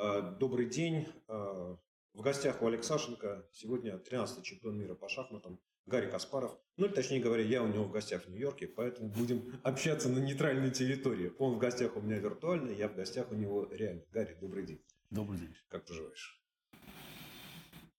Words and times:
Э, 0.00 0.36
добрый 0.38 0.66
день. 0.66 1.08
Э, 1.26 1.76
в 2.14 2.20
гостях 2.20 2.62
у 2.62 2.68
Алексашенко 2.68 3.44
сегодня 3.52 3.94
13-й 3.96 4.42
чемпион 4.44 4.78
мира 4.78 4.94
по 4.94 5.08
шахматам 5.08 5.58
Гарри 5.86 6.08
Каспаров. 6.08 6.56
Ну, 6.76 6.86
или 6.86 6.94
точнее 6.94 7.18
говоря, 7.18 7.42
я 7.42 7.64
у 7.64 7.66
него 7.66 7.82
в 7.82 7.90
гостях 7.90 8.24
в 8.24 8.28
Нью-Йорке, 8.30 8.68
поэтому 8.68 9.08
будем 9.08 9.58
общаться 9.64 10.08
на 10.08 10.20
нейтральной 10.20 10.70
территории. 10.70 11.32
Он 11.40 11.56
в 11.56 11.58
гостях 11.58 11.96
у 11.96 12.00
меня 12.00 12.18
виртуально, 12.18 12.70
я 12.70 12.88
в 12.88 12.94
гостях 12.94 13.32
у 13.32 13.34
него 13.34 13.66
реально. 13.72 14.04
Гарри, 14.12 14.38
добрый 14.40 14.66
день. 14.66 14.80
Добрый 15.10 15.40
день. 15.40 15.52
Как 15.68 15.84
поживаешь? 15.84 16.44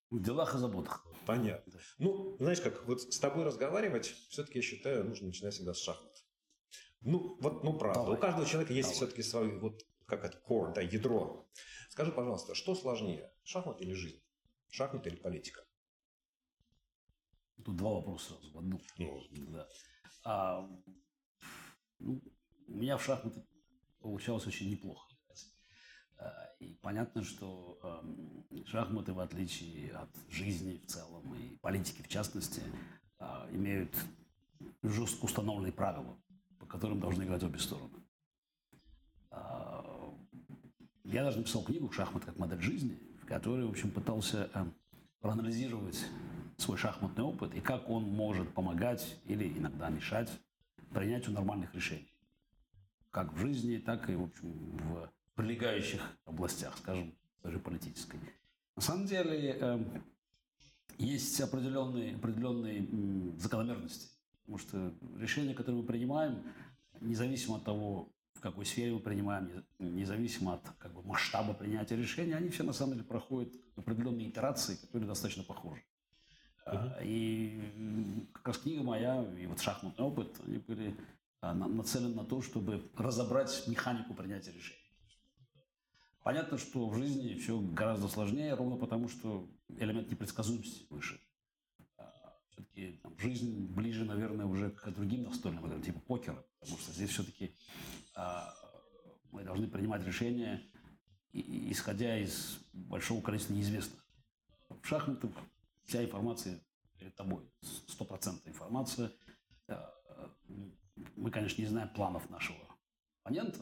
В 0.09 0.23
делах 0.23 0.55
и 0.55 0.57
заботах. 0.57 1.05
Понятно. 1.25 1.73
Ну, 1.97 2.37
знаешь 2.39 2.61
как, 2.61 2.85
вот 2.85 3.01
с 3.01 3.19
тобой 3.19 3.43
разговаривать, 3.43 4.05
все-таки 4.29 4.59
я 4.59 4.63
считаю, 4.63 5.03
нужно 5.03 5.27
начинать 5.27 5.53
всегда 5.53 5.73
с 5.73 5.79
шахмат. 5.81 6.23
Ну, 7.01 7.37
вот, 7.41 7.65
ну, 7.65 7.77
правда. 7.77 8.03
Давай. 8.03 8.17
У 8.17 8.21
каждого 8.21 8.45
человека 8.47 8.71
есть 8.71 8.91
все-таки 8.91 9.21
свой, 9.21 9.59
вот, 9.59 9.85
как 10.05 10.23
это, 10.23 10.41
core, 10.47 10.73
да, 10.73 10.79
ядро. 10.79 11.45
Скажи, 11.99 12.13
пожалуйста, 12.13 12.55
что 12.55 12.75
сложнее, 12.75 13.29
шахмат 13.43 13.81
или 13.81 13.91
жизнь? 13.91 14.23
Шахмат 14.69 15.05
или 15.05 15.17
политика? 15.17 15.65
Тут 17.65 17.75
два 17.75 17.95
вопроса 17.95 18.35
сразу 18.35 18.53
в 18.53 18.57
одну. 18.57 18.79
Ну. 18.97 19.21
Да. 19.49 19.67
А, 20.23 20.69
ну, 21.99 22.21
у 22.67 22.71
меня 22.71 22.95
в 22.95 23.03
шахматы 23.03 23.45
получалось 23.99 24.47
очень 24.47 24.71
неплохо. 24.71 25.13
А, 26.17 26.53
и 26.61 26.73
понятно, 26.75 27.21
что 27.21 27.81
э, 27.83 28.63
шахматы, 28.63 29.11
в 29.11 29.19
отличие 29.19 29.91
от 29.91 30.09
жизни 30.29 30.77
в 30.77 30.85
целом 30.85 31.35
и 31.35 31.57
политики 31.57 32.01
в 32.01 32.07
частности, 32.07 32.61
э, 33.19 33.25
имеют 33.51 33.93
жестко 34.83 35.25
установленные 35.25 35.73
правила 35.73 36.17
по 36.59 36.65
которым 36.65 37.01
должны 37.01 37.23
играть 37.23 37.43
обе 37.43 37.59
стороны. 37.59 38.01
А, 39.31 39.78
я 41.11 41.23
даже 41.23 41.37
написал 41.37 41.63
книгу 41.63 41.91
«Шахмат 41.91 42.25
как 42.25 42.37
модель 42.37 42.61
жизни», 42.61 42.97
в 43.21 43.25
которой, 43.25 43.65
в 43.65 43.69
общем, 43.69 43.91
пытался 43.91 44.49
э, 44.53 44.65
проанализировать 45.21 46.05
свой 46.57 46.77
шахматный 46.77 47.23
опыт 47.23 47.53
и 47.55 47.61
как 47.61 47.89
он 47.89 48.03
может 48.03 48.53
помогать 48.53 49.17
или 49.25 49.47
иногда 49.57 49.89
мешать 49.89 50.29
принятию 50.93 51.33
нормальных 51.33 51.73
решений. 51.73 52.13
Как 53.11 53.33
в 53.33 53.37
жизни, 53.37 53.77
так 53.77 54.09
и, 54.09 54.15
в 54.15 54.23
общем, 54.23 54.51
в 54.77 55.09
прилегающих 55.35 56.01
областях, 56.25 56.77
скажем, 56.77 57.13
даже 57.43 57.59
политической. 57.59 58.19
На 58.75 58.81
самом 58.81 59.05
деле, 59.05 59.57
э, 59.59 59.83
есть 60.97 61.39
определенные, 61.41 62.15
определенные 62.15 62.87
закономерности 63.37 64.19
Потому 64.49 64.67
что 64.67 64.93
решения, 65.19 65.53
которые 65.53 65.83
мы 65.83 65.87
принимаем, 65.87 66.41
независимо 67.01 67.57
от 67.57 67.65
того, 67.65 68.11
в 68.39 68.41
какой 68.41 68.65
сфере 68.65 68.93
мы 68.93 69.01
принимаем, 69.01 69.65
независимо 69.79 70.53
от 70.53 70.69
как 70.77 70.93
бы, 70.93 71.03
масштаба 71.03 71.53
принятия 71.53 71.97
решения, 71.97 72.37
они 72.37 72.49
все 72.49 72.63
на 72.63 72.71
самом 72.71 72.93
деле 72.93 73.03
проходят 73.05 73.53
определенные 73.75 74.29
итерации, 74.29 74.75
которые 74.75 75.09
достаточно 75.09 75.43
похожи. 75.43 75.83
Uh-huh. 76.65 77.03
И 77.03 78.29
как 78.33 78.47
раз 78.47 78.57
книга 78.59 78.81
моя 78.81 79.25
и 79.37 79.45
вот 79.45 79.59
шахматный 79.59 80.05
опыт, 80.05 80.39
они 80.45 80.59
были 80.59 80.95
а, 81.41 81.53
нацелены 81.53 82.15
на 82.15 82.23
то, 82.23 82.41
чтобы 82.41 82.89
разобрать 82.95 83.67
механику 83.67 84.13
принятия 84.13 84.53
решений. 84.53 84.79
Понятно, 86.23 86.57
что 86.57 86.87
в 86.87 86.95
жизни 86.95 87.33
все 87.35 87.59
гораздо 87.59 88.07
сложнее, 88.07 88.53
ровно 88.53 88.77
потому, 88.77 89.09
что 89.09 89.49
элемент 89.67 90.09
непредсказуемости 90.09 90.85
выше 90.89 91.19
все-таки 92.59 92.99
там, 93.03 93.17
жизнь 93.17 93.67
ближе, 93.67 94.05
наверное, 94.05 94.45
уже 94.45 94.71
к 94.71 94.89
другим 94.91 95.23
настольным 95.23 95.65
играм, 95.65 95.81
типа 95.81 95.99
покера, 95.99 96.45
потому 96.59 96.77
что 96.79 96.91
здесь 96.91 97.09
все-таки 97.09 97.38
а, 97.38 97.38
должны 99.59 99.67
принимать 99.67 100.05
решения, 100.05 100.61
исходя 101.33 102.17
из 102.17 102.59
большого 102.73 103.21
количества 103.21 103.53
неизвестных. 103.53 104.03
В 104.69 104.87
шахматах 104.87 105.31
вся 105.83 106.03
информация 106.03 106.59
перед 106.97 107.15
тобой, 107.15 107.43
стопроцентная 107.87 108.53
информация. 108.53 109.11
А, 109.67 109.93
мы, 111.15 111.29
конечно, 111.31 111.61
не 111.61 111.67
знаем 111.67 111.89
планов 111.89 112.29
нашего 112.29 112.59
оппонента, 113.21 113.59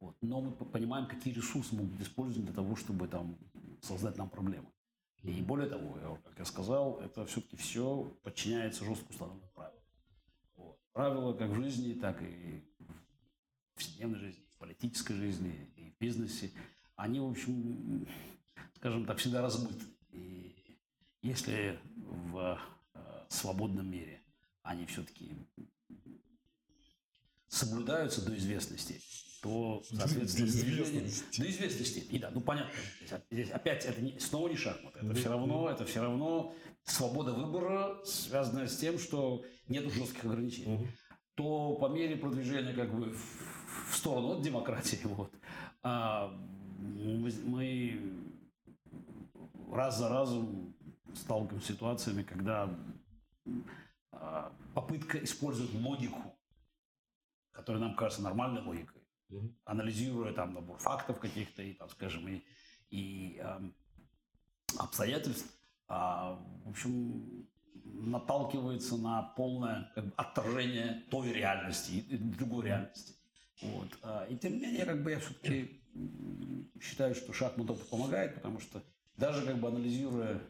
вот, 0.00 0.16
но 0.20 0.40
мы 0.40 0.52
понимаем, 0.52 1.06
какие 1.06 1.34
ресурсы 1.34 1.74
могут 1.74 1.92
быть 1.92 2.06
использованы 2.06 2.46
для 2.46 2.54
того, 2.54 2.76
чтобы 2.76 3.08
там, 3.08 3.36
создать 3.82 4.16
нам 4.16 4.28
проблемы. 4.28 4.70
И 5.22 5.40
более 5.40 5.68
того, 5.68 6.18
как 6.24 6.38
я 6.38 6.44
сказал, 6.44 7.00
это 7.00 7.24
все-таки 7.26 7.56
все 7.56 8.04
подчиняется 8.22 8.84
жестко 8.84 9.10
установленным 9.10 9.50
правилам. 9.54 9.82
Вот. 10.56 10.78
Правила 10.92 11.32
как 11.32 11.50
в 11.50 11.54
жизни, 11.54 11.94
так 11.94 12.20
и 12.22 12.62
в 12.78 13.74
повседневной 13.74 14.18
жизни, 14.18 14.43
политической 14.64 15.14
жизни, 15.14 15.70
и 15.76 15.90
в 15.90 15.98
бизнесе, 15.98 16.50
они, 16.96 17.20
в 17.20 17.26
общем, 17.26 18.06
скажем 18.76 19.04
так, 19.04 19.18
всегда 19.18 19.42
размыты. 19.42 19.84
И 20.10 20.78
если 21.20 21.78
в 21.94 22.58
э, 22.94 22.98
свободном 23.28 23.90
мире 23.90 24.22
они 24.62 24.86
все-таки 24.86 25.32
соблюдаются 27.46 28.24
до 28.24 28.34
известности, 28.36 29.02
то, 29.42 29.82
соответственно, 29.90 30.46
до 30.46 30.52
известности. 30.52 31.40
До 31.40 31.50
известности. 31.50 31.98
И 31.98 32.18
да, 32.18 32.30
ну 32.30 32.40
понятно. 32.40 32.72
Здесь 33.30 33.50
опять 33.50 33.84
это 33.84 34.00
не, 34.00 34.18
снова 34.18 34.48
не 34.48 34.56
шахматы. 34.56 35.00
Это 35.00 35.14
все 35.14 35.28
равно, 35.28 35.68
это 35.68 35.84
все 35.84 36.00
равно 36.00 36.54
свобода 36.84 37.34
выбора, 37.34 38.02
связанная 38.06 38.66
с 38.66 38.78
тем, 38.78 38.98
что 38.98 39.44
нет 39.68 39.92
жестких 39.92 40.24
ограничений. 40.24 40.76
Угу. 40.76 40.86
То 41.34 41.74
по 41.74 41.88
мере 41.88 42.16
продвижения 42.16 42.72
как 42.72 42.96
бы 42.96 43.12
в, 43.12 43.53
в 43.90 43.96
сторону 43.96 44.32
от 44.32 44.42
демократии, 44.42 45.00
вот, 45.04 45.32
а, 45.82 46.32
мы, 46.78 48.00
раз 49.70 49.98
за 49.98 50.08
разом 50.08 50.74
сталкиваемся 51.14 51.66
с 51.66 51.74
ситуациями, 51.74 52.22
когда 52.22 52.68
а, 54.12 54.52
попытка 54.74 55.22
использовать 55.22 55.74
логику 55.74 56.34
которая 57.54 57.80
нам 57.80 57.94
кажется 57.94 58.22
нормальной 58.22 58.60
логикой, 58.60 59.00
mm-hmm. 59.30 59.54
анализируя 59.64 60.32
там 60.32 60.52
набор 60.52 60.78
фактов 60.78 61.20
каких-то 61.20 61.62
и, 61.62 61.72
там, 61.72 61.88
скажем, 61.88 62.28
и, 62.28 62.42
и 62.90 63.40
э, 63.42 63.60
обстоятельств, 64.78 65.48
э, 65.88 65.92
в 65.94 66.68
общем, 66.68 67.48
наталкивается 67.84 68.96
на 68.96 69.22
полное 69.22 69.90
как 69.94 70.06
бы, 70.06 70.12
отторжение 70.16 71.04
той 71.10 71.32
реальности 71.32 71.92
и 71.92 72.16
другой 72.16 72.66
реальности. 72.66 73.13
Вот. 73.62 73.88
А, 74.02 74.26
и 74.26 74.36
тем 74.36 74.54
не 74.54 74.60
менее, 74.60 74.84
как 74.84 75.02
бы 75.02 75.10
я 75.10 75.20
все-таки 75.20 75.80
считаю, 76.80 77.14
что 77.14 77.32
шахмат 77.32 77.70
опыт 77.70 77.88
помогает, 77.88 78.34
потому 78.34 78.60
что 78.60 78.82
даже 79.16 79.44
как 79.46 79.58
бы 79.58 79.68
анализируя, 79.68 80.40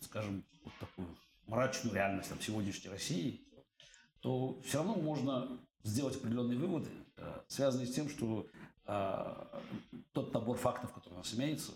скажем, 0.00 0.44
вот 0.64 0.72
такую 0.78 1.08
мрачную 1.46 1.94
реальность 1.94 2.28
там, 2.28 2.40
сегодняшней 2.40 2.90
России, 2.90 3.46
то 4.20 4.60
все 4.62 4.78
равно 4.78 4.94
можно 4.96 5.60
сделать 5.82 6.16
определенные 6.16 6.58
выводы, 6.58 6.90
э, 7.16 7.40
связанные 7.48 7.86
с 7.86 7.94
тем, 7.94 8.08
что 8.08 8.46
э, 8.86 9.60
тот 10.12 10.34
набор 10.34 10.56
фактов, 10.56 10.92
который 10.92 11.14
у 11.14 11.18
нас 11.18 11.34
имеется, 11.34 11.72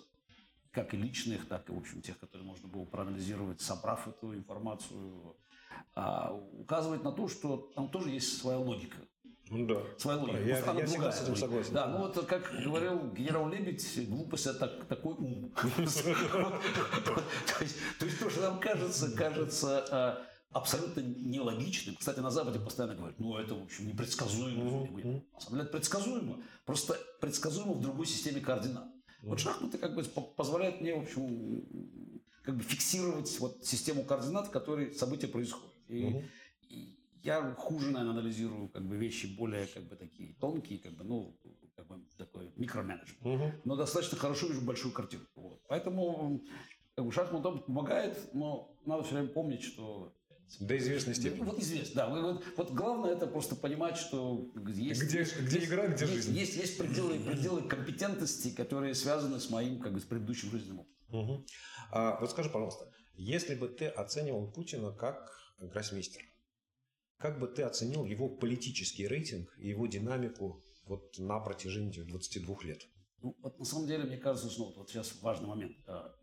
как 0.70 0.94
и 0.94 0.96
личных, 0.96 1.46
так 1.48 1.68
и, 1.68 1.72
в 1.72 1.78
общем, 1.78 2.02
тех, 2.02 2.18
которые 2.18 2.46
можно 2.46 2.68
было 2.68 2.84
проанализировать, 2.84 3.60
собрав 3.60 4.06
эту 4.08 4.34
информацию, 4.34 5.36
э, 5.94 6.40
указывает 6.52 7.04
на 7.04 7.12
то, 7.12 7.28
что 7.28 7.70
там 7.74 7.88
тоже 7.88 8.10
есть 8.10 8.38
своя 8.38 8.58
логика. 8.58 8.98
Ну 9.50 9.66
да. 9.66 9.82
Своя 9.98 10.18
логика. 10.18 10.38
Я, 10.38 10.58
я, 10.58 10.86
всегда 10.86 11.10
с 11.10 11.22
этим 11.22 11.36
согласен. 11.36 11.74
Да, 11.74 11.88
ну 11.88 11.98
вот 11.98 12.24
как 12.26 12.52
говорил 12.64 13.10
генерал 13.12 13.48
Лебедь, 13.48 14.08
глупость 14.08 14.46
это 14.46 14.68
такой 14.88 15.14
ум. 15.14 15.52
То 15.56 17.64
есть 17.64 17.76
то, 18.20 18.30
что 18.30 18.42
нам 18.42 18.60
кажется, 18.60 19.10
кажется 19.10 20.24
абсолютно 20.52 21.00
нелогичным. 21.00 21.96
Кстати, 21.96 22.20
на 22.20 22.30
Западе 22.30 22.60
постоянно 22.60 22.94
говорят, 22.94 23.18
ну 23.18 23.36
это, 23.36 23.56
в 23.56 23.64
общем, 23.64 23.88
непредсказуемо. 23.88 24.86
На 25.34 25.40
самом 25.40 25.50
деле 25.50 25.62
это 25.62 25.72
предсказуемо. 25.72 26.38
Просто 26.64 26.96
предсказуемо 27.20 27.74
в 27.74 27.80
другой 27.80 28.06
системе 28.06 28.40
координат. 28.40 28.86
Вот 29.22 29.40
шахматы 29.40 29.78
как 29.78 29.94
бы 29.94 30.02
позволяют 30.02 30.80
мне, 30.80 30.94
в 30.94 31.02
общем, 31.02 31.64
как 32.42 32.56
бы 32.56 32.62
фиксировать 32.62 33.38
вот 33.40 33.64
систему 33.64 34.04
координат, 34.04 34.46
в 34.46 34.50
которой 34.50 34.94
события 34.94 35.28
происходят. 35.28 35.74
И 35.88 36.24
я 37.22 37.54
хуже, 37.54 37.90
наверное, 37.90 38.20
анализирую 38.20 38.68
как 38.68 38.86
бы 38.86 38.96
вещи 38.96 39.26
более 39.26 39.66
как 39.66 39.84
бы 39.84 39.96
такие 39.96 40.34
тонкие, 40.34 40.78
как 40.78 40.92
бы, 40.92 41.04
ну, 41.04 41.38
как 41.76 41.86
бы 41.86 42.00
такой 42.16 42.52
микроменеджмент. 42.56 43.20
Mm-hmm. 43.22 43.60
Но 43.64 43.76
достаточно 43.76 44.18
хорошо 44.18 44.46
вижу 44.48 44.60
большую 44.62 44.92
картину. 44.92 45.24
Вот. 45.34 45.62
Поэтому 45.68 46.42
как 46.94 47.04
бы 47.04 47.12
шахмат 47.12 47.42
помогает, 47.66 48.34
но 48.34 48.76
надо 48.84 49.02
все 49.04 49.14
время 49.14 49.28
помнить, 49.28 49.62
что 49.62 50.14
до 50.58 50.76
известной 50.76 51.14
степени. 51.14 51.44
Вот 51.44 51.60
известно, 51.60 51.94
да. 51.94 52.08
Вот, 52.08 52.44
вот 52.56 52.72
главное 52.72 53.12
это 53.12 53.26
просто 53.26 53.54
понимать, 53.54 53.96
что 53.96 54.50
есть... 54.66 55.02
Где, 55.02 55.22
где 55.22 55.58
есть, 55.58 55.68
игра, 55.68 55.86
где 55.86 56.04
есть, 56.04 56.14
жизнь. 56.14 56.32
Есть, 56.36 56.56
есть 56.56 56.78
пределы, 56.78 57.20
пределы 57.20 57.62
компетентности, 57.62 58.50
которые 58.50 58.94
связаны 58.94 59.38
с 59.38 59.48
моим, 59.50 59.80
как 59.80 59.92
бы, 59.92 60.00
с 60.00 60.04
предыдущим 60.04 60.50
жизненным 60.50 60.80
опытом. 60.80 61.20
Угу. 61.20 61.46
А, 61.92 62.18
вот 62.20 62.30
скажи, 62.30 62.50
пожалуйста, 62.50 62.90
если 63.14 63.54
бы 63.54 63.68
ты 63.68 63.86
оценивал 63.86 64.50
Путина 64.50 64.92
как 64.92 65.30
гроссмейстер, 65.60 66.22
как 67.20 67.38
бы 67.38 67.46
ты 67.46 67.62
оценил 67.62 68.04
его 68.04 68.28
политический 68.28 69.06
рейтинг 69.06 69.52
и 69.58 69.68
его 69.68 69.86
динамику 69.86 70.62
вот 70.86 71.18
на 71.18 71.38
протяжении 71.38 72.00
22 72.00 72.56
лет? 72.62 72.82
Ну, 73.22 73.36
вот 73.42 73.58
на 73.58 73.64
самом 73.64 73.86
деле, 73.86 74.04
мне 74.04 74.16
кажется, 74.16 74.50
что 74.50 74.72
вот, 74.74 74.88
сейчас 74.88 75.20
важный 75.20 75.48
момент. 75.48 75.76
А, 75.86 76.14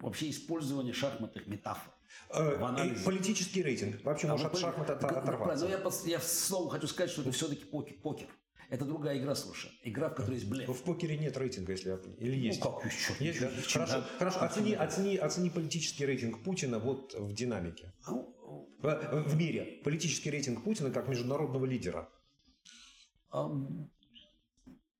вообще 0.00 0.28
использование 0.30 0.92
шахматных 0.92 1.46
метафор. 1.46 1.94
Э, 2.30 2.58
политический 3.04 3.62
рейтинг. 3.62 4.04
Вообще, 4.04 4.28
а 4.28 4.32
может, 4.32 4.52
от 4.52 4.58
шахмат 4.58 4.90
оторваться. 4.90 5.64
Но 5.64 5.70
я, 5.70 5.80
я 6.04 6.20
снова 6.20 6.70
хочу 6.70 6.86
сказать, 6.86 7.10
что 7.10 7.22
это 7.22 7.32
все-таки 7.32 7.64
покер. 7.64 7.96
покер. 8.02 8.28
Это 8.68 8.84
другая 8.84 9.18
игра 9.18 9.34
совершенно. 9.34 9.72
Игра, 9.82 10.10
в 10.10 10.14
которой 10.14 10.34
есть 10.34 10.46
блеф. 10.46 10.68
В 10.68 10.82
покере 10.82 11.16
нет 11.16 11.34
рейтинга, 11.38 11.72
если 11.72 11.88
я 11.88 11.98
Или 12.18 12.36
ну, 12.36 12.42
есть? 12.42 12.62
Ну, 12.62 12.72
как 12.72 12.92
еще? 12.92 13.14
Есть, 13.18 13.40
да? 13.40 13.48
Хорошо, 13.48 13.92
да. 13.94 14.08
хорошо. 14.18 14.40
Оцени, 14.42 14.74
оцени, 14.74 15.16
оцени 15.16 15.48
политический 15.48 16.04
рейтинг 16.04 16.42
Путина 16.44 16.78
вот 16.78 17.14
в 17.14 17.32
динамике. 17.32 17.94
Ну, 18.06 18.37
в, 18.78 19.24
в 19.28 19.36
мире. 19.36 19.80
Политический 19.84 20.30
рейтинг 20.30 20.64
Путина 20.64 20.90
как 20.90 21.08
международного 21.08 21.66
лидера. 21.66 22.08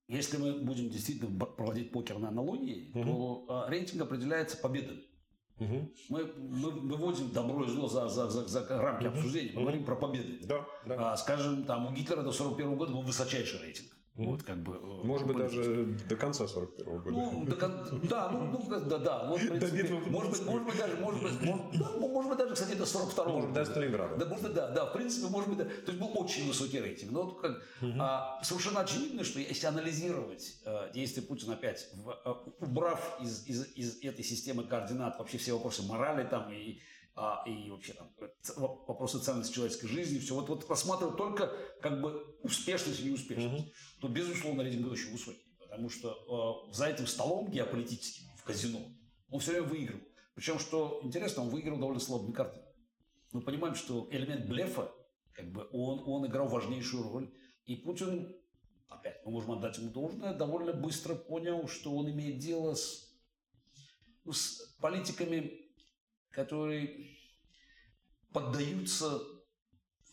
Если 0.09 0.39
мы 0.39 0.61
будем 0.61 0.89
действительно 0.89 1.39
проводить 1.45 1.93
покер 1.93 2.19
на 2.19 2.29
аналогии, 2.29 2.91
угу. 2.95 3.05
то 3.05 3.47
а, 3.49 3.71
рейтинг 3.71 4.01
определяется 4.01 4.57
победой. 4.57 5.07
Угу. 5.59 5.93
Мы, 6.09 6.25
мы 6.25 6.71
выводим 6.71 7.31
добро 7.31 7.65
и 7.65 7.69
зло 7.69 7.89
за, 7.89 8.09
за, 8.09 8.31
за, 8.31 8.47
за 8.49 8.67
рамки 8.69 9.07
угу. 9.07 9.17
обсуждения, 9.17 9.51
мы 9.51 9.57
угу. 9.57 9.63
говорим 9.63 9.85
про 9.85 9.97
победы. 9.97 10.39
Да, 10.47 10.67
да. 10.87 11.13
А, 11.13 11.17
скажем, 11.19 11.65
там 11.65 11.87
у 11.87 11.93
Гитлера 11.93 12.23
до 12.23 12.33
41 12.33 12.77
года 12.77 12.93
был 12.93 13.03
высочайший 13.03 13.61
рейтинг. 13.61 13.98
Вот, 14.19 14.43
как 14.43 14.57
бы, 14.65 14.75
э, 14.75 15.07
Может 15.07 15.29
быть, 15.29 15.37
даже 15.37 15.85
до 16.09 16.17
конца 16.17 16.49
41 16.49 16.99
года. 16.99 17.11
Ну, 17.11 17.45
до 17.45 17.55
кон... 17.55 18.01
да, 18.03 18.29
ну, 18.31 18.47
ну, 18.47 18.81
да, 18.81 18.99
да. 18.99 19.29
Вот, 19.29 19.41
в 19.41 19.49
принципе, 19.49 19.95
может, 20.11 20.33
быть, 20.33 20.45
может 20.45 20.67
быть, 20.67 20.77
даже, 20.77 20.97
может 20.97 21.23
быть, 21.23 21.41
может, 21.41 21.79
да, 21.79 21.91
может 22.01 22.29
быть, 22.31 22.39
даже, 22.39 22.55
кстати, 22.55 22.77
до 22.77 22.85
42 22.85 23.25
года. 23.25 23.37
Может, 23.37 23.53
до 23.53 23.65
Сталинграда. 23.65 24.17
Да, 24.17 24.27
может, 24.27 24.55
да, 24.55 24.71
да, 24.71 24.87
в 24.87 24.93
принципе, 24.93 25.29
может 25.29 25.49
быть, 25.49 25.59
да. 25.59 25.65
То 25.67 25.93
есть 25.93 26.01
был 26.01 26.11
очень 26.15 26.49
высокий 26.49 26.81
рейтинг. 26.81 27.13
Но 27.13 27.23
вот 27.23 27.41
как, 27.41 27.63
угу. 27.81 27.93
а, 28.01 28.41
совершенно 28.43 28.81
очевидно, 28.81 29.23
что 29.23 29.39
если 29.39 29.67
анализировать 29.67 30.57
а, 30.65 30.91
действия 30.91 31.23
Путина 31.23 31.55
опять, 31.55 31.89
в, 31.95 32.11
а, 32.11 32.45
убрав 32.59 33.21
из, 33.23 33.47
из, 33.47 33.69
из 33.77 34.03
этой 34.03 34.25
системы 34.25 34.65
координат 34.65 35.17
вообще 35.21 35.39
все 35.39 35.53
вопросы 35.53 35.85
морали 35.85 36.27
там 36.29 36.51
и 36.53 36.81
а, 37.21 37.43
и 37.47 37.69
вообще 37.69 37.95
там 37.95 38.13
вопросы 38.87 39.19
ценности 39.19 39.53
человеческой 39.53 39.89
жизни, 39.89 40.21
все. 40.21 40.37
Вот, 40.37 40.49
вот 40.49 40.71
рассматривать 40.71 41.17
только 41.17 41.53
как 41.83 42.01
бы 42.01 42.39
успешность 42.45 43.01
и 43.01 43.11
неуспешность, 43.11 43.65
угу. 43.65 43.73
то, 44.01 44.09
безусловно, 44.09 44.63
рейтинг 44.63 44.93
очень 44.93 45.11
высокий. 45.11 45.43
Потому 45.59 45.91
что 45.91 46.65
э, 46.71 46.73
за 46.73 46.87
этим 46.87 47.09
столом 47.09 47.51
геополитическим 47.51 48.29
в 48.37 48.45
казино 48.45 48.79
он 49.31 49.41
все 49.41 49.51
время 49.51 49.67
выигрывал. 49.67 50.05
Причем, 50.35 50.61
что 50.61 51.01
интересно, 51.03 51.43
он 51.43 51.49
выиграл 51.49 51.79
довольно 51.79 52.01
слабыми 52.01 52.33
картами. 52.33 52.65
Мы 53.33 53.41
понимаем, 53.41 53.75
что 53.75 54.07
элемент 54.13 54.47
блефа, 54.47 54.93
как 55.33 55.51
бы, 55.51 55.69
он, 55.73 56.05
он 56.07 56.25
играл 56.27 56.47
важнейшую 56.47 57.03
роль. 57.03 57.35
И 57.65 57.75
Путин, 57.75 58.33
опять, 58.89 59.21
мы 59.25 59.33
можем 59.33 59.53
отдать 59.53 59.77
ему 59.79 59.91
должное, 59.91 60.35
довольно 60.35 60.73
быстро 60.73 61.17
понял, 61.17 61.67
что 61.67 61.97
он 61.97 62.09
имеет 62.13 62.39
дело 62.39 62.75
с, 62.75 63.13
с 64.25 64.77
политиками 64.81 65.68
которые 66.31 67.09
поддаются 68.33 69.21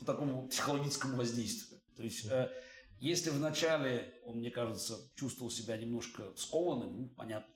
такому 0.06 0.47
психологическому 0.47 1.17
воздействию. 1.17 1.81
То 1.95 2.03
есть, 2.03 2.25
э, 2.25 2.51
если 3.00 3.29
вначале 3.29 4.13
он, 4.25 4.38
мне 4.38 4.51
кажется, 4.51 4.97
чувствовал 5.15 5.51
себя 5.51 5.77
немножко 5.77 6.33
скованным, 6.35 7.01
ну, 7.01 7.09
понятно, 7.09 7.53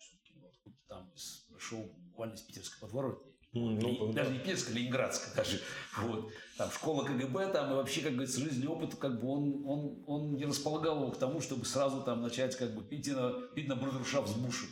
там 0.87 1.11
пришел 1.53 1.83
буквально 1.97 2.33
из 2.33 2.41
питерской 2.41 2.79
подворотни, 2.79 3.29
Mm, 3.53 3.79
ну, 3.81 4.13
даже 4.13 4.29
да. 4.29 4.35
не 4.35 4.39
Питерская, 4.39 4.75
Ленинградская 4.75 5.33
даже. 5.33 5.59
Вот. 5.97 6.31
Там 6.55 6.69
школа 6.69 7.03
КГБ, 7.03 7.47
там 7.51 7.71
и 7.71 7.75
вообще, 7.75 8.01
как 8.01 8.11
говорится, 8.13 8.41
жизненный 8.41 8.67
опыт, 8.67 8.95
как 8.95 9.19
бы 9.19 9.27
он, 9.27 9.63
он, 9.65 10.03
он 10.05 10.35
не 10.35 10.45
располагал 10.45 11.01
его 11.01 11.11
к 11.11 11.17
тому, 11.17 11.41
чтобы 11.41 11.65
сразу 11.65 12.03
там 12.03 12.21
начать 12.21 12.55
как 12.55 12.75
бы 12.75 12.83
пить 12.83 13.07
на, 13.07 13.31
пить 13.55 13.67
на 13.67 13.75
брудершафт 13.75 14.29
с 14.29 14.35
Бушем. 14.35 14.69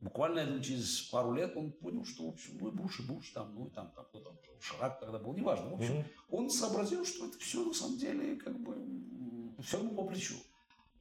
Буквально, 0.00 0.40
я 0.40 0.46
думаю, 0.46 0.62
через 0.62 1.02
пару 1.02 1.34
лет 1.34 1.54
он 1.56 1.72
понял, 1.72 2.04
что, 2.06 2.24
в 2.24 2.28
общем, 2.30 2.56
ну 2.58 2.68
и 2.68 2.70
Буш, 2.70 3.00
и 3.00 3.02
Буш, 3.02 3.30
там, 3.30 3.54
ну 3.54 3.66
и 3.66 3.70
там, 3.70 3.90
там 3.94 4.06
кто 4.06 4.20
там, 4.20 4.38
Шарак 4.58 4.98
тогда 4.98 5.18
был, 5.18 5.34
неважно. 5.34 5.70
В 5.70 5.74
общем, 5.74 5.98
mm-hmm. 5.98 6.06
он 6.30 6.50
сообразил, 6.50 7.04
что 7.04 7.26
это 7.26 7.38
все 7.38 7.64
на 7.64 7.74
самом 7.74 7.98
деле, 7.98 8.36
как 8.36 8.58
бы, 8.60 8.76
все 9.62 9.78
ему 9.78 9.94
по 9.94 10.04
плечу. 10.04 10.36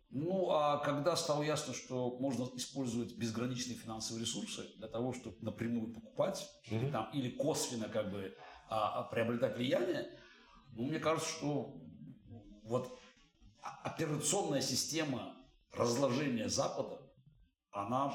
Ну, 0.09 0.49
а 0.49 0.79
когда 0.79 1.15
стало 1.15 1.43
ясно, 1.43 1.73
что 1.73 2.17
можно 2.19 2.49
использовать 2.55 3.15
безграничные 3.15 3.77
финансовые 3.77 4.25
ресурсы 4.25 4.67
для 4.77 4.87
того, 4.87 5.13
чтобы 5.13 5.37
напрямую 5.41 5.93
покупать 5.93 6.49
mm-hmm. 6.69 6.91
там, 6.91 7.09
или 7.13 7.29
косвенно 7.29 7.87
как 7.87 8.11
бы 8.11 8.35
а, 8.69 8.99
а, 8.99 9.03
приобретать 9.03 9.55
влияние, 9.55 10.09
ну, 10.73 10.85
мне 10.87 10.99
кажется, 10.99 11.29
что 11.29 11.79
вот 12.63 12.99
операционная 13.61 14.61
система 14.61 15.35
разложения 15.71 16.49
Запада, 16.49 16.99
она 17.71 18.13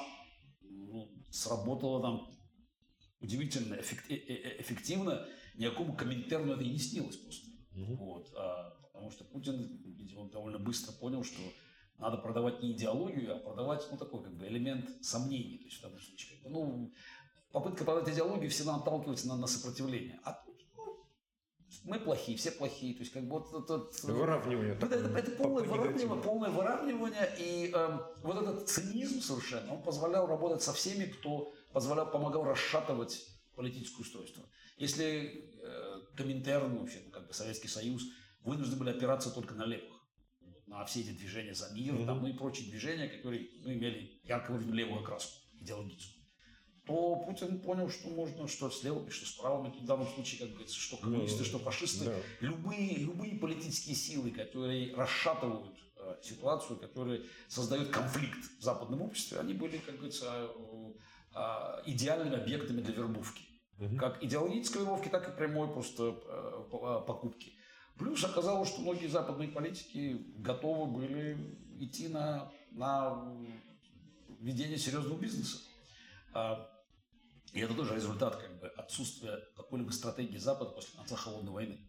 сработало 1.35 2.01
там 2.01 2.31
удивительно 3.21 3.75
э, 3.75 3.83
э, 4.09 4.15
э, 4.15 4.61
эффективно. 4.61 5.27
Никакому 5.57 5.95
комментарию 5.97 6.55
это 6.55 6.63
и 6.63 6.71
не 6.71 6.79
снилось 6.79 7.17
просто. 7.17 7.49
Угу. 7.75 7.97
Вот, 7.97 8.33
а, 8.37 8.71
потому 8.93 9.11
что 9.11 9.25
Путин, 9.25 9.83
видимо, 9.85 10.31
довольно 10.31 10.59
быстро 10.59 10.93
понял, 10.93 11.25
что 11.25 11.41
надо 11.99 12.19
продавать 12.19 12.63
не 12.63 12.73
идеологию, 12.73 13.35
а 13.35 13.39
продавать, 13.39 13.87
ну, 13.91 13.97
такой 13.97 14.23
как 14.23 14.37
бы 14.37 14.47
элемент 14.47 14.89
сомнений. 15.05 15.59
То 15.59 15.65
есть, 15.65 15.79
в 15.79 15.83
данном 15.83 16.01
случае, 16.01 16.39
ну, 16.45 16.93
попытка 17.53 17.85
продать 17.85 18.13
идеологию 18.15 18.51
всегда 18.51 18.77
наталкивается 18.77 19.29
на, 19.29 19.37
на 19.37 19.47
сопротивление. 19.47 20.21
А 20.25 20.45
мы 21.85 22.01
плохие, 22.01 22.37
все 22.37 22.51
плохие. 22.51 22.95
То 22.95 23.01
есть, 23.01 23.13
как 23.13 23.25
бы 23.25 23.39
вот 23.39 23.65
этот... 23.65 24.03
Выравнивание. 24.05 24.75
Это, 24.75 24.87
это, 24.87 25.19
это 25.19 25.31
полное, 25.33 25.63
выравнивание, 25.65 26.23
полное 26.23 26.51
выравнивание. 26.51 27.35
И 27.39 27.71
э, 27.75 27.99
вот 28.23 28.43
этот 28.43 28.69
цинизм 28.69 29.21
совершенно, 29.21 29.75
он 29.75 29.83
позволял 29.83 30.27
работать 30.27 30.63
со 30.63 30.73
всеми, 30.73 31.05
кто 31.05 31.53
позволял, 31.73 32.11
помогал 32.11 32.45
расшатывать 32.45 33.27
политическое 33.55 34.03
устройство. 34.03 34.45
Если 34.79 35.51
э, 35.63 36.01
Коминтерн, 36.17 36.79
вообще, 36.79 37.03
ну, 37.05 37.11
как 37.11 37.27
бы 37.27 37.35
Советский 37.35 37.69
Союз, 37.69 38.03
вынуждены 38.43 38.79
были 38.79 38.91
опираться 38.91 39.31
только 39.31 39.55
на 39.55 39.67
левых, 39.67 40.01
на 40.67 40.85
все 40.87 41.01
эти 41.01 41.11
движения 41.11 41.55
за 41.55 41.73
мир, 41.75 41.95
mm-hmm. 41.95 42.07
там, 42.07 42.23
ну 42.23 42.29
и 42.29 42.33
прочие 42.33 42.69
движения, 42.71 43.09
которые 43.09 43.49
ну, 43.63 43.73
имели 43.73 44.21
ярко 44.25 44.51
выраженную 44.51 44.79
левую 44.79 45.03
окраску 45.03 45.39
идеологическую 45.61 46.14
то 46.87 47.17
Путин 47.17 47.61
понял, 47.61 47.89
что 47.89 48.11
можно 48.11 48.47
что 48.47 48.71
с 48.71 48.83
левыми, 48.85 49.09
что 49.09 49.27
с 49.27 49.33
правыми, 49.33 49.71
в 49.71 49.85
данном 49.87 50.07
случае, 50.07 50.41
как 50.41 50.51
говорится, 50.51 50.77
что 50.77 50.97
коммунисты, 50.99 51.39
ну, 51.39 51.45
что 51.45 51.59
фашисты, 51.59 52.05
да. 52.05 52.15
любые, 52.41 52.97
любые 52.97 53.37
политические 53.37 53.97
силы, 53.97 54.31
которые 54.31 54.95
расшатывают 54.95 55.79
э, 55.97 56.17
ситуацию, 56.23 56.79
которые 56.79 57.23
создают 57.49 57.89
конфликт 57.89 58.39
в 58.59 58.63
западном 58.63 59.01
обществе, 59.01 59.41
они 59.41 59.55
были, 59.55 59.79
как 59.79 59.95
говорится, 59.95 60.27
э, 60.31 60.93
э, 61.35 61.83
идеальными 61.87 62.37
объектами 62.37 62.83
для 62.83 62.95
вербовки. 62.95 63.45
Угу. 63.79 63.97
Как 63.97 64.23
идеологической 64.23 64.83
вербовки, 64.83 65.09
так 65.09 65.29
и 65.29 65.37
прямой 65.37 65.73
просто 65.73 66.21
э, 66.27 66.65
э, 66.71 67.07
покупки. 67.07 67.55
Плюс 67.97 68.23
оказалось, 68.25 68.69
что 68.69 68.83
многие 68.83 69.07
западные 69.07 69.49
политики 69.49 70.21
готовы 70.37 70.93
были 70.93 71.39
идти 71.79 72.09
на, 72.09 72.53
на 72.73 73.25
ведение 74.41 74.77
серьезного 74.77 75.19
бизнеса. 75.19 75.59
И 77.55 77.61
это 77.61 77.75
тоже 77.75 77.95
результат 77.95 78.37
как 78.37 78.61
бы, 78.61 78.67
отсутствия 78.69 79.39
какой-либо 79.57 79.91
стратегии 79.91 80.37
Запада 80.37 80.73
после 80.73 80.97
конца 80.97 81.17
холодной 81.17 81.53
войны. 81.53 81.89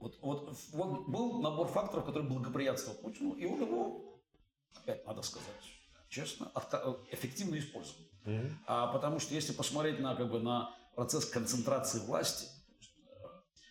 Вот, 0.00 0.18
вот, 0.20 0.58
вот 0.72 1.08
был 1.08 1.40
набор 1.40 1.68
факторов, 1.68 2.04
который 2.06 2.26
благоприятствовал 2.28 2.98
Путину, 2.98 3.34
и 3.34 3.46
он 3.46 3.60
его, 3.60 4.20
опять 4.74 5.06
надо 5.06 5.22
сказать 5.22 5.72
честно, 6.12 6.52
эффективно 7.10 7.58
использовал. 7.58 8.04
Mm-hmm. 8.26 8.52
А, 8.66 8.92
потому 8.92 9.18
что 9.18 9.34
если 9.34 9.52
посмотреть 9.52 9.98
на, 9.98 10.14
как 10.14 10.30
бы, 10.30 10.40
на 10.40 10.76
процесс 10.94 11.24
концентрации 11.24 12.00
власти 12.00 12.46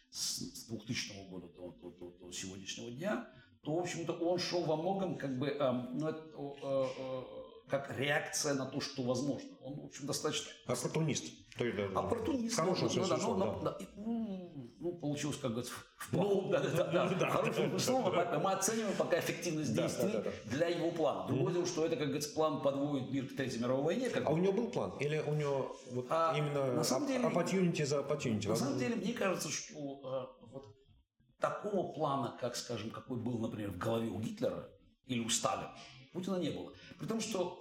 с 0.09 0.65
2000 0.67 1.29
года 1.29 1.47
до, 1.49 1.71
до, 1.71 1.91
до, 1.91 2.11
до 2.19 2.31
сегодняшнего 2.31 2.89
дня, 2.89 3.29
то, 3.61 3.75
в 3.75 3.79
общем-то, 3.79 4.13
он 4.13 4.39
шел 4.39 4.63
во 4.63 4.75
многом 4.75 5.17
как 5.17 5.37
бы, 5.37 5.49
э, 5.49 5.71
ну, 5.71 6.07
это, 6.07 6.19
э, 6.19 6.85
э, 6.97 7.40
как 7.71 7.97
реакция 7.97 8.53
на 8.53 8.65
то, 8.65 8.81
что 8.81 9.01
возможно. 9.03 9.49
Он, 9.61 9.79
в 9.79 9.85
общем, 9.85 10.05
достаточно... 10.05 10.51
Оппортунист. 10.67 11.23
То 11.57 11.65
есть, 11.65 11.79
Оппортунист. 11.95 12.55
Хороший 12.55 12.89
ну, 12.95 13.07
да, 13.07 13.17
ну, 13.17 13.39
да, 13.39 13.71
да, 13.71 13.77
ну, 13.95 14.71
ну, 14.79 14.97
получилось, 14.99 15.37
как 15.37 15.51
говорится, 15.51 15.73
в 15.97 16.09
плохом. 16.09 16.45
Ну, 16.45 16.51
да, 16.51 16.59
да, 16.59 16.69
да, 16.69 17.07
да, 17.07 17.15
да, 17.15 17.29
хорошим 17.29 17.79
словом, 17.79 18.13
да, 18.13 18.39
мы 18.39 18.51
оцениваем 18.51 18.95
пока 18.97 19.19
эффективность 19.19 19.73
да, 19.73 19.83
действий 19.83 20.11
да, 20.11 20.21
да, 20.21 20.31
да. 20.45 20.51
для 20.57 20.67
его 20.67 20.91
плана. 20.91 21.27
Другое 21.27 21.53
дело, 21.53 21.65
что 21.65 21.85
это, 21.85 21.95
как 21.95 22.07
говорится, 22.07 22.33
план 22.33 22.61
подводит 22.61 23.11
мир 23.11 23.27
к 23.27 23.35
Третьей 23.35 23.59
мировой 23.59 23.83
войне. 23.83 24.09
Как 24.09 24.27
а 24.27 24.31
у 24.31 24.37
него 24.37 24.53
был 24.53 24.69
план? 24.69 24.97
Или 24.99 25.19
у 25.19 25.33
него 25.33 25.77
вот 25.91 26.07
а, 26.09 26.33
именно 26.37 26.73
на 26.73 26.83
самом 26.83 27.07
деле, 27.07 27.25
opportunity 27.25 27.85
за 27.85 27.99
opportunity? 27.99 28.49
На 28.49 28.55
самом 28.55 28.77
деле, 28.79 28.95
мне 28.95 29.13
кажется, 29.13 29.49
что 29.49 30.01
а, 30.03 30.29
вот 30.51 30.75
такого 31.39 31.93
плана, 31.93 32.37
как, 32.39 32.55
скажем, 32.55 32.89
какой 32.89 33.17
был, 33.17 33.39
например, 33.39 33.71
в 33.71 33.77
голове 33.77 34.09
у 34.09 34.19
Гитлера 34.19 34.67
или 35.05 35.23
у 35.23 35.29
Сталина, 35.29 35.73
Путина 36.13 36.35
не 36.37 36.49
было. 36.49 36.73
При 36.99 37.05
том, 37.05 37.21
что 37.21 37.60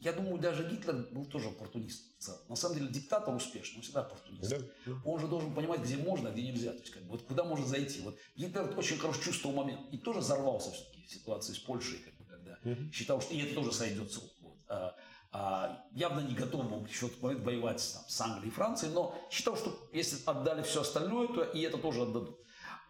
я 0.00 0.12
думаю, 0.12 0.38
даже 0.38 0.68
Гитлер 0.68 1.08
был 1.10 1.26
тоже 1.26 1.48
оппортунист. 1.48 2.04
На 2.48 2.56
самом 2.56 2.76
деле 2.76 2.88
диктатор 2.88 3.34
успешный, 3.34 3.78
он 3.78 3.82
всегда 3.82 4.00
оппортунист. 4.00 4.50
Да. 4.50 4.92
Он 5.04 5.18
же 5.18 5.26
должен 5.26 5.54
понимать, 5.54 5.80
где 5.80 5.96
можно, 5.96 6.28
а 6.28 6.32
где 6.32 6.42
нельзя. 6.42 6.72
То 6.72 6.78
есть, 6.78 6.90
как 6.90 7.02
бы, 7.02 7.10
вот 7.10 7.22
куда 7.22 7.44
можно 7.44 7.66
зайти. 7.66 8.00
Вот 8.02 8.16
Гитлер 8.36 8.78
очень 8.78 8.98
хорошо 8.98 9.20
чувствовал 9.20 9.56
момент. 9.56 9.80
И 9.92 9.98
тоже 9.98 10.20
взорвался 10.20 10.70
все-таки 10.70 11.04
в 11.04 11.10
ситуации 11.10 11.52
с 11.52 11.58
Польшей, 11.58 11.98
как 11.98 12.14
бы, 12.16 12.24
когда 12.24 12.58
Угу. 12.64 12.92
Считал, 12.92 13.20
что 13.20 13.34
и 13.34 13.40
это 13.40 13.54
тоже 13.54 13.72
сойдет 13.72 14.12
с 14.12 14.16
рук. 14.16 14.30
Вот. 14.40 14.56
А, 14.68 14.96
а, 15.30 15.84
явно 15.92 16.20
не 16.20 16.34
готов 16.34 16.68
был 16.68 16.84
еще 16.86 17.06
в 17.06 17.10
этот 17.10 17.22
момент 17.22 17.44
воевать 17.44 17.90
там, 17.94 18.02
с 18.08 18.20
Англией 18.20 18.48
и 18.48 18.50
Францией, 18.50 18.92
но 18.92 19.14
считал, 19.30 19.56
что 19.56 19.88
если 19.92 20.18
отдали 20.26 20.62
все 20.62 20.80
остальное, 20.80 21.28
то 21.28 21.44
и 21.44 21.60
это 21.60 21.78
тоже 21.78 22.02
отдадут. 22.02 22.38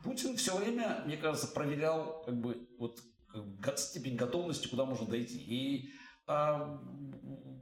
Путин 0.02 0.36
все 0.36 0.56
время, 0.56 1.02
мне 1.04 1.16
кажется, 1.16 1.48
проверял 1.48 2.22
как 2.24 2.40
бы 2.40 2.68
вот 2.78 3.00
степень 3.76 4.16
готовности, 4.16 4.68
куда 4.68 4.84
можно 4.84 5.06
дойти. 5.06 5.38
И 5.38 5.92
а, 6.28 6.78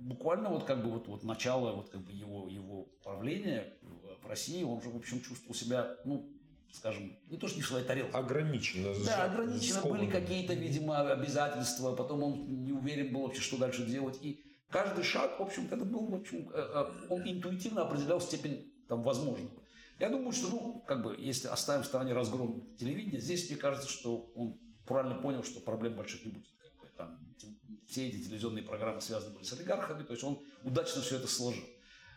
буквально 0.00 0.50
вот 0.50 0.64
как 0.64 0.82
бы 0.82 0.90
вот, 0.90 1.08
вот 1.08 1.22
начало 1.22 1.72
вот 1.72 1.88
как 1.88 2.02
бы 2.02 2.12
его, 2.12 2.48
его 2.48 2.84
правления 3.02 3.72
в 4.22 4.26
России, 4.26 4.62
он 4.62 4.82
же, 4.82 4.90
в 4.90 4.96
общем, 4.96 5.20
чувствовал 5.20 5.54
себя, 5.54 5.96
ну, 6.04 6.28
скажем, 6.72 7.16
не 7.28 7.38
то, 7.38 7.48
что 7.48 7.56
не 7.56 7.62
в 7.62 7.68
своей 7.68 7.84
тарелке. 7.84 8.12
Ограничено. 8.12 8.92
Да, 9.04 9.24
ограничено. 9.24 9.82
Были 9.82 10.10
какие-то, 10.10 10.54
видимо, 10.54 11.12
обязательства, 11.12 11.94
потом 11.94 12.22
он 12.22 12.64
не 12.64 12.72
уверен 12.72 13.12
был 13.12 13.22
вообще, 13.22 13.40
что 13.40 13.56
дальше 13.56 13.86
делать. 13.86 14.18
И 14.20 14.44
каждый 14.68 15.04
шаг, 15.04 15.38
в 15.38 15.42
общем, 15.42 15.66
это 15.70 15.84
был, 15.84 16.06
в 16.06 16.14
общем, 16.14 16.50
э, 16.52 16.58
э, 16.58 17.06
он 17.08 17.22
интуитивно 17.22 17.82
определял 17.82 18.20
степень 18.20 18.72
там 18.88 19.02
возможного. 19.02 19.62
Я 19.98 20.10
думаю, 20.10 20.32
что, 20.32 20.50
ну, 20.50 20.84
как 20.86 21.02
бы, 21.02 21.16
если 21.18 21.48
оставим 21.48 21.82
в 21.82 21.86
стороне 21.86 22.12
разгром 22.12 22.76
телевидения, 22.76 23.18
здесь, 23.18 23.48
мне 23.48 23.58
кажется, 23.58 23.88
что 23.88 24.30
он 24.34 24.58
правильно 24.86 25.14
понял, 25.14 25.42
что 25.42 25.60
проблем 25.60 25.94
больших 25.94 26.24
не 26.26 26.32
будет. 26.32 26.46
Там, 26.96 27.18
все 27.86 28.08
эти 28.08 28.22
телевизионные 28.22 28.64
программы 28.64 29.00
связаны 29.00 29.34
были 29.34 29.44
с 29.44 29.52
олигархами, 29.52 30.02
то 30.02 30.12
есть 30.12 30.24
он 30.24 30.42
удачно 30.62 31.02
все 31.02 31.16
это 31.16 31.26
сложил. 31.26 31.64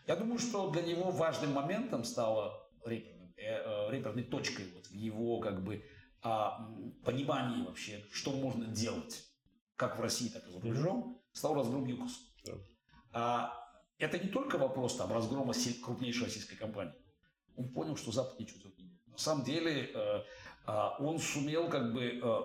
Я 0.06 0.16
думаю, 0.16 0.38
что 0.38 0.70
для 0.70 0.82
него 0.82 1.10
важным 1.10 1.52
моментом 1.52 2.04
стало 2.04 2.68
реперной, 2.84 3.32
э, 3.36 3.90
реперной 3.90 4.24
точкой 4.24 4.72
вот 4.74 4.86
в 4.86 4.94
его 4.94 5.38
как 5.40 5.62
бы 5.62 5.84
а, 6.22 6.68
понимании 7.04 7.64
вообще, 7.64 8.04
что 8.12 8.32
можно 8.32 8.66
делать, 8.66 9.24
как 9.76 9.98
в 9.98 10.02
России, 10.02 10.28
так 10.28 10.46
и 10.46 10.50
за 10.50 10.60
рубежом, 10.60 11.22
стал 11.32 11.54
разгром 11.54 11.86
ЮКОС. 11.86 12.12
Да. 12.44 12.52
А, 13.12 13.60
это 13.98 14.18
не 14.18 14.28
только 14.28 14.58
вопрос 14.58 14.96
там, 14.96 15.12
разгрома 15.12 15.54
крупнейшей 15.82 16.24
российской 16.24 16.56
компании. 16.56 16.94
Он 17.56 17.72
понял, 17.72 17.96
что 17.96 18.12
Запад 18.12 18.38
ничего 18.40 18.60
не 18.64 18.84
будет. 18.84 19.06
На 19.06 19.18
самом 19.18 19.44
деле 19.44 19.90
э, 19.92 20.22
э, 20.66 20.88
он 20.98 21.18
сумел 21.18 21.68
как 21.68 21.92
бы 21.92 22.20
э, 22.22 22.40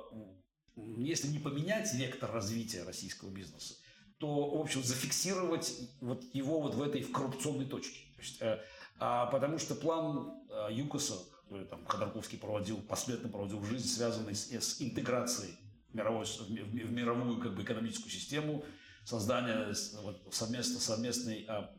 если 0.75 1.27
не 1.27 1.39
поменять 1.39 1.93
вектор 1.93 2.31
развития 2.31 2.83
российского 2.83 3.29
бизнеса, 3.29 3.75
то, 4.17 4.57
в 4.57 4.61
общем, 4.61 4.83
зафиксировать 4.83 5.73
вот 6.01 6.23
его 6.33 6.61
вот 6.61 6.75
в 6.75 6.81
этой 6.81 7.01
в 7.01 7.11
коррупционной 7.11 7.65
точке. 7.65 7.99
То 8.15 8.21
есть, 8.21 8.41
э, 8.41 8.61
а, 8.99 9.25
потому 9.27 9.57
что 9.57 9.75
план 9.75 10.33
э, 10.49 10.67
ЮКОСа, 10.71 11.15
который 11.43 11.65
там 11.65 11.85
Ходорковский 11.85 12.37
проводил, 12.37 12.81
последовательно 12.81 13.31
проводил 13.31 13.59
в 13.59 13.65
жизнь, 13.65 13.87
связанный 13.87 14.35
с, 14.35 14.51
с 14.51 14.81
интеграцией 14.81 15.57
в, 15.89 15.95
мировой, 15.95 16.25
в, 16.25 16.47
в 16.47 16.91
мировую 16.91 17.41
как 17.41 17.55
бы, 17.55 17.63
экономическую 17.63 18.11
систему, 18.11 18.63
создание 19.03 19.73
вот, 20.01 20.33
совместно, 20.33 20.79
совместной 20.79 21.45
а, 21.47 21.73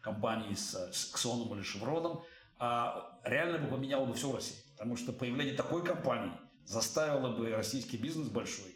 компании 0.00 0.54
с, 0.54 0.74
с 0.92 1.10
Ксоном 1.12 1.54
или 1.54 1.62
Шевроном, 1.62 2.22
а, 2.58 3.20
реально 3.24 3.58
бы 3.58 3.68
поменяло 3.68 4.06
бы 4.06 4.14
все 4.14 4.30
в 4.30 4.34
России. 4.34 4.56
Потому 4.72 4.96
что 4.96 5.12
появление 5.12 5.54
такой 5.54 5.84
компании– 5.84 6.32
заставило 6.68 7.34
бы 7.34 7.50
российский 7.50 7.96
бизнес 7.96 8.28
большой 8.28 8.74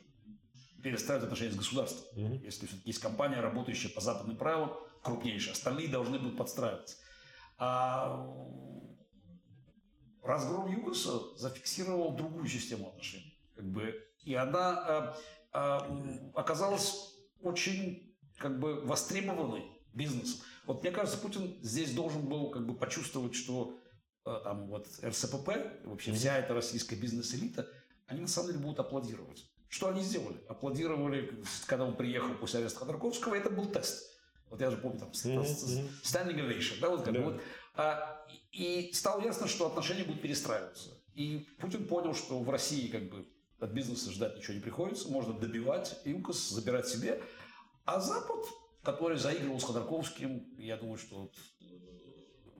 перестраивать 0.82 1.24
отношения 1.24 1.52
с 1.52 1.56
государством. 1.56 2.04
Mm-hmm. 2.16 2.44
Если 2.44 2.68
есть 2.84 2.98
компания, 2.98 3.40
работающая 3.40 3.90
по 3.90 4.00
западным 4.00 4.36
правилам, 4.36 4.72
крупнейшая, 5.02 5.52
остальные 5.52 5.88
должны 5.88 6.18
будут 6.18 6.36
подстраиваться. 6.36 6.96
А 7.58 8.26
разгром 10.22 10.72
ЮГОСа 10.72 11.36
зафиксировал 11.36 12.16
другую 12.16 12.48
систему 12.48 12.88
отношений. 12.88 13.38
Как 13.54 13.70
бы, 13.70 13.94
и 14.24 14.34
она 14.34 14.70
а, 14.70 15.18
а, 15.52 16.30
оказалась 16.34 17.14
очень 17.42 18.16
как 18.38 18.58
бы 18.58 18.80
востребованной 18.80 19.64
бизнесом. 19.92 20.40
Вот 20.64 20.82
мне 20.82 20.90
кажется, 20.90 21.18
Путин 21.18 21.58
здесь 21.62 21.92
должен 21.94 22.26
был 22.26 22.50
как 22.50 22.66
бы 22.66 22.74
почувствовать, 22.74 23.34
что 23.34 23.78
а, 24.24 24.40
там 24.40 24.66
вот 24.66 24.88
РСПП, 25.04 25.48
вообще 25.84 26.10
mm-hmm. 26.10 26.14
вся 26.14 26.38
эта 26.38 26.54
российская 26.54 26.96
бизнес-элита– 26.96 27.68
они 28.06 28.20
на 28.20 28.28
самом 28.28 28.48
деле 28.48 28.60
будут 28.60 28.80
аплодировать. 28.80 29.46
Что 29.68 29.88
они 29.88 30.02
сделали? 30.02 30.38
Аплодировали, 30.48 31.42
когда 31.66 31.86
он 31.86 31.96
приехал 31.96 32.34
после 32.34 32.60
ареста 32.60 32.80
Ходорковского, 32.80 33.34
это 33.34 33.48
был 33.48 33.66
тест. 33.66 34.12
Вот 34.50 34.60
я 34.60 34.70
же 34.70 34.76
помню, 34.76 35.00
там, 35.00 35.10
standing 35.12 36.36
ovation, 36.36 36.78
да, 36.80 36.90
вот 36.90 37.04
как 37.04 37.14
да. 37.14 37.20
вот. 37.22 37.40
А, 37.74 38.26
и 38.52 38.90
стало 38.92 39.22
ясно, 39.22 39.48
что 39.48 39.66
отношения 39.66 40.04
будут 40.04 40.20
перестраиваться. 40.20 40.90
И 41.14 41.48
Путин 41.58 41.86
понял, 41.86 42.14
что 42.14 42.38
в 42.38 42.50
России 42.50 42.88
как 42.88 43.08
бы 43.08 43.26
от 43.58 43.70
бизнеса 43.70 44.10
ждать 44.10 44.36
ничего 44.36 44.54
не 44.54 44.60
приходится, 44.60 45.08
можно 45.08 45.32
добивать 45.32 45.98
ЮКОС, 46.04 46.50
забирать 46.50 46.86
себе. 46.86 47.22
А 47.86 47.98
Запад, 48.00 48.44
который 48.82 49.16
заигрывал 49.16 49.58
с 49.58 49.64
Ходорковским, 49.64 50.54
я 50.58 50.76
думаю, 50.76 50.98
что 50.98 51.22
вот 51.22 51.34
э, 51.60 51.64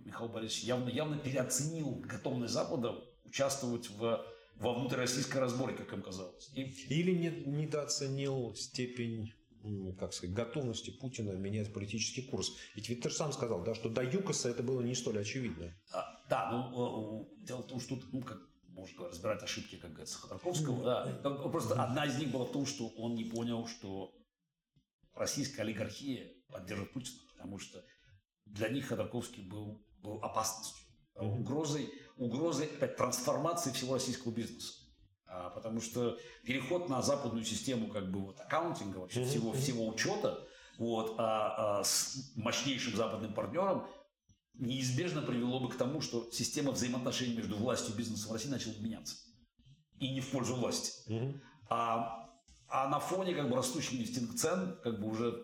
Михаил 0.04 0.30
Борисович 0.30 0.64
явно, 0.64 0.88
явно 0.88 1.18
переоценил 1.18 1.96
готовность 2.04 2.54
Запада 2.54 3.04
участвовать 3.24 3.90
в 3.90 4.24
во 4.62 4.74
внутрироссийской 4.74 5.40
разборе, 5.40 5.74
как 5.74 5.92
им 5.92 6.02
казалось. 6.02 6.50
И... 6.54 6.62
Или 6.88 7.12
не, 7.12 7.30
недооценил 7.30 8.54
степень 8.54 9.32
как 9.98 10.12
сказать, 10.12 10.34
готовности 10.34 10.90
Путина 10.90 11.32
менять 11.32 11.72
политический 11.72 12.22
курс. 12.22 12.52
Ведь, 12.74 12.88
же 12.88 13.10
сам 13.10 13.32
сказал, 13.32 13.62
да, 13.62 13.76
что 13.76 13.88
до 13.88 14.02
ЮКОСа 14.02 14.48
это 14.48 14.64
было 14.64 14.80
не 14.80 14.92
столь 14.96 15.20
очевидно. 15.20 15.72
А, 15.92 16.20
да, 16.28 16.50
ну, 16.50 17.32
дело 17.42 17.62
в 17.62 17.68
том, 17.68 17.78
что 17.78 17.96
ну, 18.10 18.22
как 18.22 18.40
можно 18.66 19.08
разбирать 19.08 19.40
ошибки, 19.44 19.76
как 19.76 19.90
говорится, 19.92 20.18
Ходорковского. 20.18 20.82
Да. 20.82 21.30
Просто 21.48 21.80
одна 21.80 22.06
из 22.06 22.18
них 22.18 22.32
была 22.32 22.44
в 22.44 22.50
том, 22.50 22.66
что 22.66 22.88
он 22.88 23.14
не 23.14 23.24
понял, 23.24 23.68
что 23.68 24.12
российская 25.14 25.62
олигархия 25.62 26.32
поддерживает 26.48 26.92
Путина, 26.92 27.20
потому 27.32 27.58
что 27.60 27.84
для 28.46 28.68
них 28.68 28.86
Ходорковский 28.86 29.44
был, 29.44 29.86
был 30.02 30.18
опасностью, 30.24 30.84
угрозой 31.14 31.88
угрозы 32.16 32.64
опять, 32.64 32.96
трансформации 32.96 33.72
всего 33.72 33.94
российского 33.94 34.32
бизнеса. 34.32 34.74
А, 35.26 35.50
потому 35.50 35.80
что 35.80 36.18
переход 36.44 36.88
на 36.88 37.02
западную 37.02 37.44
систему 37.44 37.88
как 37.88 38.10
бы 38.10 38.20
вот 38.20 38.40
аккаунтинга, 38.40 38.98
вообще 38.98 39.24
всего, 39.24 39.52
всего 39.52 39.88
учета, 39.88 40.46
вот, 40.78 41.16
а, 41.18 41.78
а, 41.78 41.84
с 41.84 42.32
мощнейшим 42.36 42.96
западным 42.96 43.32
партнером 43.32 43.86
неизбежно 44.54 45.22
привело 45.22 45.60
бы 45.60 45.70
к 45.70 45.76
тому, 45.76 46.00
что 46.00 46.30
система 46.30 46.72
взаимоотношений 46.72 47.36
между 47.36 47.56
властью 47.56 47.94
и 47.94 47.98
бизнесом 47.98 48.30
в 48.30 48.32
России 48.32 48.48
начала 48.48 48.74
меняться. 48.80 49.16
И 49.98 50.12
не 50.12 50.20
в 50.20 50.30
пользу 50.30 50.56
власти. 50.56 51.40
А, 51.70 52.28
а 52.68 52.88
на 52.88 53.00
фоне 53.00 53.34
как 53.34 53.48
бы 53.48 53.56
растущих 53.56 53.98
нефтяных 53.98 54.34
цен, 54.34 54.78
как 54.82 55.00
бы 55.00 55.08
уже 55.08 55.42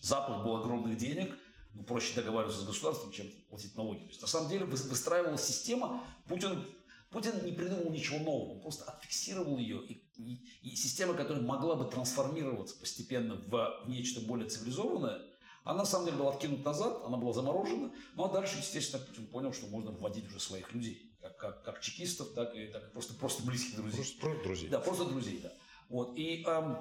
Запад 0.00 0.44
был 0.44 0.56
огромных 0.56 0.96
денег, 0.96 1.36
проще 1.82 2.14
договариваться 2.14 2.60
с 2.60 2.66
государством, 2.66 3.12
чем 3.12 3.26
платить 3.48 3.76
налоги. 3.76 4.00
То 4.00 4.08
есть, 4.08 4.22
на 4.22 4.28
самом 4.28 4.48
деле 4.48 4.64
выстраивалась 4.64 5.44
система, 5.44 6.02
Путин, 6.28 6.64
Путин 7.10 7.44
не 7.44 7.52
придумал 7.52 7.90
ничего 7.90 8.18
нового, 8.18 8.52
он 8.54 8.60
просто 8.60 8.84
отфиксировал 8.84 9.58
ее. 9.58 9.84
И, 9.86 10.04
и, 10.16 10.40
и 10.62 10.76
система, 10.76 11.14
которая 11.14 11.42
могла 11.42 11.74
бы 11.76 11.90
трансформироваться 11.90 12.78
постепенно 12.78 13.34
в, 13.34 13.84
в 13.84 13.88
нечто 13.88 14.20
более 14.20 14.48
цивилизованное, 14.48 15.20
она 15.64 15.78
на 15.78 15.84
самом 15.86 16.06
деле 16.06 16.18
была 16.18 16.30
откинута 16.30 16.64
назад, 16.64 17.02
она 17.04 17.16
была 17.16 17.32
заморожена. 17.32 17.90
Ну 18.14 18.24
а 18.24 18.28
дальше, 18.28 18.58
естественно, 18.58 19.02
Путин 19.04 19.26
понял, 19.26 19.52
что 19.52 19.66
можно 19.66 19.90
вводить 19.90 20.26
уже 20.26 20.38
своих 20.38 20.72
людей. 20.72 21.10
Как, 21.20 21.38
как, 21.38 21.64
как 21.64 21.80
чекистов, 21.80 22.34
так 22.34 22.54
и 22.54 22.66
так, 22.66 22.92
просто, 22.92 23.14
просто 23.14 23.42
близких 23.44 23.76
друзей. 23.76 23.96
Просто, 23.96 24.20
просто 24.20 24.44
друзей. 24.44 24.68
Да, 24.68 24.78
просто 24.78 25.04
друзей, 25.06 25.40
да. 25.42 25.52
Вот. 25.88 26.18
И 26.18 26.44
эм, 26.44 26.76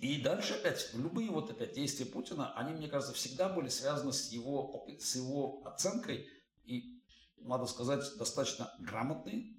и 0.00 0.20
дальше 0.20 0.54
опять, 0.54 0.90
любые 0.94 1.30
вот 1.30 1.50
опять 1.50 1.74
действия 1.74 2.06
Путина, 2.06 2.52
они, 2.54 2.72
мне 2.74 2.88
кажется, 2.88 3.14
всегда 3.14 3.48
были 3.48 3.68
связаны 3.68 4.12
с 4.12 4.32
его, 4.32 4.86
с 4.98 5.14
его 5.14 5.62
оценкой 5.64 6.26
и, 6.64 7.02
надо 7.36 7.66
сказать, 7.66 8.04
достаточно 8.18 8.72
грамотные, 8.80 9.56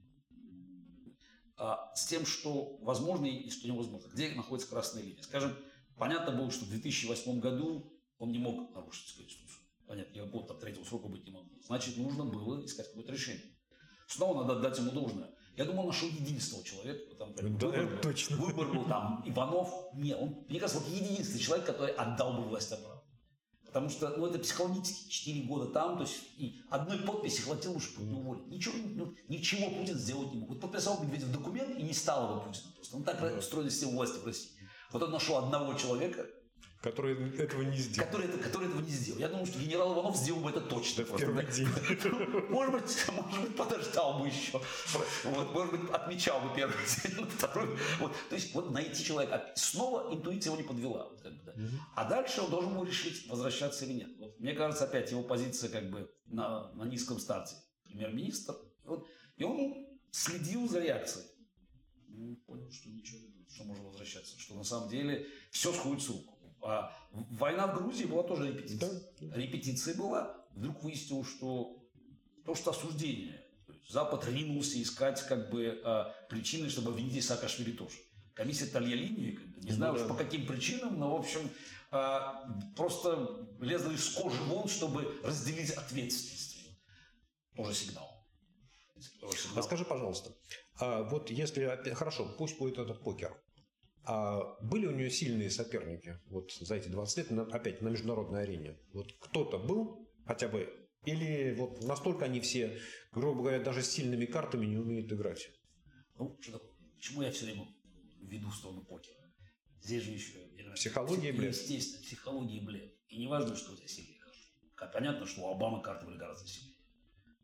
а, 1.56 1.94
с 1.96 2.08
тем, 2.08 2.26
что 2.26 2.78
возможно 2.82 3.26
и 3.26 3.50
что 3.50 3.68
невозможно, 3.68 4.10
где 4.10 4.30
находится 4.32 4.70
красная 4.70 5.04
линия. 5.04 5.22
Скажем, 5.22 5.56
понятно 5.98 6.36
было, 6.36 6.52
что 6.52 6.66
в 6.66 6.70
2008 6.70 7.40
году 7.40 7.94
он 8.18 8.32
не 8.32 8.40
мог 8.40 8.74
нарушить 8.76 9.16
Конституцию. 9.16 9.60
Понятно, 9.86 10.18
его 10.18 10.42
там 10.42 10.60
третьего 10.60 10.84
срока 10.84 11.08
быть 11.08 11.26
не 11.26 11.32
могло. 11.32 11.58
Значит, 11.62 11.98
нужно 11.98 12.26
было 12.26 12.66
искать 12.66 12.88
какое-то 12.88 13.12
решение. 13.12 13.56
Снова 14.08 14.42
надо 14.42 14.60
отдать 14.60 14.78
ему 14.78 14.92
должное. 14.92 15.34
Я 15.56 15.66
думал, 15.66 15.86
нашел 15.86 16.10
единственного 16.10 16.66
человека. 16.66 17.16
Там, 17.16 17.34
да, 17.36 17.68
выбор, 17.68 18.00
точно. 18.02 18.38
Выбор 18.38 18.74
был 18.74 18.86
там 18.86 19.24
Иванов. 19.26 19.70
Нет, 19.94 20.18
он, 20.20 20.46
мне 20.50 20.60
кажется, 20.60 20.82
вот 20.82 20.92
единственный 20.92 21.40
человек, 21.40 21.66
который 21.68 21.94
отдал 21.94 22.34
бы 22.34 22.44
власть 22.44 22.72
обратно. 22.72 23.04
Потому 23.66 23.90
что, 23.90 24.10
ну, 24.18 24.28
это 24.28 24.38
психологически 24.38 25.10
4 25.10 25.42
года 25.48 25.66
там, 25.66 25.98
то 25.98 26.04
есть 26.04 26.22
и 26.38 26.62
одной 26.70 27.00
подписи 27.00 27.42
хватило, 27.42 27.80
чтобы 27.80 28.06
Путина 28.06 28.20
уволить. 28.20 28.48
Ничего, 28.48 28.76
ну, 28.78 29.16
ничего 29.28 29.70
Путин 29.72 29.98
сделать 29.98 30.32
не 30.32 30.40
мог. 30.40 30.50
Вот 30.50 30.62
подписал 30.62 31.04
Медведев 31.04 31.32
документ 31.32 31.80
и 31.80 31.82
не 31.82 31.94
стало 31.94 32.36
бы 32.36 32.46
Путина 32.46 32.72
просто. 32.76 32.96
Он 32.96 33.04
так 33.04 33.20
да. 33.20 33.36
устроена 33.36 33.72
система 33.72 33.94
власти 33.94 34.20
в 34.20 34.26
России. 34.28 34.52
Вот 34.92 35.02
он 35.02 35.10
нашел 35.10 35.38
одного 35.38 35.74
человека, 35.74 36.28
Который 36.84 37.14
этого 37.38 37.62
не 37.62 37.78
сделал. 37.78 38.10
Который, 38.10 38.28
который 38.28 38.68
этого 38.68 38.82
не 38.82 38.92
сделал. 38.92 39.18
Я 39.18 39.30
думаю, 39.30 39.46
что 39.46 39.58
генерал 39.58 39.94
Иванов 39.94 40.18
сделал 40.18 40.42
бы 40.42 40.50
это 40.50 40.60
точно. 40.60 41.06
Да, 41.06 41.14
в 41.14 41.18
первый 41.18 41.46
день. 41.46 41.68
Может 42.50 42.74
быть, 42.74 43.08
может 43.08 43.42
быть, 43.42 43.56
подождал 43.56 44.20
бы 44.20 44.28
еще. 44.28 44.62
Вот, 45.24 45.54
может 45.54 45.80
быть, 45.80 45.90
отмечал 45.92 46.42
бы 46.42 46.54
первый 46.54 46.76
день, 47.04 47.26
второй. 47.26 47.78
Вот. 48.00 48.12
То 48.28 48.36
есть 48.36 48.54
вот 48.54 48.72
найти 48.72 49.02
человека. 49.02 49.54
Снова 49.56 50.14
интуиция 50.14 50.52
его 50.52 50.62
не 50.62 50.68
подвела. 50.68 51.10
Как 51.24 51.32
бы, 51.32 51.44
да. 51.46 51.52
угу. 51.54 51.72
А 51.96 52.04
дальше 52.04 52.42
он 52.42 52.52
должен 52.52 52.76
был 52.76 52.84
решить, 52.84 53.30
возвращаться 53.30 53.86
или 53.86 53.94
нет. 53.94 54.10
Вот, 54.20 54.38
мне 54.42 54.52
кажется, 54.52 54.84
опять 54.84 55.10
его 55.10 55.24
позиция 55.24 55.70
как 55.70 55.90
бы 55.90 56.12
на, 56.26 56.70
на 56.74 56.84
низком 56.84 57.18
старте. 57.18 57.56
Премьер-министр. 57.86 58.56
Вот, 58.84 59.08
и 59.38 59.46
он 59.46 59.88
следил 60.12 60.68
за 60.68 60.82
реакцией. 60.82 61.28
Ну, 62.10 62.36
понял, 62.46 62.70
что 62.70 62.90
ничего 62.90 63.22
что 63.54 63.64
можно 63.66 63.86
возвращаться. 63.86 64.40
Что 64.40 64.56
на 64.56 64.64
самом 64.64 64.90
деле 64.90 65.28
все 65.52 65.72
сходит 65.72 66.04
с 66.04 66.10
рук. 66.10 66.33
А 66.64 66.96
война 67.12 67.68
в 67.68 67.78
Грузии 67.78 68.06
была 68.06 68.24
тоже 68.24 68.48
репетиция. 68.48 69.02
Да. 69.20 69.36
Репетиция 69.36 69.96
была. 69.96 70.36
Вдруг 70.52 70.84
выяснилось, 70.84 71.28
что 71.28 71.84
то, 72.46 72.56
что 72.56 72.72
осуждение. 72.72 73.42
Запад 73.90 74.26
ринулся 74.26 74.82
искать 74.82 75.22
как 75.28 75.50
бы 75.50 75.82
а, 75.84 76.14
причины, 76.30 76.70
чтобы 76.70 76.92
обвинить 76.92 77.24
Саакашвили 77.26 77.72
тоже. 77.72 77.98
Комиссия 78.34 78.66
бы, 78.66 79.40
не 79.58 79.70
ну 79.70 79.76
знаю 79.76 79.94
уж 79.94 80.08
по 80.08 80.16
каким 80.16 80.48
причинам, 80.48 80.98
но, 80.98 81.18
в 81.18 81.20
общем, 81.20 81.50
а, 81.92 82.48
просто 82.76 83.48
лезла 83.60 83.92
из 83.92 84.10
кожи 84.10 84.42
вон, 84.44 84.68
чтобы 84.68 85.20
разделить 85.24 85.72
ответственность. 85.72 86.58
Тоже 87.56 87.74
сигнал. 87.74 88.26
Тоже 89.20 89.38
сигнал. 89.38 89.60
А 89.60 89.64
скажи, 89.64 89.86
пожалуйста, 89.86 90.32
вот 90.80 91.30
если, 91.30 91.94
хорошо, 91.94 92.34
пусть 92.38 92.58
будет 92.58 92.80
этот 92.80 93.04
покер, 93.04 93.38
а 94.06 94.58
были 94.62 94.86
у 94.86 94.92
нее 94.92 95.10
сильные 95.10 95.50
соперники 95.50 96.20
вот 96.28 96.52
за 96.54 96.76
эти 96.76 96.90
20 96.90 97.18
лет, 97.18 97.32
на, 97.32 97.44
опять 97.44 97.82
на 97.82 97.90
международной 97.90 98.44
арене? 98.44 98.78
Вот 98.94 99.14
кто-то 99.20 99.58
был 99.58 100.10
хотя 100.26 100.48
бы? 100.48 100.70
Или 101.06 101.54
вот 101.58 101.84
настолько 101.84 102.26
они 102.26 102.40
все, 102.40 102.80
грубо 103.12 103.42
говоря, 103.42 103.60
даже 103.60 103.82
с 103.82 103.90
сильными 103.90 104.26
картами 104.26 104.66
не 104.66 104.78
умеют 104.78 105.12
играть? 105.12 105.50
Ну, 106.18 106.38
что 106.42 106.54
такое? 106.54 106.72
Почему 106.96 107.22
я 107.22 107.32
все 107.32 107.46
время 107.46 107.68
веду 108.22 108.50
в 108.50 108.56
сторону 108.56 108.86
покера? 108.86 109.18
Здесь 109.82 110.04
же 110.04 110.12
еще... 110.12 110.40
Психология 110.76 111.30
и 111.30 111.32
блед. 111.34 111.54
Естественно, 111.54 112.04
психология 112.04 112.58
и 112.58 112.66
блед. 112.66 112.94
И 113.10 113.20
не 113.20 113.28
важно, 113.28 113.56
что 113.56 113.74
у 113.74 113.76
тебя 113.76 113.88
сильные 113.88 114.18
карты. 114.18 114.94
Понятно, 114.94 115.26
что 115.26 115.42
у 115.42 115.54
Обамы 115.54 115.82
карты 115.84 116.06
были 116.06 116.18
гораздо 116.18 116.48
сильнее. 116.48 116.78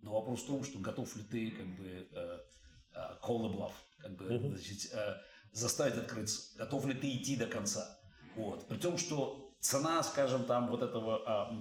Но 0.01 0.13
вопрос 0.13 0.43
в 0.43 0.47
том, 0.47 0.63
что 0.63 0.79
готов 0.79 1.13
ли 1.15 1.23
ты 1.23 1.51
как 1.51 1.67
бы 1.77 1.85
э, 1.85 2.39
э, 2.93 2.99
call 3.21 3.41
the 3.41 3.53
bluff, 3.53 3.73
как 3.97 4.15
бы, 4.15 4.25
uh-huh. 4.25 4.55
значит, 4.55 4.93
э, 4.93 5.15
заставить 5.51 5.95
открыться. 5.95 6.57
Готов 6.57 6.85
ли 6.85 6.93
ты 6.93 7.11
идти 7.15 7.35
до 7.35 7.47
конца? 7.47 7.99
Вот. 8.35 8.67
При 8.67 8.77
том, 8.77 8.97
что 8.97 9.53
цена, 9.59 10.03
скажем, 10.03 10.45
там 10.45 10.69
вот 10.69 10.81
этого, 10.81 11.21
а, 11.25 11.51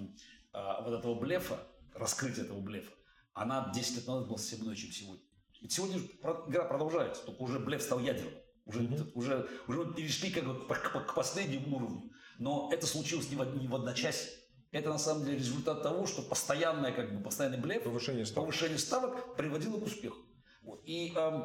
а, 0.53 0.83
вот 0.83 0.99
этого 0.99 1.15
блефа, 1.15 1.59
раскрытия 1.95 2.45
этого 2.45 2.61
блефа, 2.61 2.93
она 3.35 3.71
10 3.75 3.97
лет 3.97 4.07
назад 4.07 4.27
была 4.27 4.39
совсем 4.39 4.65
иной, 4.65 4.77
чем 4.77 4.93
сегодня. 4.93 5.25
Ведь 5.61 5.73
сегодня 5.73 5.99
игра 5.99 6.65
продолжается, 6.65 7.25
только 7.25 7.43
уже 7.43 7.59
блеф 7.59 7.83
стал 7.83 8.01
ядерным. 8.01 8.35
Уже, 8.65 8.83
mm-hmm. 8.83 9.13
уже, 9.15 9.49
уже 9.67 9.95
перешли 9.95 10.31
как 10.31 10.45
бы 10.45 10.67
к, 10.67 11.07
к 11.07 11.15
последнему 11.15 11.77
уровню. 11.77 12.11
Но 12.39 12.69
это 12.73 12.87
случилось 12.87 13.31
не 13.31 13.37
в, 13.37 13.57
не 13.57 13.67
в 13.67 13.75
одночасье. 13.75 14.31
Это 14.71 14.91
на 14.91 14.99
самом 14.99 15.25
деле 15.25 15.39
результат 15.39 15.83
того, 15.83 16.07
что 16.07 16.21
постоянное, 16.23 16.93
как 16.93 17.17
бы, 17.17 17.23
постоянный 17.23 17.59
блеф, 17.59 17.85
повышение 17.85 18.27
ставок, 18.27 18.51
повышение 18.51 18.79
ставок 18.79 19.37
приводило 19.37 19.81
к 19.81 19.85
успеху. 19.85 20.19
Вот. 20.63 20.83
И 20.85 21.15
эм, 21.15 21.45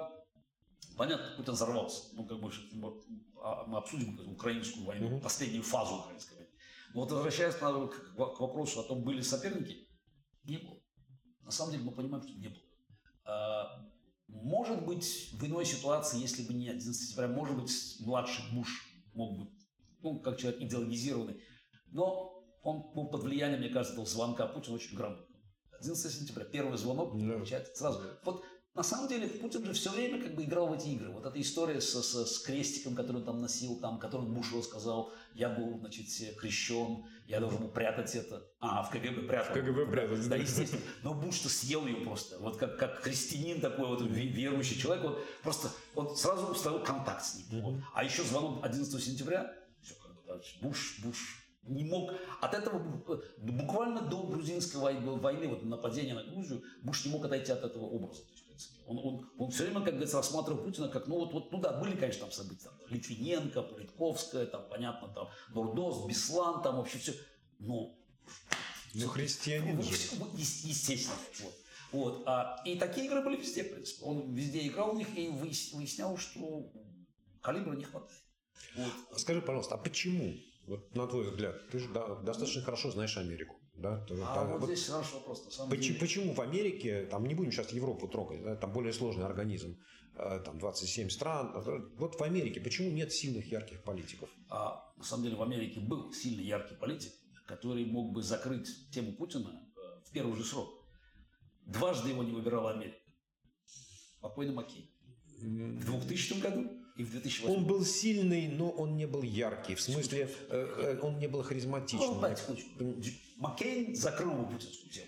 Понятно, 0.97 1.25
Путин 1.37 1.53
взорвался. 1.53 2.03
Ну, 2.13 2.25
как 2.25 2.39
бы 2.39 2.51
а, 3.41 3.65
мы 3.65 3.77
обсудим 3.77 4.19
украинскую 4.31 4.85
войну, 4.85 5.07
угу. 5.07 5.19
последнюю 5.19 5.63
фазу 5.63 5.95
украинской 5.95 6.35
войны. 6.35 6.49
Но 6.93 7.01
вот 7.01 7.11
возвращаясь 7.11 7.55
к, 7.55 7.59
к 7.59 8.39
вопросу 8.39 8.79
о 8.79 8.83
том, 8.83 9.03
были 9.03 9.21
соперники, 9.21 9.87
не 10.43 10.57
было. 10.57 10.77
На 11.41 11.51
самом 11.51 11.71
деле 11.71 11.83
мы 11.83 11.91
понимаем, 11.91 12.23
что 12.23 12.33
не 12.37 12.49
было. 12.49 12.61
А, 13.25 13.85
может 14.27 14.85
быть, 14.85 15.31
в 15.33 15.45
иной 15.45 15.65
ситуации, 15.65 16.19
если 16.19 16.43
бы 16.43 16.53
не 16.53 16.69
11 16.69 16.95
сентября, 16.95 17.27
может 17.27 17.59
быть, 17.59 17.71
младший 17.99 18.43
Буш 18.53 18.87
мог 19.13 19.39
быть, 19.39 19.67
ну, 20.01 20.19
как 20.19 20.37
человек 20.37 20.61
идеологизированный. 20.61 21.41
Но 21.87 22.43
он 22.61 22.93
был 22.93 23.07
под 23.07 23.23
влиянием, 23.23 23.59
мне 23.59 23.69
кажется, 23.69 23.93
этого 23.93 24.05
звонка 24.05 24.47
Путина 24.47 24.75
очень 24.75 24.95
грамотно. 24.95 25.25
11 25.79 26.11
сентября, 26.11 26.45
первый 26.45 26.77
звонок, 26.77 27.17
да. 27.17 27.65
сразу. 27.73 28.01
Вот 28.23 28.43
на 28.75 28.81
самом 28.81 29.07
деле 29.07 29.27
Путин 29.27 29.63
же 29.65 29.73
все 29.73 29.91
время 29.91 30.19
как 30.19 30.33
бы 30.33 30.43
играл 30.43 30.67
в 30.67 30.73
эти 30.73 30.87
игры. 30.87 31.11
Вот 31.11 31.25
эта 31.25 31.39
история 31.39 31.79
с, 31.79 31.93
с, 31.93 32.25
с 32.25 32.39
крестиком, 32.39 32.95
который 32.95 33.17
он 33.17 33.25
там 33.25 33.39
носил, 33.39 33.79
там, 33.79 33.99
который 33.99 34.27
Буш 34.27 34.47
сказал, 34.63 35.13
я 35.35 35.49
был, 35.49 35.77
значит, 35.79 36.07
крещен, 36.39 37.05
я 37.27 37.39
должен 37.39 37.59
был 37.59 37.69
прятать 37.69 38.15
это. 38.15 38.47
А, 38.59 38.81
в 38.81 38.89
КГБ 38.89 39.27
прятал. 39.27 39.51
В 39.51 39.53
КГБ 39.53 39.85
прятать. 39.91 40.27
Да, 40.27 40.37
естественно. 40.37 40.81
Но 41.03 41.13
Буш-то 41.13 41.49
съел 41.49 41.85
ее 41.85 41.97
просто. 41.97 42.39
Вот 42.39 42.57
как, 42.57 42.79
как 42.79 42.95
христианин 43.03 43.61
такой, 43.61 43.87
вот 43.87 44.01
верующий 44.01 44.79
человек, 44.79 45.03
вот 45.03 45.23
просто 45.43 45.69
вот 45.93 46.19
сразу 46.19 46.47
установил 46.47 46.83
контакт 46.83 47.23
с 47.23 47.35
ним. 47.35 47.61
Вот. 47.61 47.75
А 47.93 48.03
еще 48.03 48.23
звонок 48.23 48.65
11 48.65 49.03
сентября, 49.03 49.53
все 49.83 49.93
Буш, 50.61 50.99
Буш, 51.03 51.43
не 51.63 51.85
мог. 51.85 52.11
От 52.41 52.53
этого 52.53 52.79
буквально 53.37 54.01
до 54.01 54.23
грузинской 54.23 54.81
войны, 54.81 55.47
вот 55.47 55.63
нападения 55.63 56.13
на 56.13 56.23
Грузию, 56.23 56.63
Буш 56.81 57.05
не 57.05 57.11
мог 57.11 57.23
отойти 57.25 57.51
от 57.51 57.63
этого 57.63 57.83
образа. 57.83 58.23
Он, 58.85 58.97
он, 58.97 59.29
он 59.37 59.51
все 59.51 59.63
время, 59.63 59.81
как 59.81 59.93
говорится, 59.93 60.17
рассматривал 60.17 60.63
Путина 60.63 60.89
как, 60.89 61.07
ну 61.07 61.15
вот, 61.15 61.33
вот 61.33 61.51
ну 61.51 61.59
да, 61.59 61.79
были, 61.79 61.95
конечно, 61.95 62.21
там 62.21 62.31
события, 62.31 62.65
там, 62.65 62.73
Литвиненко, 62.89 63.61
Политковская, 63.63 64.45
там, 64.45 64.67
понятно, 64.69 65.09
там, 65.09 65.29
Нордост, 65.53 66.07
Беслан, 66.07 66.61
там 66.61 66.77
вообще 66.77 66.97
все, 66.97 67.13
но... 67.59 67.95
Ну, 68.93 69.07
христианин 69.07 69.81
же. 69.81 69.91
Естественно, 70.37 71.15
вот. 71.41 71.53
Вот. 71.93 72.23
А, 72.25 72.61
и 72.65 72.75
такие 72.77 73.05
игры 73.05 73.21
были 73.21 73.37
везде, 73.37 73.63
в 73.63 73.71
принципе. 73.71 74.03
Он 74.03 74.33
везде 74.33 74.67
играл 74.67 74.95
у 74.95 74.97
них 74.97 75.15
и 75.15 75.29
выяснял, 75.29 76.17
что 76.17 76.71
калибра 77.41 77.75
не 77.75 77.83
хватает. 77.83 78.21
Вот. 78.75 79.19
Скажи, 79.19 79.41
пожалуйста, 79.41 79.75
а 79.75 79.77
почему, 79.77 80.33
вот 80.65 80.93
на 80.95 81.07
твой 81.07 81.29
взгляд, 81.29 81.69
ты 81.69 81.79
же 81.79 81.89
достаточно 81.89 82.63
хорошо 82.63 82.91
знаешь 82.91 83.15
Америку, 83.17 83.55
да? 83.75 84.05
А 84.09 84.35
там, 84.35 84.51
вот, 84.51 84.61
вот 84.61 84.69
здесь 84.69 84.89
наш 84.89 85.11
вопрос. 85.13 85.45
На 85.45 85.51
самом 85.51 85.69
почему, 85.69 85.87
деле... 85.87 85.99
почему 85.99 86.33
в 86.33 86.41
Америке, 86.41 87.05
там 87.05 87.25
не 87.25 87.33
будем 87.33 87.51
сейчас 87.51 87.71
Европу 87.71 88.07
трогать, 88.07 88.43
да, 88.43 88.55
там 88.55 88.71
более 88.71 88.93
сложный 88.93 89.25
организм, 89.25 89.77
э, 90.15 90.41
там 90.45 90.59
27 90.59 91.09
стран. 91.09 91.53
Вот 91.97 92.19
в 92.19 92.23
Америке 92.23 92.61
почему 92.61 92.91
нет 92.91 93.11
сильных 93.11 93.51
ярких 93.51 93.83
политиков? 93.83 94.29
А, 94.49 94.93
на 94.97 95.03
самом 95.03 95.23
деле 95.23 95.35
в 95.35 95.41
Америке 95.41 95.79
был 95.79 96.13
сильный 96.13 96.45
яркий 96.45 96.75
политик, 96.75 97.13
который 97.47 97.85
мог 97.85 98.13
бы 98.13 98.21
закрыть 98.21 98.69
тему 98.91 99.13
Путина 99.13 99.49
э, 99.75 99.79
в 100.05 100.11
первый 100.11 100.35
же 100.35 100.43
срок. 100.43 100.69
Дважды 101.65 102.09
его 102.09 102.23
не 102.23 102.31
выбирала 102.31 102.71
Америка. 102.71 102.97
Покойный 104.21 104.53
Маккей. 104.53 104.89
В 105.41 105.85
2000 105.85 106.39
году 106.39 106.82
и 106.95 107.03
в 107.03 107.11
2008. 107.11 107.55
Он 107.55 107.65
был 107.65 107.83
сильный, 107.83 108.47
но 108.47 108.69
он 108.69 108.95
не 108.95 109.07
был 109.07 109.23
яркий. 109.23 109.75
В 109.75 109.81
смысле, 109.81 110.29
э, 110.49 110.95
э, 110.95 110.99
он 111.01 111.17
не 111.17 111.27
был 111.27 111.41
харизматичным. 111.43 112.19
Маккейн 113.37 113.95
закрыл 113.95 114.33
бы 114.33 114.45
путинскую 114.53 114.91
тему. 114.91 115.07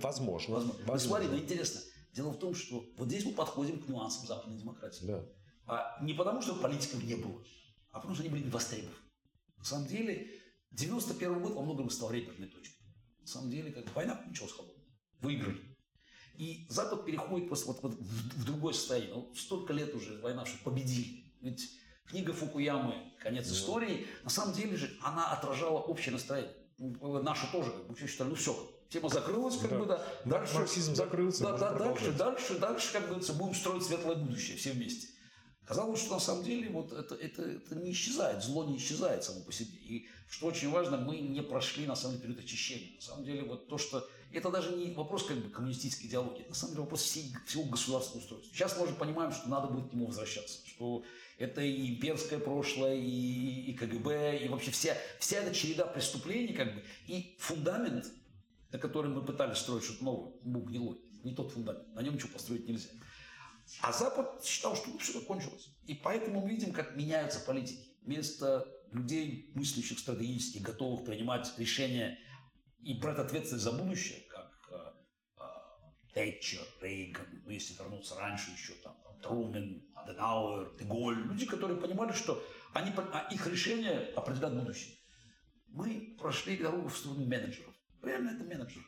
Возможно. 0.00 0.54
возможно. 0.54 0.84
Ну, 0.86 0.98
смотри, 0.98 1.28
ну 1.28 1.38
интересно. 1.38 1.80
Дело 2.12 2.30
в 2.30 2.38
том, 2.38 2.54
что 2.54 2.84
вот 2.96 3.08
здесь 3.08 3.24
мы 3.24 3.32
подходим 3.32 3.80
к 3.80 3.88
нюансам 3.88 4.26
западной 4.26 4.58
демократии. 4.58 5.04
Да. 5.04 5.24
А 5.66 6.02
не 6.02 6.14
потому, 6.14 6.42
что 6.42 6.54
политиков 6.54 7.02
не 7.04 7.14
было, 7.14 7.42
а 7.90 8.00
потому, 8.00 8.14
что 8.14 8.22
они 8.22 8.30
были 8.30 8.44
не 8.44 8.50
востребованы. 8.50 8.96
На 9.58 9.64
самом 9.64 9.86
деле, 9.86 10.30
91 10.70 11.42
год 11.42 11.54
во 11.54 11.62
многом 11.62 11.90
стал 11.90 12.10
реперной 12.10 12.48
точкой. 12.48 12.84
На 13.20 13.26
самом 13.26 13.50
деле, 13.50 13.70
как 13.70 13.94
война 13.94 14.16
кончилась 14.16 14.52
холодной. 14.52 14.84
Выиграли. 15.20 15.75
И 16.38 16.66
Запад 16.68 17.04
переходит 17.04 17.48
просто 17.48 17.68
вот, 17.68 17.82
вот 17.82 17.94
в, 17.94 18.40
в 18.40 18.44
другое 18.44 18.72
состояние. 18.74 19.14
Ну, 19.14 19.32
столько 19.34 19.72
лет 19.72 19.94
уже 19.94 20.18
война, 20.20 20.44
что 20.44 20.58
победили. 20.64 21.24
Ведь 21.40 21.70
книга 22.06 22.32
Фукуямы 22.32 22.94
«Конец 23.18 23.50
истории», 23.50 24.06
на 24.22 24.30
самом 24.30 24.54
деле 24.54 24.76
же 24.76 24.90
она 25.02 25.32
отражала 25.32 25.78
общее 25.78 26.12
настроение. 26.12 26.52
Ну, 26.78 27.22
наши 27.22 27.50
тоже 27.50 27.70
как 27.70 27.86
бы 27.86 27.96
считали, 27.96 28.28
ну 28.28 28.34
все, 28.34 28.54
тема 28.90 29.08
закрылась, 29.08 29.56
как 29.56 29.70
да. 29.70 29.78
бы, 29.78 29.86
да. 29.86 30.06
Дальше, 30.24 30.54
марксизм 30.54 30.92
да, 30.92 30.96
закрылся. 30.96 31.42
Да, 31.42 31.56
да, 31.56 31.72
дальше, 31.74 32.12
дальше, 32.12 32.58
дальше, 32.58 32.92
как 32.92 33.06
говорится, 33.06 33.32
будем 33.32 33.54
строить 33.54 33.82
светлое 33.82 34.16
будущее 34.16 34.56
все 34.56 34.72
вместе. 34.72 35.08
Казалось, 35.66 36.00
что 36.00 36.14
на 36.14 36.20
самом 36.20 36.44
деле 36.44 36.70
вот 36.70 36.92
это, 36.92 37.16
это, 37.16 37.42
это 37.42 37.74
не 37.74 37.90
исчезает, 37.90 38.42
зло 38.42 38.64
не 38.64 38.76
исчезает 38.76 39.24
само 39.24 39.40
по 39.40 39.52
себе. 39.52 39.76
И 39.80 40.06
что 40.30 40.46
очень 40.46 40.70
важно, 40.70 40.96
мы 40.96 41.18
не 41.18 41.42
прошли 41.42 41.86
на 41.86 41.96
самом 41.96 42.16
деле 42.16 42.28
период 42.28 42.44
очищения. 42.44 42.94
На 42.94 43.02
самом 43.02 43.24
деле 43.24 43.42
вот 43.42 43.66
то, 43.66 43.76
что 43.76 44.08
это 44.32 44.50
даже 44.50 44.76
не 44.76 44.92
вопрос 44.92 45.24
как 45.24 45.38
бы 45.38 45.50
коммунистической 45.50 46.08
идеологии, 46.08 46.44
на 46.48 46.54
самом 46.54 46.74
деле 46.74 46.82
вопрос 46.82 47.02
всей, 47.02 47.32
всего 47.46 47.64
государственного 47.64 48.22
устройства. 48.22 48.54
Сейчас 48.54 48.76
мы 48.76 48.84
уже 48.84 48.94
понимаем, 48.94 49.32
что 49.32 49.48
надо 49.48 49.66
будет 49.66 49.90
к 49.90 49.92
нему 49.92 50.06
возвращаться, 50.06 50.60
что 50.66 51.04
это 51.38 51.60
и 51.62 51.94
имперское 51.94 52.38
прошлое, 52.38 52.94
и, 52.94 53.70
и 53.70 53.74
КГБ, 53.74 54.44
и 54.44 54.48
вообще 54.48 54.70
вся, 54.70 54.96
вся 55.18 55.38
эта 55.38 55.54
череда 55.54 55.86
преступлений, 55.86 56.52
как 56.52 56.74
бы, 56.74 56.82
и 57.08 57.34
фундамент, 57.40 58.06
на 58.70 58.78
котором 58.78 59.14
мы 59.14 59.22
пытались 59.22 59.58
строить 59.58 59.84
что-то 59.84 60.04
новое, 60.04 60.32
был 60.42 60.60
гнилой, 60.60 61.00
не 61.24 61.34
тот 61.34 61.50
фундамент, 61.52 61.92
на 61.94 62.00
нем 62.02 62.14
ничего 62.14 62.30
построить 62.32 62.68
нельзя. 62.68 62.90
А 63.80 63.92
Запад 63.92 64.44
считал, 64.44 64.76
что 64.76 64.96
все 64.98 65.20
кончилось. 65.20 65.70
И 65.86 65.94
поэтому 65.94 66.40
мы 66.40 66.50
видим, 66.50 66.72
как 66.72 66.96
меняются 66.96 67.40
политики. 67.40 67.96
Вместо 68.02 68.66
людей, 68.92 69.50
мыслящих 69.54 69.98
стратегически, 69.98 70.58
готовых 70.58 71.04
принимать 71.04 71.52
решения 71.58 72.18
и 72.80 72.94
брать 72.94 73.18
ответственность 73.18 73.64
за 73.64 73.72
будущее, 73.72 74.20
как 74.30 74.52
э, 74.70 75.40
э, 75.40 76.14
Тэтчер, 76.14 76.62
Рейган, 76.80 77.26
ну, 77.44 77.50
если 77.50 77.74
вернуться 77.74 78.14
раньше 78.16 78.52
еще, 78.52 78.74
там, 78.74 78.96
Трумен, 79.22 79.84
Аденауэр, 79.94 80.76
Деголь, 80.78 81.16
люди, 81.16 81.46
которые 81.46 81.80
понимали, 81.80 82.12
что 82.12 82.42
они, 82.72 82.92
а 82.96 83.28
их 83.32 83.46
решения 83.46 84.12
определят 84.14 84.54
будущее. 84.54 84.94
Мы 85.68 86.16
прошли 86.18 86.56
дорогу 86.56 86.88
в 86.88 86.96
сторону 86.96 87.26
менеджеров. 87.26 87.74
Реально 88.02 88.30
это 88.30 88.44
менеджеры. 88.44 88.84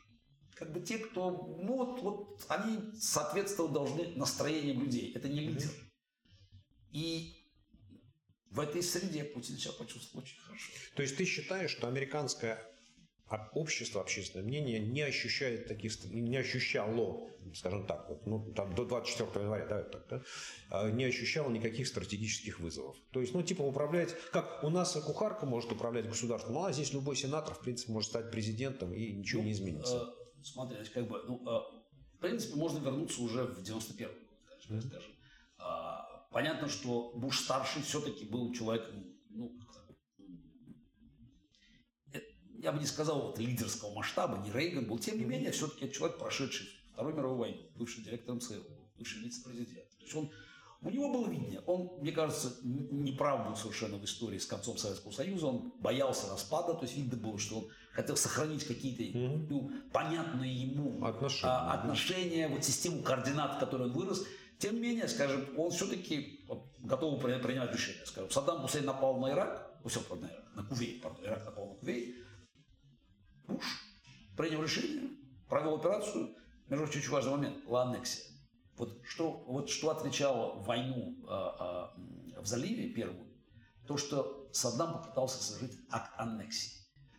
Как 0.59 0.73
бы 0.73 0.81
те, 0.81 0.97
кто, 0.97 1.31
ну 1.61 1.77
вот, 1.77 2.01
вот 2.01 2.45
они 2.49 2.79
соответствовать 2.99 3.71
должны 3.71 4.09
настроениям 4.15 4.83
людей. 4.83 5.13
Это 5.15 5.29
не 5.29 5.39
лидер. 5.39 5.69
И 6.91 7.33
в 8.51 8.59
этой 8.59 8.83
среде 8.83 9.23
Путин 9.23 9.57
себя 9.57 9.71
почувствовал 9.73 10.23
очень 10.23 10.37
хорошо. 10.41 10.71
То 10.95 11.01
есть 11.01 11.15
ты 11.15 11.23
считаешь, 11.23 11.71
что 11.71 11.87
американское 11.87 12.61
общество, 13.53 14.01
общественное 14.01 14.45
мнение 14.45 14.79
не 14.79 15.01
ощущает 15.01 15.67
таких, 15.67 15.93
не 16.05 16.35
ощущало, 16.35 17.29
скажем 17.53 17.85
так, 17.85 18.09
вот, 18.09 18.25
ну, 18.25 18.51
там, 18.53 18.73
до 18.73 18.85
24 18.85 19.45
января, 19.45 19.65
да, 19.67 19.83
так, 19.83 20.07
да, 20.09 20.23
а, 20.71 20.89
не 20.89 21.05
ощущало 21.05 21.49
никаких 21.51 21.87
стратегических 21.87 22.59
вызовов. 22.59 22.97
То 23.11 23.21
есть, 23.21 23.33
ну, 23.33 23.43
типа 23.43 23.61
управлять, 23.61 24.15
как 24.31 24.63
у 24.63 24.69
нас 24.69 24.93
кухарка 24.93 25.45
может 25.45 25.71
управлять 25.71 26.07
государством, 26.07 26.55
ну, 26.55 26.65
а 26.65 26.73
здесь 26.73 26.91
любой 26.91 27.15
сенатор, 27.15 27.53
в 27.53 27.61
принципе, 27.61 27.91
может 27.91 28.09
стать 28.09 28.31
президентом, 28.31 28.93
и 28.93 29.13
ничего 29.13 29.41
ну, 29.41 29.47
не 29.47 29.53
изменится. 29.53 30.13
Э, 30.39 30.43
смотри, 30.43 30.77
как 30.85 31.07
бы, 31.07 31.23
ну, 31.27 31.41
э, 31.45 32.15
в 32.15 32.19
принципе, 32.19 32.55
можно 32.55 32.79
вернуться 32.79 33.21
уже 33.21 33.43
в 33.43 33.61
91 33.61 34.09
год, 34.09 34.39
скажем. 34.45 34.77
Mm-hmm. 34.77 34.87
скажем. 34.87 35.11
А, 35.57 36.27
понятно, 36.31 36.69
что 36.69 37.11
Буш-старший 37.15 37.81
все-таки 37.81 38.25
был 38.25 38.53
человеком, 38.53 39.05
ну, 39.29 39.57
я 42.61 42.73
бы 42.73 42.79
не 42.79 42.85
сказал 42.85 43.21
вот 43.21 43.39
лидерского 43.39 43.93
масштаба, 43.93 44.37
не 44.43 44.51
Рейган 44.51 44.85
был, 44.85 44.99
тем 44.99 45.17
не 45.17 45.25
менее, 45.25 45.51
все-таки 45.51 45.91
человек, 45.91 46.17
прошедший 46.17 46.67
Вторую 46.91 47.15
мировую 47.15 47.39
войну, 47.39 47.61
бывший 47.75 48.03
директором 48.03 48.41
ЦРУ, 48.41 48.65
бывший 48.97 49.21
вице-президент. 49.21 49.89
То 49.97 50.03
есть 50.03 50.15
он, 50.15 50.29
у 50.81 50.89
него 50.89 51.11
было 51.11 51.27
видение. 51.27 51.61
Он, 51.65 51.91
мне 51.99 52.11
кажется, 52.11 52.55
неправ 52.63 53.47
был 53.47 53.55
совершенно 53.55 53.97
в 53.97 54.05
истории 54.05 54.37
с 54.37 54.45
концом 54.45 54.77
Советского 54.77 55.11
Союза. 55.11 55.47
Он 55.47 55.73
боялся 55.79 56.29
распада, 56.29 56.73
то 56.73 56.83
есть 56.83 56.95
видно 56.95 57.17
было, 57.17 57.37
что 57.37 57.59
он 57.59 57.67
хотел 57.91 58.15
сохранить 58.15 58.65
какие-то 58.65 59.17
ну, 59.49 59.71
понятные 59.91 60.53
ему 60.53 61.05
отношения, 61.05 61.51
а, 61.51 61.73
отношения 61.73 62.47
вот 62.47 62.63
систему 62.63 63.03
координат, 63.03 63.57
в 63.57 63.59
которой 63.59 63.89
он 63.89 63.93
вырос. 63.93 64.25
Тем 64.57 64.75
не 64.75 64.81
менее, 64.81 65.07
скажем, 65.07 65.47
он 65.57 65.71
все-таки 65.71 66.45
готов 66.79 67.21
принимать 67.21 67.73
решения. 67.73 68.05
Скажем, 68.05 68.29
Саддам 68.29 68.61
Хусейн 68.61 68.85
напал 68.85 69.19
на 69.19 69.31
Ирак, 69.31 69.79
ну, 69.83 69.89
все, 69.89 70.01
на 70.15 70.27
Ирак, 70.27 70.55
на 70.55 70.63
Кувейт, 70.63 71.01
пардон, 71.01 71.25
Ирак 71.25 71.45
напал 71.45 71.67
на 71.67 71.75
Кувейт, 71.75 72.15
Буш 73.47 73.89
принял 74.39 74.63
решение, 74.63 75.09
провел 75.49 75.75
операцию, 75.75 76.33
между 76.69 76.85
прочим, 76.85 76.99
очень 77.01 77.11
важный 77.11 77.31
момент, 77.31 77.65
была 77.65 77.83
аннексия. 77.83 78.23
Вот 78.79 79.01
что, 79.03 79.43
вот 79.45 79.69
что 79.69 79.89
отвечало 79.89 80.57
войну 80.61 81.13
э, 81.27 82.35
э, 82.37 82.41
в 82.41 82.45
заливе 82.45 82.87
первую, 82.87 83.27
то, 83.85 83.97
что 83.97 84.47
Саддам 84.53 84.93
попытался 84.93 85.43
совершить 85.43 85.77
акт 85.91 86.13
аннексии. 86.17 86.77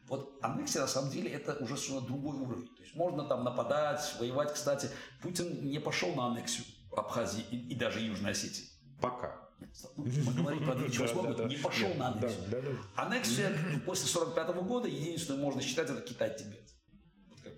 Вот 0.09 0.38
аннексия, 0.40 0.81
на 0.81 0.88
самом 0.88 1.11
деле, 1.11 1.31
это 1.31 1.53
уже 1.62 1.77
совершенно 1.77 2.01
другой 2.01 2.38
уровень. 2.38 2.66
То 2.75 2.83
есть 2.83 2.94
можно 2.96 3.25
там 3.25 3.44
нападать, 3.44 4.01
воевать. 4.18 4.55
Кстати, 4.55 4.88
Путин 5.20 5.68
не 5.68 5.79
пошел 5.79 6.14
на 6.14 6.29
аннексию 6.29 6.64
Абхазии 6.96 7.44
и, 7.51 7.73
и 7.73 7.75
даже 7.75 8.01
Южной 8.01 8.31
Осетии. 8.31 8.64
Пока. 8.99 9.51
Мы 9.96 10.33
говорим 10.33 10.64
про 10.64 10.75
2008 10.77 11.14
год, 11.14 11.46
не 11.46 11.57
пошел 11.57 11.92
на 11.94 12.09
аннексию. 12.09 12.79
Аннексия 12.96 13.55
после 13.85 14.09
45 14.09 14.57
года, 14.64 14.88
единственное, 14.88 15.40
можно 15.40 15.61
считать, 15.61 15.90
это 15.90 16.01
Китай-Тибет. 16.01 16.70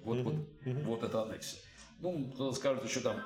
Вот, 0.03 0.19
вот, 0.19 0.35
вот 0.85 1.03
это 1.05 1.23
аннексия. 1.23 1.61
Ну, 2.01 2.33
кто-то 2.33 2.57
скажет, 2.57 2.85
еще 2.85 2.99
там 2.99 3.17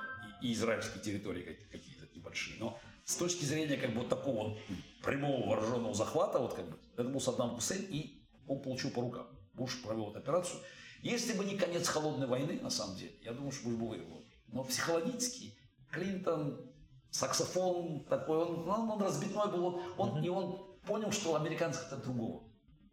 и 0.41 0.53
израильские 0.53 1.01
территории 1.01 1.57
какие-то 1.71 2.07
небольшие. 2.15 2.57
Но 2.59 2.79
с 3.05 3.15
точки 3.15 3.45
зрения 3.45 3.77
как 3.77 3.91
бы 3.93 3.99
вот 3.99 4.09
такого 4.09 4.57
прямого 5.03 5.47
вооруженного 5.47 5.93
захвата, 5.93 6.39
вот 6.39 6.53
как 6.53 6.69
бы, 6.69 6.77
это 6.93 7.05
был 7.05 7.21
Саддам 7.21 7.51
Хусейн, 7.51 7.85
и 7.89 8.21
он 8.47 8.61
получил 8.61 8.91
по 8.91 9.01
рукам. 9.01 9.27
Буш 9.53 9.81
провел 9.81 10.09
эту 10.11 10.19
операцию. 10.19 10.59
Если 11.01 11.33
бы 11.33 11.45
не 11.45 11.57
конец 11.57 11.87
холодной 11.87 12.27
войны, 12.27 12.59
на 12.61 12.69
самом 12.69 12.97
деле, 12.97 13.13
я 13.23 13.33
думаю, 13.33 13.51
что 13.51 13.69
Буш 13.69 13.77
бы 13.77 13.89
выиграл. 13.89 14.23
Но 14.47 14.63
психологически 14.63 15.57
Клинтон 15.91 16.71
саксофон 17.09 18.05
такой, 18.05 18.37
он, 18.37 18.69
он, 18.69 18.91
он 18.91 19.01
разбитной 19.01 19.51
был, 19.51 19.65
он, 19.65 19.81
он, 19.97 20.23
и 20.23 20.29
он 20.29 20.77
понял, 20.85 21.11
что 21.11 21.35
американцы 21.35 21.79
хотят 21.79 22.03
другого. 22.03 22.43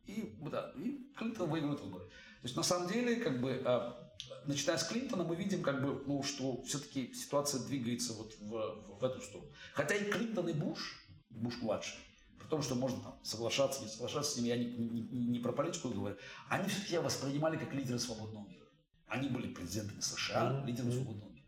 И, 0.07 0.37
да, 0.51 0.73
и 0.77 1.13
Клинтон 1.17 1.51
выигрывает 1.51 1.81
выборы. 1.81 2.05
То 2.05 2.45
есть 2.45 2.57
на 2.57 2.63
самом 2.63 2.89
деле, 2.89 3.17
как 3.17 3.41
бы, 3.41 3.63
а, 3.65 4.04
начиная 4.47 4.79
с 4.79 4.85
Клинтона, 4.85 5.25
мы 5.25 5.37
видим, 5.37 5.63
как 5.63 5.83
бы, 5.83 6.03
ну, 6.07 6.23
что 6.23 6.63
все-таки 6.63 7.13
ситуация 7.15 7.61
двигается 7.65 8.13
вот 8.15 8.35
в, 8.41 8.99
в, 8.99 9.05
эту 9.05 9.21
сторону. 9.21 9.51
Хотя 9.73 9.95
и 9.95 10.11
Клинтон, 10.11 10.49
и 10.49 10.53
Буш, 10.53 11.07
Буш 11.31 11.61
младший, 11.63 11.99
при 12.39 12.47
том, 12.49 12.63
что 12.63 12.75
можно 12.75 13.03
там 13.03 13.19
соглашаться, 13.25 13.83
не 13.83 13.89
соглашаться 13.89 14.33
с 14.33 14.37
ними, 14.37 14.49
я 14.49 14.57
не, 14.57 14.67
не, 14.67 15.27
не 15.27 15.39
про 15.39 15.53
политику 15.53 15.89
говорю, 15.89 16.17
они 16.49 16.69
все-таки 16.69 16.99
воспринимали 16.99 17.57
как 17.57 17.73
лидеры 17.73 17.99
свободного 17.99 18.47
мира. 18.47 18.67
Они 19.07 19.29
были 19.29 19.53
президентами 19.53 20.01
США, 20.01 20.51
mm-hmm. 20.51 20.67
лидерами 20.67 20.91
свободного 20.91 21.31
мира. 21.31 21.47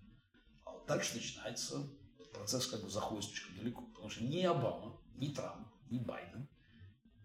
А 0.64 0.72
вот 0.72 0.86
дальше 0.86 1.16
начинается 1.16 1.88
процесс 2.32 2.66
как 2.66 2.82
бы 2.82 2.90
заходит 2.90 3.24
слишком 3.24 3.56
далеко. 3.56 3.82
Потому 3.82 4.10
что 4.10 4.24
ни 4.24 4.42
Обама, 4.42 5.00
ни 5.16 5.28
Трамп, 5.28 5.66
ни 5.90 5.98
Байден 5.98 6.48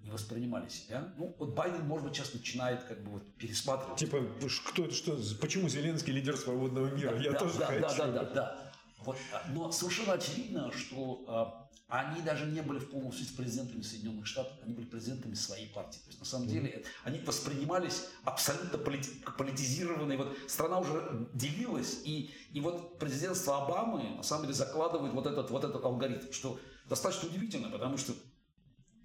воспринимали 0.10 0.68
себя. 0.70 1.14
Ну, 1.18 1.36
вот 1.38 1.54
Байден, 1.54 1.86
может 1.86 2.08
быть, 2.08 2.16
сейчас 2.16 2.34
начинает 2.34 2.84
как 2.84 3.04
бы 3.04 3.12
вот 3.12 3.36
пересматривать. 3.36 4.00
Типа, 4.00 4.26
кто 4.66 4.86
это, 4.86 4.94
что, 4.94 5.18
почему 5.40 5.70
Зеленский 5.70 6.14
лидер 6.14 6.36
свободного 6.38 6.88
мира? 6.88 7.12
Да, 7.12 7.24
Я 7.24 7.32
да, 7.32 7.40
тоже 7.40 7.60
да, 7.60 7.66
хочу. 7.68 7.82
Да, 7.82 7.96
да, 7.96 8.08
да, 8.08 8.24
да. 8.34 8.72
Вот, 9.06 9.18
а, 9.34 9.44
но 9.54 9.72
совершенно 9.72 10.14
очевидно, 10.14 10.72
что 10.72 11.24
а, 11.28 11.70
они 11.92 12.22
даже 12.22 12.46
не 12.46 12.62
были 12.62 12.80
в 12.80 12.90
полном 12.90 13.12
смысле 13.12 13.36
президентами 13.36 13.82
Соединенных 13.82 14.26
Штатов, 14.26 14.54
они 14.64 14.74
были 14.74 14.86
президентами 14.86 15.34
своей 15.34 15.68
партии. 15.68 16.00
То 16.00 16.08
есть, 16.08 16.20
на 16.20 16.26
самом 16.26 16.48
деле, 16.48 16.86
они 17.04 17.20
воспринимались 17.20 18.06
абсолютно 18.24 18.78
полити 18.78 19.10
политизированной. 19.38 20.16
Вот 20.18 20.38
страна 20.48 20.80
уже 20.80 21.28
делилась, 21.34 22.02
и, 22.06 22.32
и 22.54 22.62
вот 22.62 22.98
президентство 22.98 23.66
Обамы, 23.66 24.16
на 24.16 24.24
самом 24.24 24.44
деле, 24.44 24.54
закладывает 24.54 25.14
вот 25.14 25.26
этот, 25.26 25.52
вот 25.52 25.64
этот 25.66 25.84
алгоритм, 25.84 26.32
что 26.32 26.60
достаточно 26.88 27.28
удивительно, 27.28 27.70
потому 27.70 27.98
что, 27.98 28.14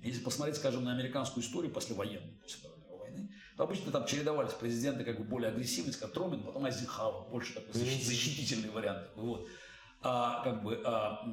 если 0.07 0.23
посмотреть, 0.23 0.57
скажем, 0.57 0.85
на 0.85 0.93
американскую 0.93 1.45
историю 1.45 1.73
послевоенную, 1.73 2.39
после 2.43 2.71
войны, 2.89 3.31
то 3.57 3.65
обычно 3.65 3.91
там 3.93 4.07
чередовались 4.07 4.53
президенты 4.53 5.05
как 5.05 5.19
бы 5.19 5.25
более 5.25 5.51
агрессивные, 5.51 5.95
как 5.95 6.13
Трумен, 6.13 6.43
потом 6.43 6.65
Айзенхауэр, 6.65 7.31
больше 7.31 7.55
такой 7.55 7.73
защитительный 7.73 8.71
вариант. 8.71 9.09
Вот. 9.17 9.49
А, 10.03 10.43
как 10.45 10.63
бы, 10.63 10.81
а, 10.85 11.27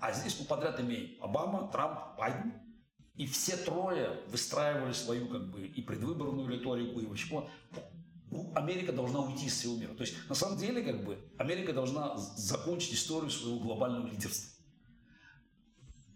а, 0.00 0.12
здесь 0.12 0.38
мы 0.38 0.46
подряд 0.46 0.78
имеем 0.80 1.22
Обама, 1.22 1.70
Трамп, 1.72 2.16
Байден. 2.18 2.52
И 3.16 3.26
все 3.26 3.56
трое 3.56 4.20
выстраивали 4.28 4.92
свою 4.92 5.26
как 5.26 5.50
бы 5.50 5.66
и 5.66 5.82
предвыборную 5.82 6.48
риторику, 6.48 7.00
и 7.00 7.06
вообще 7.06 7.48
ну, 8.30 8.52
Америка 8.54 8.92
должна 8.92 9.20
уйти 9.20 9.46
из 9.46 9.54
всего 9.54 9.76
мира. 9.76 9.94
То 9.94 10.02
есть, 10.02 10.14
на 10.28 10.34
самом 10.34 10.58
деле, 10.58 10.82
как 10.82 11.02
бы, 11.04 11.18
Америка 11.38 11.72
должна 11.72 12.16
закончить 12.16 12.94
историю 12.94 13.30
своего 13.30 13.58
глобального 13.58 14.06
лидерства. 14.06 14.62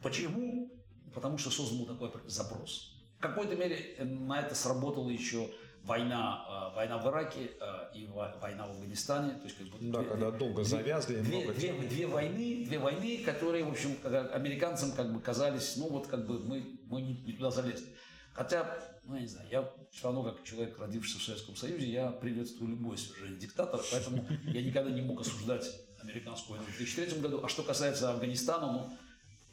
Почему? 0.02 0.70
Потому 1.14 1.38
что 1.38 1.50
создан 1.50 1.78
был 1.78 1.86
такой 1.86 2.10
запрос. 2.26 2.94
В 3.18 3.22
какой-то 3.22 3.54
мере 3.54 3.94
э, 3.98 4.04
на 4.04 4.40
это 4.40 4.54
сработало 4.54 5.08
еще 5.08 5.48
война, 5.84 6.70
э, 6.72 6.76
война 6.76 6.98
в 6.98 7.06
Ираке 7.08 7.52
э, 7.60 7.96
и 7.96 8.06
война 8.06 8.66
в 8.66 8.70
Афганистане. 8.70 9.34
То 9.34 9.44
есть, 9.44 9.58
как 9.58 9.66
бы, 9.68 9.78
да, 9.80 10.00
две, 10.00 10.08
когда 10.08 10.30
долго 10.30 10.64
завязли. 10.64 11.20
Две, 11.20 11.38
много 11.38 11.54
две, 11.54 11.72
две, 11.72 12.06
войны, 12.06 12.64
две 12.66 12.78
войны, 12.78 13.22
которые, 13.24 13.64
в 13.64 13.70
общем, 13.70 13.96
американцам 14.04 14.92
как 14.92 15.12
бы 15.12 15.20
казались, 15.20 15.76
ну 15.76 15.88
вот 15.88 16.06
как 16.06 16.26
бы 16.26 16.40
мы, 16.40 16.78
мы 16.86 17.02
не, 17.02 17.32
туда 17.32 17.50
залезли. 17.50 17.86
Хотя, 18.32 18.78
ну 19.04 19.14
я 19.16 19.20
не 19.20 19.26
знаю, 19.26 19.48
я 19.50 19.70
все 19.92 20.04
равно 20.04 20.22
как 20.22 20.42
человек, 20.42 20.78
родившийся 20.78 21.18
в 21.18 21.22
Советском 21.22 21.54
Союзе, 21.54 21.86
я 21.86 22.10
приветствую 22.10 22.70
любое 22.70 22.96
свержение 22.96 23.38
диктатора, 23.38 23.82
поэтому 23.90 24.26
я 24.44 24.62
никогда 24.62 24.90
не 24.90 25.02
мог 25.02 25.20
осуждать 25.20 25.66
американскую 26.00 26.58
войну 26.58 26.72
в 26.72 26.76
2003 26.76 27.20
году. 27.20 27.40
А 27.44 27.48
что 27.48 27.62
касается 27.62 28.10
Афганистана, 28.10 28.72
ну, 28.72 28.98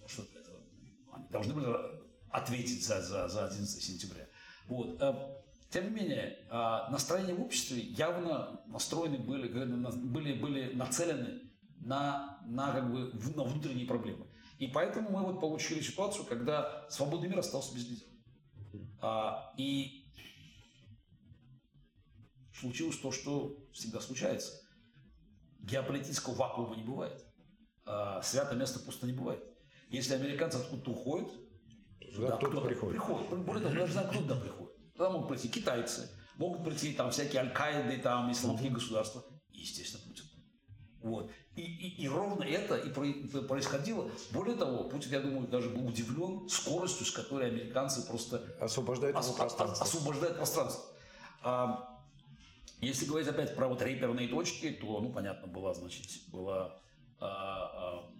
что 0.08 0.24
должны 1.29 1.53
были 1.53 1.67
ответить 2.29 2.85
за, 2.85 3.01
за, 3.01 3.27
за 3.27 3.45
11 3.45 3.83
сентября. 3.83 4.27
Вот. 4.67 5.01
Э, 5.01 5.13
тем 5.69 5.85
не 5.85 5.91
менее, 5.91 6.37
а, 6.49 6.89
настроения 6.89 7.33
в 7.33 7.41
обществе 7.41 7.79
явно 7.79 8.61
настроены 8.67 9.19
были, 9.19 9.47
были, 9.47 10.33
были 10.33 10.73
нацелены 10.73 11.41
на, 11.77 12.39
на, 12.45 12.71
как 12.71 12.91
бы, 12.91 13.11
на 13.35 13.43
внутренние 13.43 13.85
проблемы. 13.85 14.27
И 14.57 14.67
поэтому 14.67 15.11
мы 15.11 15.23
вот 15.23 15.39
получили 15.39 15.81
ситуацию, 15.81 16.25
когда 16.25 16.87
свободный 16.89 17.29
мир 17.29 17.39
остался 17.39 17.73
без 17.75 17.87
лидера. 17.87 18.09
А, 19.01 19.53
и 19.57 20.11
случилось 22.53 22.97
то, 22.97 23.11
что 23.11 23.67
всегда 23.71 23.99
случается. 23.99 24.51
Геополитического 25.59 26.33
вакуума 26.33 26.75
не 26.75 26.83
бывает. 26.83 27.23
А, 27.85 28.21
святое 28.21 28.57
место 28.57 28.79
пусто 28.79 29.05
не 29.05 29.13
бывает. 29.13 29.43
Если 29.89 30.13
американцы 30.13 30.58
откуда-то 30.58 30.91
уходят, 30.91 31.30
Туда 32.15 32.38
кто-то 32.38 32.62
приходит. 32.62 32.95
приходит. 32.95 33.45
Более 33.45 33.63
того, 33.63 33.75
даже 33.75 33.93
знаю, 33.93 34.10
кто 34.10 34.19
туда 34.19 34.36
приходит. 34.36 34.93
Туда 34.93 35.10
могут 35.10 35.30
прийти 35.30 35.49
китайцы, 35.49 36.10
могут 36.38 36.63
прийти 36.63 36.93
там 36.93 37.12
всякие 37.12 37.41
аль-Каиды, 37.41 37.97
там, 37.99 38.32
исламские 38.32 38.71
государства. 38.71 39.23
И, 39.52 39.60
естественно, 39.60 40.04
Путин. 40.06 40.25
Вот. 41.02 41.32
И, 41.56 41.62
и, 41.62 42.04
и 42.04 42.08
ровно 42.10 42.43
это 42.43 42.75
и 42.75 42.89
происходило. 43.47 44.10
Более 44.32 44.56
того, 44.56 44.89
Путин, 44.89 45.12
я 45.12 45.21
думаю, 45.21 45.47
даже 45.47 45.69
был 45.69 45.88
удивлен 45.88 46.47
скоростью, 46.49 47.06
с 47.06 47.12
которой 47.12 47.47
американцы 47.47 48.06
просто 48.06 48.56
освобождают 48.60 49.15
ос, 49.17 49.32
пространство. 49.32 49.86
освобождают 49.86 50.38
пространство. 50.38 50.84
А, 51.41 51.99
если 52.82 53.06
говорить 53.06 53.28
опять 53.28 53.56
про 53.56 53.67
вот 53.67 53.82
реперные 53.82 54.28
точки, 54.28 54.71
то, 54.71 54.99
ну, 54.99 55.12
понятно, 55.12 55.47
была, 55.47 55.73
значит, 55.73 56.06
была 56.28 56.80
а, 57.19 57.28
а, 57.28 58.12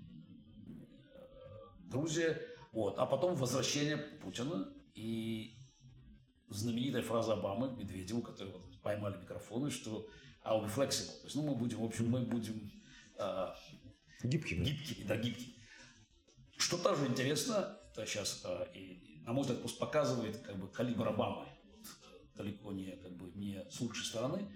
Грузия, 1.90 2.40
вот, 2.72 3.00
а 3.00 3.06
потом 3.06 3.36
возвращение 3.36 3.98
Путина 3.98 4.72
и 4.94 5.58
знаменитая 6.50 7.02
фраза 7.02 7.34
Обамы, 7.34 7.76
Медведеву, 7.76 8.22
который 8.22 8.54
вот 8.54 8.82
поймали 8.82 9.18
микрофоны, 9.18 9.72
что 9.72 10.08
I'll 10.44 10.64
be 10.64 10.74
flexible. 10.74 11.20
То 11.20 11.26
есть, 11.26 11.36
ну, 11.36 11.44
мы 11.44 11.56
будем, 11.56 11.80
в 11.80 11.86
общем, 11.86 12.10
мы 12.10 12.22
будем 12.22 12.72
э, 13.18 13.48
гибкими. 14.24 14.64
Гибкими, 14.64 15.06
да, 15.06 15.18
гибкими. 15.18 15.56
Что 16.58 16.78
тоже 16.78 17.08
интересно, 17.08 17.78
это 17.92 18.06
сейчас, 18.06 18.42
э, 18.46 18.66
и, 18.74 19.22
на 19.26 19.34
мой 19.34 19.42
взгляд, 19.42 19.60
просто 19.60 19.80
показывает 19.80 20.38
как 20.38 20.58
бы 20.58 20.68
калибр 20.68 21.08
Обамы, 21.08 21.48
далеко 22.36 22.72
не, 22.72 22.96
как 22.98 23.16
бы, 23.18 23.32
не 23.32 23.66
с 23.70 23.80
лучшей 23.82 24.06
стороны. 24.06 24.48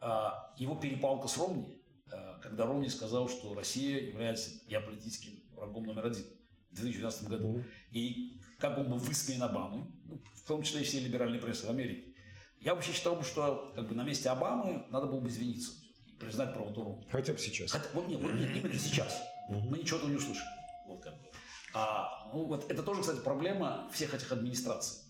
Э, 0.00 0.30
его 0.56 0.76
перепалка 0.76 1.28
с 1.28 1.36
Ромни, 1.38 1.82
э, 2.10 2.38
когда 2.40 2.66
Ромни 2.66 2.88
сказал, 2.88 3.28
что 3.28 3.54
Россия 3.54 4.00
является 4.00 4.64
геополитическим 4.66 5.42
врагом 5.54 5.84
номер 5.84 6.06
один 6.06 6.24
в 6.70 6.74
2012 6.74 7.28
году. 7.28 7.64
И 7.90 8.40
как 8.58 8.78
он 8.78 8.88
был 8.88 8.98
высмеян 8.98 9.42
Обамой, 9.42 9.84
ну, 10.04 10.20
в 10.34 10.46
том 10.46 10.62
числе 10.62 10.82
и 10.82 10.84
все 10.84 11.00
либеральные 11.00 11.40
прессы 11.40 11.66
в 11.66 11.70
Америке. 11.70 12.14
Я 12.60 12.74
вообще 12.74 12.92
считал 12.92 13.16
бы, 13.16 13.22
что 13.22 13.72
как 13.74 13.88
бы, 13.88 13.94
на 13.94 14.02
месте 14.02 14.28
Обамы 14.30 14.86
надо 14.90 15.06
было 15.06 15.20
бы 15.20 15.28
извиниться 15.28 15.72
и 16.06 16.12
признать 16.12 16.54
правоту. 16.54 17.04
Хотя 17.10 17.32
бы 17.32 17.38
сейчас. 17.38 17.70
Хотя, 17.70 17.86
вот, 17.94 18.08
нет, 18.08 18.20
вот, 18.20 18.32
нет, 18.34 18.50
именно 18.56 18.78
сейчас. 18.78 19.22
Mm-hmm. 19.50 19.68
Мы 19.68 19.78
ничего 19.78 20.08
не 20.08 20.16
услышали. 20.16 20.48
Вот 20.86 21.02
как 21.02 21.14
бы. 21.14 21.28
А, 21.74 22.30
ну, 22.32 22.44
вот 22.46 22.70
это 22.70 22.82
тоже, 22.82 23.02
кстати, 23.02 23.20
проблема 23.20 23.88
всех 23.92 24.14
этих 24.14 24.32
администраций. 24.32 25.02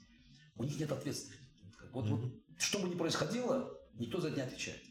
У 0.56 0.64
них 0.64 0.78
нет 0.78 0.92
ответственности. 0.92 1.42
Вот, 1.92 2.04
mm-hmm. 2.04 2.16
вот, 2.16 2.32
что 2.58 2.78
бы 2.80 2.88
ни 2.88 2.94
происходило, 2.94 3.72
никто 3.94 4.20
за 4.20 4.28
это 4.28 4.36
не 4.36 4.42
отвечает. 4.42 4.82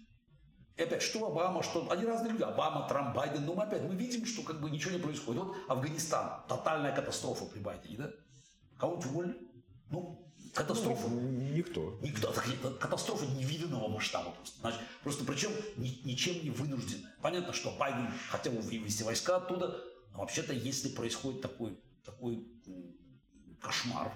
И 0.77 0.83
опять, 0.83 1.01
что 1.01 1.25
Обама, 1.25 1.63
что... 1.63 1.89
Они 1.91 2.05
разные 2.05 2.31
люди. 2.31 2.43
Обама, 2.43 2.87
Трамп, 2.87 3.15
Байден. 3.15 3.45
Но 3.45 3.55
мы 3.55 3.63
опять, 3.63 3.81
мы 3.81 3.95
видим, 3.95 4.25
что 4.25 4.43
как 4.43 4.61
бы 4.61 4.69
ничего 4.69 4.91
не 4.91 4.99
происходит. 4.99 5.41
Вот 5.41 5.55
Афганистан. 5.67 6.43
Тотальная 6.47 6.95
катастрофа 6.95 7.45
при 7.45 7.59
Байдене, 7.59 7.97
да? 7.97 8.11
Кого-нибудь 8.77 9.05
уволили? 9.07 9.37
Ну, 9.89 10.31
катастрофа. 10.53 11.07
Ну, 11.07 11.19
никто. 11.19 11.97
Никто. 12.01 12.31
Катастрофа 12.79 13.25
невиданного 13.25 13.87
масштаба 13.87 14.31
просто. 14.31 14.59
Значит, 14.59 14.81
просто 15.01 15.25
причем 15.25 15.51
ни, 15.77 15.99
ничем 16.05 16.43
не 16.43 16.51
вынужденная. 16.51 17.15
Понятно, 17.23 17.53
что 17.53 17.71
Байден 17.71 18.11
хотел 18.29 18.53
вывести 18.53 19.01
войска 19.01 19.37
оттуда, 19.37 19.83
но 20.11 20.19
вообще-то, 20.19 20.53
если 20.53 20.89
происходит 20.89 21.41
такой, 21.41 21.79
такой 22.05 22.47
кошмар, 23.59 24.13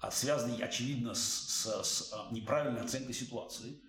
а 0.00 0.10
связанный, 0.10 0.62
очевидно, 0.62 1.14
с, 1.14 1.22
с, 1.22 1.82
с 1.82 2.12
а, 2.12 2.28
неправильной 2.30 2.82
оценкой 2.82 3.14
ситуации, 3.14 3.80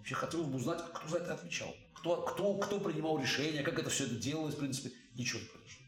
Вообще 0.00 0.14
хотелось 0.14 0.46
бы 0.46 0.56
узнать, 0.56 0.82
кто 0.94 1.08
за 1.08 1.18
это 1.18 1.34
отвечал. 1.34 1.74
Кто, 1.92 2.22
кто, 2.22 2.54
кто 2.54 2.80
принимал 2.80 3.20
решения, 3.20 3.62
как 3.62 3.78
это 3.78 3.90
все 3.90 4.06
это 4.06 4.14
делалось, 4.14 4.54
в 4.54 4.58
принципе, 4.58 4.92
ничего 5.14 5.40
не 5.40 5.46
произошло. 5.46 5.86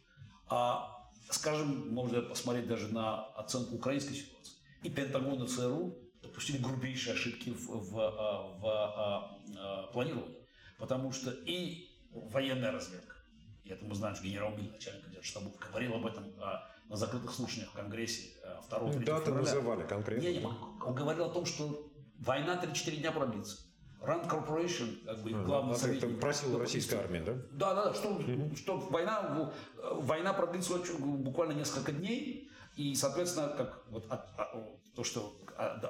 А, 0.48 1.10
скажем, 1.30 1.88
можно 1.94 2.20
посмотреть 2.20 2.68
даже 2.68 2.88
на 2.88 3.24
оценку 3.28 3.76
украинской 3.76 4.12
ситуации. 4.12 4.52
И 4.82 4.90
Пентагон, 4.90 5.42
и 5.42 5.48
ЦРУ 5.48 5.96
допустили 6.20 6.58
грубейшие 6.58 7.14
ошибки 7.14 7.50
в, 7.50 7.66
в, 7.68 7.90
в, 7.90 8.60
в, 8.60 9.40
в 9.88 9.92
планировании. 9.94 10.46
Потому 10.78 11.10
что 11.10 11.30
и 11.30 11.88
военная 12.12 12.70
разведка, 12.70 13.16
и 13.64 13.70
это 13.70 13.82
мы 13.86 13.94
знаем, 13.94 14.14
что 14.14 14.26
генерал 14.26 14.54
Миль, 14.54 14.70
начальник 14.70 15.24
штабов, 15.24 15.56
говорил 15.58 15.94
об 15.94 16.04
этом 16.04 16.34
а, 16.38 16.68
на 16.90 16.96
закрытых 16.96 17.32
слушаниях 17.32 17.70
в 17.70 17.74
Конгрессе 17.74 18.28
2 18.68 18.78
3 18.90 18.98
ну, 18.98 19.04
Даты 19.06 19.32
называли 19.32 19.86
конкретно. 19.86 20.26
Не, 20.26 20.36
не, 20.36 20.44
он 20.44 20.94
говорил 20.94 21.24
о 21.24 21.30
том, 21.30 21.46
что 21.46 21.90
война 22.18 22.62
3-4 22.62 22.96
дня 22.96 23.12
продлится. 23.12 23.71
Rand 24.04 24.28
Corporation, 24.28 25.04
как 25.04 25.22
бы 25.22 25.30
главный 25.30 25.74
а, 25.74 25.78
советник. 25.78 26.20
Просила 26.20 26.58
российская 26.58 26.96
армия, 26.96 27.20
да? 27.20 27.32
Да, 27.52 27.74
да, 27.74 27.84
да, 27.86 27.94
что, 27.94 28.08
угу. 28.10 28.56
что 28.56 28.76
война, 28.78 29.52
война 29.76 30.32
продлится 30.32 30.74
буквально 30.98 31.52
несколько 31.52 31.92
дней, 31.92 32.50
и, 32.76 32.94
соответственно, 32.94 33.48
как 33.48 33.84
вот 33.90 34.10
от, 34.10 34.26
от, 34.38 34.94
то, 34.94 35.04
что 35.04 35.34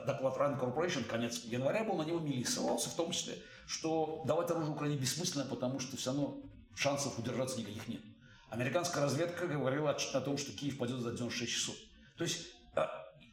доклад 0.07 0.37
Rand 0.37 0.61
Corporation 0.61 1.05
конец 1.05 1.45
января 1.45 1.85
был, 1.85 1.97
на 1.97 2.03
него 2.03 2.21
ссылался, 2.45 2.91
в 2.91 2.95
том 2.95 3.13
числе, 3.13 3.39
что 3.67 4.23
давать 4.27 4.51
оружие 4.51 4.73
Украине 4.73 4.99
бессмысленно, 4.99 5.47
потому 5.47 5.81
что 5.81 5.97
все 5.97 6.11
равно 6.11 6.43
шансов 6.75 7.19
удержаться 7.19 7.59
никаких 7.59 7.89
нет. 7.89 8.03
Американская 8.51 9.03
разведка 9.03 9.47
говорила 9.47 9.91
о, 9.91 9.95
о 9.95 10.21
том, 10.21 10.37
что 10.37 10.53
Киев 10.53 10.77
пойдет 10.77 11.01
за 11.01 11.13
96 11.13 11.53
часов. 11.53 11.75
То 12.19 12.25
есть 12.25 12.49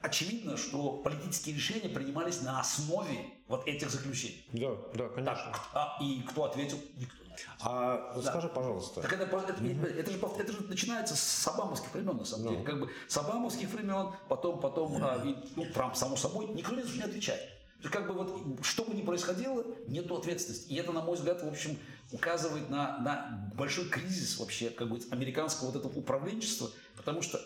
очевидно, 0.02 0.58
что 0.58 0.94
политические 0.94 1.56
решения 1.56 1.90
принимались 1.90 2.42
на 2.42 2.60
основе 2.60 3.34
вот 3.48 3.68
этих 3.68 3.90
заключений. 3.90 4.46
Да, 4.54 4.72
да, 4.94 5.10
конечно. 5.10 5.36
Так, 5.36 5.70
а, 5.74 5.98
и 6.02 6.22
кто 6.22 6.46
ответил? 6.46 6.80
Никто. 6.96 7.16
А 7.62 8.14
да. 8.16 8.22
скажи, 8.22 8.50
пожалуйста. 8.50 9.02
Так 9.02 9.14
это, 9.14 9.24
это, 9.24 9.64
это, 9.64 10.12
же, 10.12 10.20
это 10.40 10.52
же 10.52 10.64
начинается 10.64 11.16
с 11.16 11.48
обамовских 11.48 11.94
времен, 11.94 12.18
на 12.18 12.26
самом 12.26 12.50
деле. 12.50 12.64
Как 12.64 12.80
бы 12.80 12.90
с 13.08 13.18
обамовских 13.18 13.70
времен, 13.70 14.14
потом, 14.28 14.60
потом 14.60 14.98
а, 15.02 15.22
и, 15.24 15.36
ну, 15.56 15.66
Трамп, 15.74 15.96
само 15.96 16.16
собой, 16.16 16.48
никто 16.48 16.76
не, 16.76 16.84
не 16.84 17.02
отвечает. 17.02 17.42
То 17.82 17.84
есть, 17.84 17.94
как 17.94 18.08
бы 18.08 18.14
вот, 18.14 18.66
что 18.66 18.84
бы 18.84 18.94
ни 18.94 19.02
происходило, 19.02 19.66
нету 19.88 20.18
ответственности. 20.18 20.70
И 20.70 20.76
это, 20.76 20.92
на 20.92 21.02
мой 21.02 21.16
взгляд, 21.16 21.42
в 21.42 21.48
общем, 21.48 21.78
указывает 22.12 22.70
на, 22.70 22.98
на 23.00 23.52
большой 23.56 23.88
кризис 23.88 24.38
вообще, 24.38 24.70
как 24.70 24.90
бы, 24.90 25.00
американского 25.12 25.68
вот 25.68 25.78
этого 25.78 25.98
управленчества, 25.98 26.70
потому 26.98 27.22
что 27.22 27.40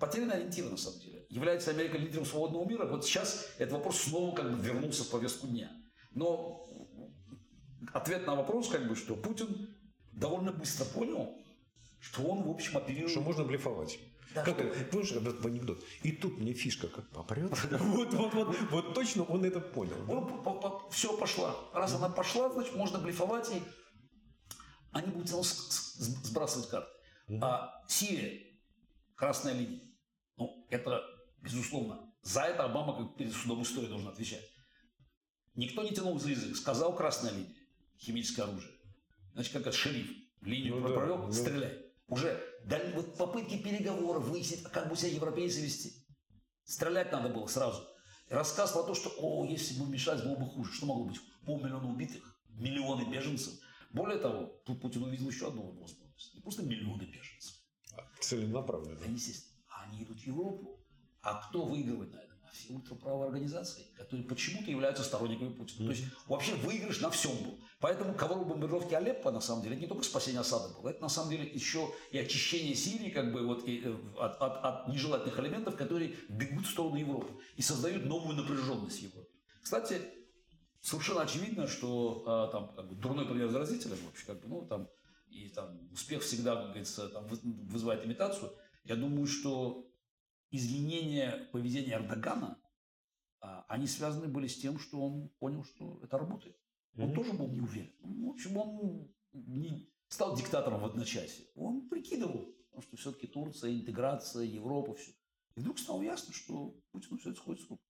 потеряны 0.00 0.32
ориентиры, 0.32 0.70
на 0.70 0.78
самом 0.78 1.00
деле 1.00 1.07
является 1.28 1.70
Америка 1.70 1.98
лидером 1.98 2.24
свободного 2.24 2.64
мира, 2.68 2.86
вот 2.86 3.04
сейчас 3.04 3.48
этот 3.58 3.74
вопрос 3.74 4.00
снова 4.00 4.34
как 4.34 4.50
бы 4.50 4.62
вернулся 4.62 5.04
в 5.04 5.10
повестку 5.10 5.46
дня. 5.46 5.70
Но 6.12 6.68
ответ 7.92 8.26
на 8.26 8.34
вопрос, 8.34 8.68
как 8.68 8.88
бы, 8.88 8.96
что 8.96 9.14
Путин 9.14 9.68
довольно 10.12 10.52
быстро 10.52 10.84
понял, 10.86 11.36
что 12.00 12.22
он, 12.22 12.42
в 12.42 12.50
общем, 12.50 12.78
оперирует... 12.78 13.10
Что 13.10 13.20
можно 13.20 13.44
блефовать. 13.44 13.98
Да, 14.34 14.44
как 14.44 14.58
что... 14.58 14.84
помнишь 14.90 15.12
этот 15.12 15.44
анекдот? 15.44 15.82
И 16.02 16.12
тут 16.12 16.38
мне 16.38 16.52
фишка 16.52 16.88
как 16.88 17.08
попрет. 17.10 17.50
вот, 17.70 18.12
вот, 18.12 18.34
вот, 18.34 18.56
вот 18.70 18.94
точно 18.94 19.24
он 19.24 19.44
это 19.44 19.60
понял. 19.60 19.96
Он, 20.10 20.90
все 20.90 21.16
пошла. 21.16 21.56
Раз 21.72 21.94
она 21.94 22.08
пошла, 22.08 22.50
значит, 22.50 22.74
можно 22.74 22.98
блефовать, 22.98 23.50
и 23.54 23.62
они 24.92 25.08
будут 25.08 25.28
сбрасывать 25.28 26.68
карты. 26.68 26.88
А 27.42 27.84
Сирия, 27.88 28.42
красная 29.14 29.52
линия, 29.52 29.82
ну, 30.36 30.66
это 30.70 31.02
Безусловно. 31.42 32.12
За 32.22 32.42
это 32.42 32.64
Обама 32.64 32.96
как 32.96 33.16
перед 33.16 33.32
судом 33.32 33.62
истории 33.62 33.86
должен 33.86 34.08
отвечать. 34.08 34.44
Никто 35.54 35.82
не 35.82 35.90
тянул 35.90 36.18
за 36.18 36.30
язык. 36.30 36.56
Сказал 36.56 36.94
красная 36.94 37.32
линия. 37.32 37.54
Химическое 37.98 38.42
оружие. 38.42 38.72
Значит, 39.34 39.52
как 39.52 39.62
это 39.62 39.72
шериф. 39.72 40.10
Линию 40.40 40.76
ну, 40.76 40.94
провел, 40.94 41.26
да, 41.26 41.32
стреляй. 41.32 41.70
Да. 41.70 42.14
Уже 42.14 42.40
дали, 42.64 42.92
вот 42.92 43.16
попытки 43.18 43.58
переговоров 43.58 44.24
выяснить, 44.28 44.62
как 44.62 44.88
бы 44.88 44.96
себя 44.96 45.10
европейцы 45.10 45.60
вести. 45.60 46.06
Стрелять 46.64 47.12
надо 47.12 47.28
было 47.28 47.46
сразу. 47.46 47.86
Рассказ 48.28 48.72
про 48.72 48.82
то, 48.82 48.94
что, 48.94 49.10
о, 49.18 49.44
если 49.46 49.78
бы 49.78 49.86
вмешались, 49.86 50.22
было 50.22 50.36
бы 50.36 50.46
хуже. 50.46 50.72
Что 50.72 50.86
могло 50.86 51.04
быть? 51.06 51.20
Полмиллиона 51.44 51.88
убитых, 51.88 52.22
миллионы 52.50 53.10
беженцев. 53.10 53.54
Более 53.90 54.18
того, 54.18 54.60
тут 54.66 54.80
Путин 54.80 55.02
увидел 55.02 55.28
еще 55.28 55.48
одну 55.48 55.62
возможность. 55.62 56.34
Не 56.34 56.40
просто 56.40 56.62
миллионы 56.62 57.02
беженцев. 57.04 57.54
Целенаправленно. 58.20 59.00
Да, 59.00 59.06
естественно. 59.06 59.56
Они 59.82 60.04
идут 60.04 60.20
в 60.20 60.26
Европу. 60.26 60.77
А 61.22 61.42
кто 61.48 61.64
выигрывает 61.64 62.12
на 62.12 62.18
этом? 62.18 62.38
А 62.44 62.50
все 62.52 62.72
ультраправые 62.72 63.26
организации, 63.26 63.84
которые 63.96 64.26
почему-то 64.26 64.70
являются 64.70 65.04
сторонниками 65.04 65.52
Путина. 65.52 65.82
Mm-hmm. 65.82 65.86
То 65.86 65.92
есть 65.92 66.04
вообще 66.26 66.54
выигрыш 66.54 67.00
на 67.00 67.10
всем 67.10 67.36
был. 67.44 67.58
Поэтому 67.80 68.14
ковру 68.14 68.44
бомбардировки 68.44 68.94
Алеппо, 68.94 69.30
на 69.30 69.40
самом 69.40 69.62
деле, 69.62 69.74
это 69.74 69.82
не 69.82 69.88
только 69.88 70.02
спасение 70.02 70.40
осады 70.40 70.74
было, 70.74 70.88
это 70.88 71.00
на 71.00 71.08
самом 71.08 71.30
деле 71.30 71.44
еще 71.44 71.92
и 72.10 72.18
очищение 72.18 72.74
Сирии 72.74 73.10
как 73.10 73.32
бы, 73.32 73.46
вот, 73.46 73.68
и, 73.68 73.82
э, 73.84 73.94
от, 74.18 74.40
от, 74.42 74.64
от 74.64 74.88
нежелательных 74.88 75.38
элементов, 75.38 75.76
которые 75.76 76.16
бегут 76.28 76.66
в 76.66 76.70
сторону 76.70 76.96
Европы 76.96 77.32
и 77.56 77.62
создают 77.62 78.04
новую 78.06 78.36
напряженность 78.36 78.98
в 78.98 79.02
Европе. 79.02 79.30
Кстати, 79.62 80.00
совершенно 80.80 81.22
очевидно, 81.22 81.66
что 81.66 82.24
а, 82.26 82.48
там 82.48 82.74
как 82.74 82.88
бы, 82.88 82.96
дурной 82.96 83.26
пример 83.26 83.48
заразителен, 83.48 83.98
вообще, 84.06 84.26
как 84.26 84.40
бы, 84.40 84.48
ну, 84.48 84.66
там, 84.66 84.88
и 85.28 85.48
там 85.50 85.88
успех 85.92 86.22
всегда, 86.22 86.56
как 86.56 86.68
говорится, 86.68 87.08
там, 87.08 87.26
вызывает 87.26 88.04
имитацию. 88.04 88.50
Я 88.84 88.96
думаю, 88.96 89.26
что 89.26 89.87
изменения 90.50 91.48
поведения 91.52 91.94
Эрдогана, 91.94 92.60
а, 93.40 93.64
они 93.68 93.86
связаны 93.86 94.28
были 94.28 94.46
с 94.46 94.58
тем, 94.58 94.78
что 94.78 95.00
он 95.00 95.28
понял, 95.38 95.64
что 95.64 96.00
это 96.02 96.18
работает. 96.18 96.56
Он 96.96 97.10
mm-hmm. 97.10 97.14
тоже 97.14 97.32
был 97.34 97.48
не 97.48 97.60
уверен. 97.60 97.92
В 98.00 98.28
общем, 98.30 98.56
он 98.56 99.14
не 99.32 99.88
стал 100.08 100.36
диктатором 100.36 100.80
в 100.80 100.84
одночасье. 100.84 101.46
Он 101.54 101.88
прикидывал, 101.88 102.54
что 102.80 102.96
все-таки 102.96 103.26
Турция, 103.26 103.72
интеграция, 103.72 104.44
Европа, 104.44 104.94
все. 104.94 105.12
И 105.54 105.60
вдруг 105.60 105.78
стало 105.78 106.02
ясно, 106.02 106.32
что 106.32 106.76
Путину 106.92 107.18
все 107.18 107.30
это 107.30 107.38
сходит 107.38 107.62
с 107.62 107.70
рук. 107.70 107.80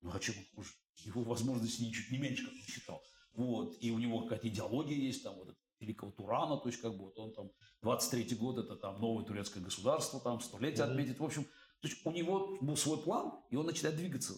Ну, 0.00 0.10
а 0.12 0.18
чем 0.18 0.36
он 0.38 0.44
хуже? 0.54 0.72
Его 0.96 1.22
возможности 1.24 1.82
ничуть 1.82 2.10
не 2.10 2.18
меньше, 2.18 2.44
как 2.44 2.54
он 2.54 2.60
считал. 2.60 3.02
Вот. 3.32 3.76
И 3.80 3.90
у 3.90 3.98
него 3.98 4.22
какая-то 4.22 4.48
идеология 4.48 4.96
есть, 4.96 5.22
там, 5.22 5.36
вот, 5.36 5.56
великого 5.80 6.10
Турана, 6.12 6.56
то 6.56 6.68
есть, 6.68 6.80
как 6.80 6.92
бы, 6.92 7.04
вот 7.06 7.18
он 7.18 7.32
там, 7.32 7.50
23-й 7.82 8.34
год, 8.36 8.58
это 8.58 8.76
там 8.76 9.00
новое 9.00 9.24
турецкое 9.24 9.62
государство, 9.62 10.20
там, 10.20 10.40
столетие 10.40 10.84
mm-hmm. 10.84 10.90
отметит. 10.90 11.18
В 11.20 11.24
общем, 11.24 11.46
то 11.80 11.88
есть, 11.88 12.04
у 12.04 12.10
него 12.10 12.58
был 12.60 12.76
свой 12.76 13.02
план, 13.02 13.32
и 13.50 13.56
он 13.56 13.66
начинает 13.66 13.96
двигаться 13.96 14.34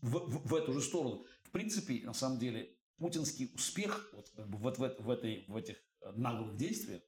в, 0.00 0.18
в, 0.18 0.48
в 0.48 0.54
эту 0.54 0.72
же 0.72 0.80
сторону. 0.80 1.26
В 1.42 1.50
принципе, 1.50 2.04
на 2.04 2.12
самом 2.12 2.38
деле, 2.38 2.76
путинский 2.98 3.50
успех 3.54 4.10
вот, 4.12 4.30
как 4.30 4.48
бы, 4.48 4.58
вот 4.58 4.78
в, 4.78 5.02
в, 5.02 5.10
этой, 5.10 5.44
в 5.48 5.56
этих 5.56 5.76
наглых 6.14 6.56
действиях, 6.56 7.02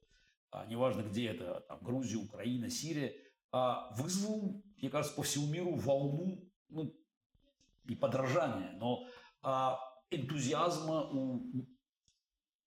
а, 0.51 0.65
неважно 0.65 1.03
где 1.03 1.27
это, 1.27 1.63
там, 1.67 1.79
Грузия, 1.81 2.17
Украина, 2.17 2.69
Сирия, 2.69 3.15
а, 3.51 3.93
вызвал, 3.95 4.63
мне 4.77 4.89
кажется, 4.89 5.15
по 5.15 5.23
всему 5.23 5.47
миру 5.47 5.75
волну, 5.75 6.49
ну, 6.69 6.95
не 7.85 7.95
подражания, 7.95 8.71
но 8.73 9.07
а, 9.41 9.79
энтузиазма 10.09 11.09
у, 11.09 11.67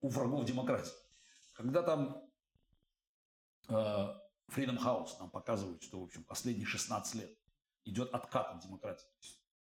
у 0.01 0.09
врагов 0.09 0.45
демократии. 0.45 0.93
Когда 1.55 1.83
там 1.83 2.29
э, 3.69 4.14
Freedom 4.48 4.78
House 4.78 5.18
нам 5.18 5.30
показывает, 5.30 5.83
что, 5.83 6.00
в 6.00 6.04
общем, 6.04 6.24
последние 6.24 6.66
16 6.66 7.14
лет 7.14 7.38
идет 7.85 8.12
откат 8.12 8.48
от 8.48 8.62
демократии. 8.62 9.07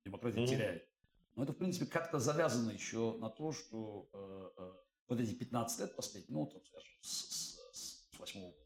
Демократия 0.04 0.40
mm-hmm. 0.40 0.46
теряет. 0.46 0.88
Но 1.34 1.42
это, 1.42 1.52
в 1.52 1.56
принципе, 1.56 1.86
как-то 1.86 2.18
завязано 2.18 2.70
еще 2.70 3.16
на 3.18 3.28
то, 3.28 3.52
что 3.52 4.08
э, 4.12 4.50
э, 4.56 4.72
вот 5.08 5.20
эти 5.20 5.34
15 5.34 5.80
лет 5.80 5.96
последние, 5.96 6.38
ну, 6.38 6.46
там, 6.46 6.64
скажем, 6.64 6.90
с, 7.00 7.08
с, 7.10 8.06
с 8.12 8.18
8 8.18 8.40
года, 8.40 8.56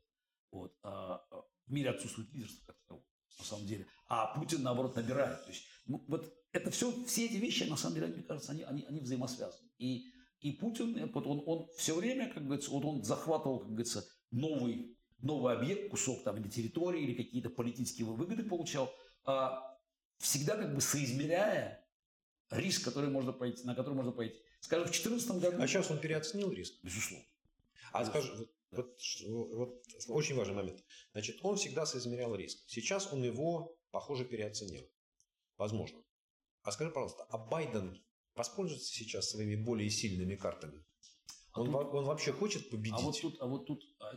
вот, 0.50 0.74
э, 0.82 0.88
в 0.88 1.72
мире 1.72 1.90
отсутствует 1.90 2.30
лидерство 2.32 2.66
как 2.66 2.76
на 3.38 3.44
самом 3.44 3.66
деле. 3.66 3.86
А 4.08 4.34
Путин, 4.38 4.62
наоборот, 4.62 4.96
набирает. 4.96 5.42
То 5.44 5.50
есть, 5.50 5.64
ну, 5.86 6.04
вот 6.08 6.34
это 6.52 6.70
все, 6.70 6.92
все 7.04 7.26
эти 7.26 7.36
вещи, 7.36 7.64
на 7.64 7.76
самом 7.76 7.96
деле, 7.96 8.08
мне 8.08 8.22
кажется, 8.22 8.52
они, 8.52 8.62
они, 8.62 8.84
они 8.84 9.00
взаимосвязаны. 9.00 9.70
И, 9.78 10.12
и 10.40 10.52
Путин, 10.52 11.10
вот 11.12 11.26
он, 11.26 11.42
он 11.46 11.68
все 11.76 11.94
время, 11.94 12.32
как 12.32 12.44
говорится, 12.44 12.70
вот 12.70 12.84
он 12.84 13.04
захватывал, 13.04 13.60
как 13.60 13.68
говорится, 13.68 14.04
новый, 14.30 14.97
новый 15.20 15.54
объект, 15.54 15.90
кусок 15.90 16.22
там 16.24 16.36
или 16.36 16.48
территории, 16.48 17.02
или 17.02 17.14
какие-то 17.14 17.50
политические 17.50 18.06
выгоды 18.06 18.44
получал, 18.44 18.92
а, 19.24 19.78
всегда 20.18 20.56
как 20.56 20.74
бы 20.74 20.80
соизмеряя 20.80 21.84
риск, 22.50 22.84
который 22.84 23.10
можно 23.10 23.32
пойти, 23.32 23.64
на 23.64 23.74
который 23.74 23.94
можно 23.94 24.12
пойти. 24.12 24.40
Скажем, 24.60 24.86
в 24.86 24.90
2014 24.90 25.30
году... 25.40 25.62
А 25.62 25.66
сейчас 25.66 25.90
он 25.90 25.98
переоценил 25.98 26.50
риск? 26.50 26.74
Безусловно. 26.82 27.26
А 27.92 28.04
скажи, 28.04 28.32
вот, 28.32 28.48
да. 28.70 28.82
вот, 29.28 29.52
вот 29.54 29.84
очень 30.08 30.36
важный 30.36 30.54
момент. 30.54 30.84
Значит, 31.12 31.38
он 31.42 31.56
всегда 31.56 31.86
соизмерял 31.86 32.34
риск. 32.34 32.58
Сейчас 32.66 33.12
он 33.12 33.22
его, 33.22 33.76
похоже, 33.90 34.24
переоценил. 34.24 34.88
Возможно. 35.56 36.02
А 36.62 36.72
скажи, 36.72 36.90
пожалуйста, 36.90 37.24
а 37.30 37.38
Байден 37.38 38.02
воспользуется 38.34 38.92
сейчас 38.92 39.30
своими 39.30 39.56
более 39.56 39.90
сильными 39.90 40.36
картами? 40.36 40.84
А 41.52 41.62
он, 41.62 41.72
тут, 41.72 41.94
он 41.94 42.04
вообще 42.04 42.32
хочет 42.32 42.68
победить? 42.70 42.98
А 42.98 43.00
вот 43.00 43.20
тут, 43.20 43.36
а 43.40 43.46
вот 43.46 43.66
тут 43.66 43.82
а 44.00 44.14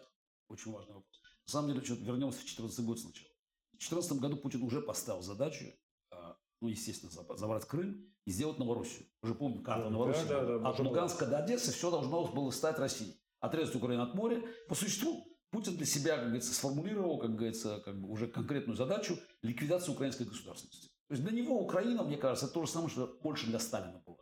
очень 0.51 0.71
важный 0.71 0.93
вопрос. 0.93 1.21
На 1.47 1.51
самом 1.51 1.73
деле, 1.73 1.81
вернемся 1.81 2.39
в 2.39 2.41
2014 2.41 2.85
год 2.85 2.99
сначала. 2.99 3.29
В 3.73 3.77
2014 3.79 4.11
году 4.19 4.37
Путин 4.37 4.63
уже 4.63 4.81
поставил 4.81 5.21
задачу, 5.21 5.65
а, 6.11 6.37
ну, 6.59 6.67
естественно, 6.67 7.11
забрать 7.11 7.65
Крым 7.65 8.13
и 8.25 8.31
сделать 8.31 8.59
Новороссию. 8.59 9.07
Уже 9.21 9.33
помню, 9.33 9.63
карта 9.63 9.85
ну, 9.85 9.91
Новороссии. 9.91 10.27
Да, 10.27 10.45
да, 10.45 10.59
да, 10.59 10.69
от 10.69 10.79
Луганска 10.79 11.25
до 11.25 11.39
Одессы 11.39 11.71
все 11.71 11.89
должно 11.89 12.27
было 12.27 12.51
стать 12.51 12.77
Россией. 12.77 13.19
Отрезать 13.39 13.75
Украину 13.75 14.03
от 14.03 14.13
моря. 14.13 14.43
По 14.67 14.75
существу, 14.75 15.25
Путин 15.49 15.75
для 15.75 15.85
себя, 15.85 16.15
как 16.15 16.25
говорится, 16.25 16.53
сформулировал, 16.53 17.17
как 17.17 17.35
говорится, 17.35 17.81
как 17.83 17.99
бы 17.99 18.07
уже 18.07 18.27
конкретную 18.27 18.77
задачу 18.77 19.17
ликвидации 19.41 19.91
украинской 19.91 20.23
государственности. 20.23 20.89
То 21.07 21.15
есть 21.15 21.23
для 21.27 21.37
него 21.37 21.61
Украина, 21.61 22.03
мне 22.03 22.17
кажется, 22.17 22.45
это 22.45 22.53
то 22.53 22.65
же 22.65 22.71
самое, 22.71 22.89
что 22.89 23.19
больше 23.21 23.47
для 23.47 23.59
Сталина 23.59 24.01
было. 24.05 24.17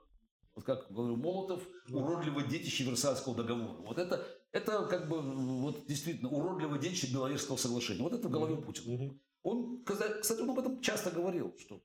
Вот 0.55 0.65
как 0.65 0.91
говорил 0.91 1.17
Молотов, 1.17 1.61
уродливое 1.89 2.47
детище 2.47 2.83
Версальского 2.83 3.35
договора. 3.35 3.81
Вот 3.81 3.99
это, 3.99 4.25
это 4.51 4.85
как 4.85 5.07
бы 5.09 5.21
вот 5.21 5.85
действительно 5.87 6.29
уродливое 6.29 6.79
детище 6.79 7.13
Беловежского 7.13 7.57
соглашения. 7.57 8.01
Вот 8.01 8.13
это 8.13 8.27
в 8.27 8.31
голове 8.31 8.55
Путина. 8.57 9.13
Он, 9.43 9.83
кстати, 9.83 10.41
он 10.41 10.49
об 10.49 10.59
этом 10.59 10.81
часто 10.81 11.11
говорил, 11.11 11.55
что, 11.57 11.81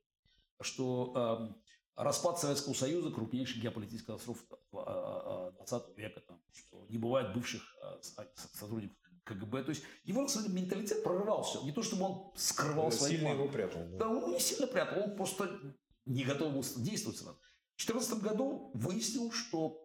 что 0.60 1.52
э, 1.96 2.02
распад 2.02 2.38
Советского 2.38 2.74
Союза 2.74 3.10
крупнейший 3.10 3.60
геополитический 3.60 4.06
катастрофа 4.06 4.42
20 4.72 5.96
века, 5.96 6.20
там, 6.20 6.42
что 6.52 6.86
не 6.88 6.98
бывает 6.98 7.34
бывших 7.34 7.62
э, 7.82 8.24
сотрудников 8.34 8.96
КГБ. 9.24 9.62
То 9.64 9.70
есть 9.70 9.82
его 10.04 10.22
на 10.22 10.28
самом 10.28 10.48
деле 10.48 10.62
менталитет 10.62 11.02
прорывался. 11.02 11.62
Не 11.62 11.72
то, 11.72 11.82
чтобы 11.82 12.04
он 12.04 12.32
скрывал 12.36 12.90
свои 12.92 13.12
Сильно 13.12 13.30
планы. 13.30 13.40
его 13.40 13.52
прятал. 13.52 13.82
Да. 13.92 13.98
да, 13.98 14.08
он 14.08 14.32
не 14.32 14.40
сильно 14.40 14.66
прятал, 14.66 15.04
он 15.04 15.16
просто 15.16 15.76
не 16.04 16.24
готов 16.24 16.52
был 16.52 16.64
действовать 16.82 17.18
сразу. 17.18 17.38
В 17.76 17.86
2014 17.86 18.22
году 18.22 18.70
выяснил, 18.74 19.32
что 19.32 19.80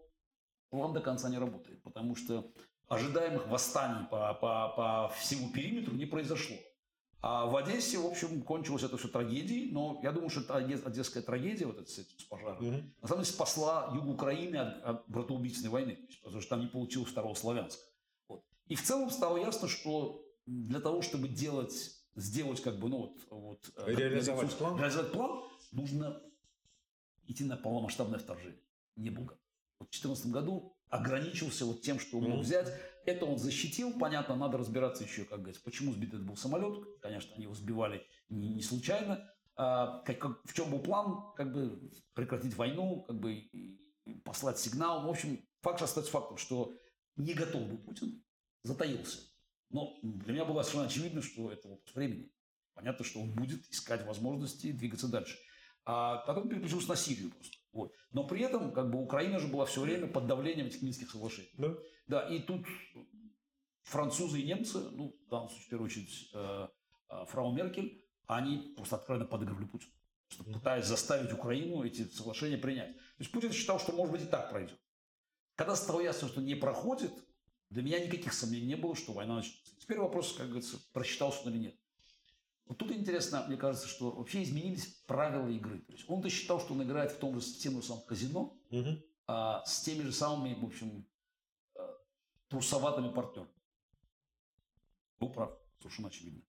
план 0.70 0.94
до 0.94 1.02
конца 1.02 1.30
не 1.30 1.38
работает, 1.38 1.82
потому 1.82 2.16
что 2.16 2.52
ожидаемых 2.90 3.48
восстаний 3.48 4.06
по, 4.08 4.34
по, 4.34 4.70
по 4.76 5.14
всему 5.16 5.52
периметру 5.52 5.94
не 5.94 6.06
произошло. 6.06 6.58
А 7.22 7.46
в 7.46 7.56
Одессе, 7.58 7.98
в 7.98 8.06
общем, 8.06 8.42
кончилось 8.42 8.84
это 8.84 8.98
все 8.98 9.10
трагедией, 9.10 9.72
но 9.72 10.00
я 10.04 10.12
думаю, 10.12 10.30
что 10.30 10.56
одесская 10.56 11.22
трагедия, 11.22 11.66
вот 11.66 11.80
это 11.80 11.90
с, 11.90 12.00
пожаром, 12.30 12.64
mm 12.64 12.84
на 13.02 13.08
самом 13.08 13.24
деле 13.24 13.34
спасла 13.34 13.92
юг 13.94 14.08
Украины 14.08 14.56
от, 14.56 14.84
от 14.84 15.10
братоубийственной 15.10 15.70
войны, 15.70 16.00
потому 16.24 16.42
что 16.42 16.50
там 16.50 16.62
не 16.62 16.68
получилось 16.68 17.10
второго 17.12 17.34
Славянска. 17.34 17.82
И 18.68 18.76
в 18.76 18.84
целом 18.84 19.10
стало 19.10 19.38
ясно, 19.38 19.68
что 19.68 20.26
для 20.46 20.80
того, 20.80 21.02
чтобы 21.02 21.28
делать, 21.28 21.92
сделать 22.16 22.62
как 22.62 22.80
бы, 22.80 22.88
ну 22.88 22.98
вот... 22.98 23.18
вот 23.30 23.72
э, 23.76 23.96
реализовать 23.96 24.56
план? 24.56 24.78
Реализовать 24.78 25.12
план, 25.12 25.44
нужно 25.72 26.22
идти 27.28 27.44
на 27.44 27.58
полномасштабное 27.58 28.20
вторжение. 28.20 28.62
Не. 28.96 29.10
Вот 29.10 29.38
в 29.80 29.92
2014 29.92 30.28
году 30.28 30.76
ограничился 30.90 31.66
вот 31.66 31.82
тем, 31.82 32.00
что 32.00 32.20
мог 32.20 32.40
mm-hmm. 32.40 32.42
взять. 32.42 32.74
Это 33.06 33.26
он 33.26 33.38
защитил. 33.38 33.98
Понятно, 33.98 34.36
надо 34.36 34.58
разбираться 34.58 35.04
еще, 35.04 35.24
как 35.24 35.40
говорится, 35.40 35.64
почему 35.64 35.94
сбит 35.94 36.10
этот 36.10 36.26
был 36.26 36.36
самолет. 36.36 36.84
Конечно, 37.02 37.34
они 37.36 37.44
его 37.44 37.56
сбивали 37.56 38.06
не, 38.30 38.50
не 38.50 38.62
случайно. 38.62 39.28
А, 39.56 40.02
как, 40.04 40.20
как, 40.20 40.42
в 40.46 40.54
чем 40.54 40.72
был 40.72 40.80
план? 40.80 41.34
Как 41.36 41.54
бы 41.54 41.92
прекратить 42.14 42.56
войну, 42.56 43.04
как 43.04 43.20
бы 43.20 43.50
послать 44.24 44.60
сигнал. 44.60 45.06
В 45.06 45.10
общем, 45.10 45.46
факт 45.62 45.82
остается 45.82 46.12
фактом, 46.12 46.38
что 46.38 46.76
не 47.16 47.34
готов 47.34 47.68
был 47.68 47.78
Путин 47.78 48.24
затаился. 48.64 49.20
Но 49.70 50.00
для 50.02 50.34
меня 50.34 50.46
было 50.46 50.62
совершенно 50.64 50.88
очевидно, 50.88 51.22
что 51.22 51.52
это 51.52 51.68
вопрос 51.68 51.96
времени. 51.96 52.32
Понятно, 52.74 53.06
что 53.06 53.20
он 53.20 53.32
будет 53.32 53.70
искать 53.70 54.06
возможности 54.06 54.72
двигаться 54.72 55.08
дальше. 55.08 55.38
А 55.86 56.18
потом 56.18 56.50
переключился 56.50 56.90
на 56.90 56.96
Сирию 56.96 57.32
просто. 57.32 57.59
Вот. 57.72 57.94
Но 58.12 58.26
при 58.26 58.42
этом 58.42 58.74
как 58.74 58.90
бы 58.90 59.02
Украина 59.02 59.40
же 59.40 59.48
была 59.48 59.66
все 59.66 59.82
время 59.82 60.08
под 60.08 60.28
давлением 60.28 60.68
этих 60.68 60.82
Минских 60.82 61.12
соглашений. 61.12 61.52
Да. 61.58 61.76
Да, 62.08 62.28
и 62.28 62.40
тут 62.40 62.66
французы 63.84 64.42
и 64.42 64.46
немцы, 64.46 64.80
ну, 64.92 65.16
в 65.26 65.30
данном 65.30 65.50
случае, 65.50 65.68
в 65.68 65.70
первую 65.70 65.86
очередь, 65.86 66.30
э, 66.34 66.68
э, 67.10 67.26
фрау 67.28 67.52
Меркель, 67.52 68.04
они 68.26 68.74
просто 68.76 68.96
откровенно 68.96 69.26
подыгрывали 69.26 69.66
Путину. 69.66 69.94
Просто 70.28 70.54
пытаясь 70.54 70.86
заставить 70.86 71.34
Украину 71.34 71.84
эти 71.84 72.04
соглашения 72.04 72.58
принять. 72.58 72.96
То 72.96 73.20
есть 73.20 73.32
Путин 73.32 73.52
считал, 73.52 73.80
что, 73.80 73.92
может 73.92 74.12
быть, 74.12 74.24
и 74.24 74.28
так 74.28 74.50
пройдет. 74.50 74.80
Когда 75.56 75.76
стало 75.76 76.02
ясно, 76.02 76.28
что 76.28 76.42
не 76.42 76.56
проходит, 76.56 77.12
для 77.70 77.84
меня 77.84 78.00
никаких 78.00 78.34
сомнений 78.34 78.68
не 78.68 78.76
было, 78.76 78.96
что 78.96 79.14
война 79.14 79.36
начнется. 79.36 79.76
Теперь 79.80 80.00
вопрос, 80.00 80.34
как 80.34 80.48
говорится, 80.48 80.78
просчитался 80.94 81.42
он 81.46 81.54
или 81.54 81.60
нет. 81.60 81.76
Вот 82.70 82.78
тут 82.78 82.92
интересно, 82.92 83.44
мне 83.48 83.58
кажется, 83.58 83.88
что 83.88 84.12
вообще 84.12 84.44
изменились 84.44 84.86
правила 85.08 85.48
игры. 85.48 85.80
То 85.80 85.94
есть 85.94 86.08
он-то 86.08 86.30
считал, 86.30 86.60
что 86.60 86.76
он 86.76 86.84
играет 86.84 87.12
в 87.12 87.18
том 87.18 87.40
же, 87.40 87.42
тем 87.42 87.74
же 87.74 87.82
самом 87.82 88.04
казино, 88.04 88.56
угу. 88.70 89.04
а, 89.26 89.66
с 89.66 89.82
теми 89.82 90.04
же 90.04 90.12
самыми, 90.12 90.54
в 90.54 90.64
общем, 90.64 91.04
э, 91.76 91.80
трусоватыми 92.48 93.12
партнерами. 93.12 93.52
Был 95.20 95.34
прав, 95.34 95.58
совершенно 95.80 96.10
очевидно. 96.10 96.44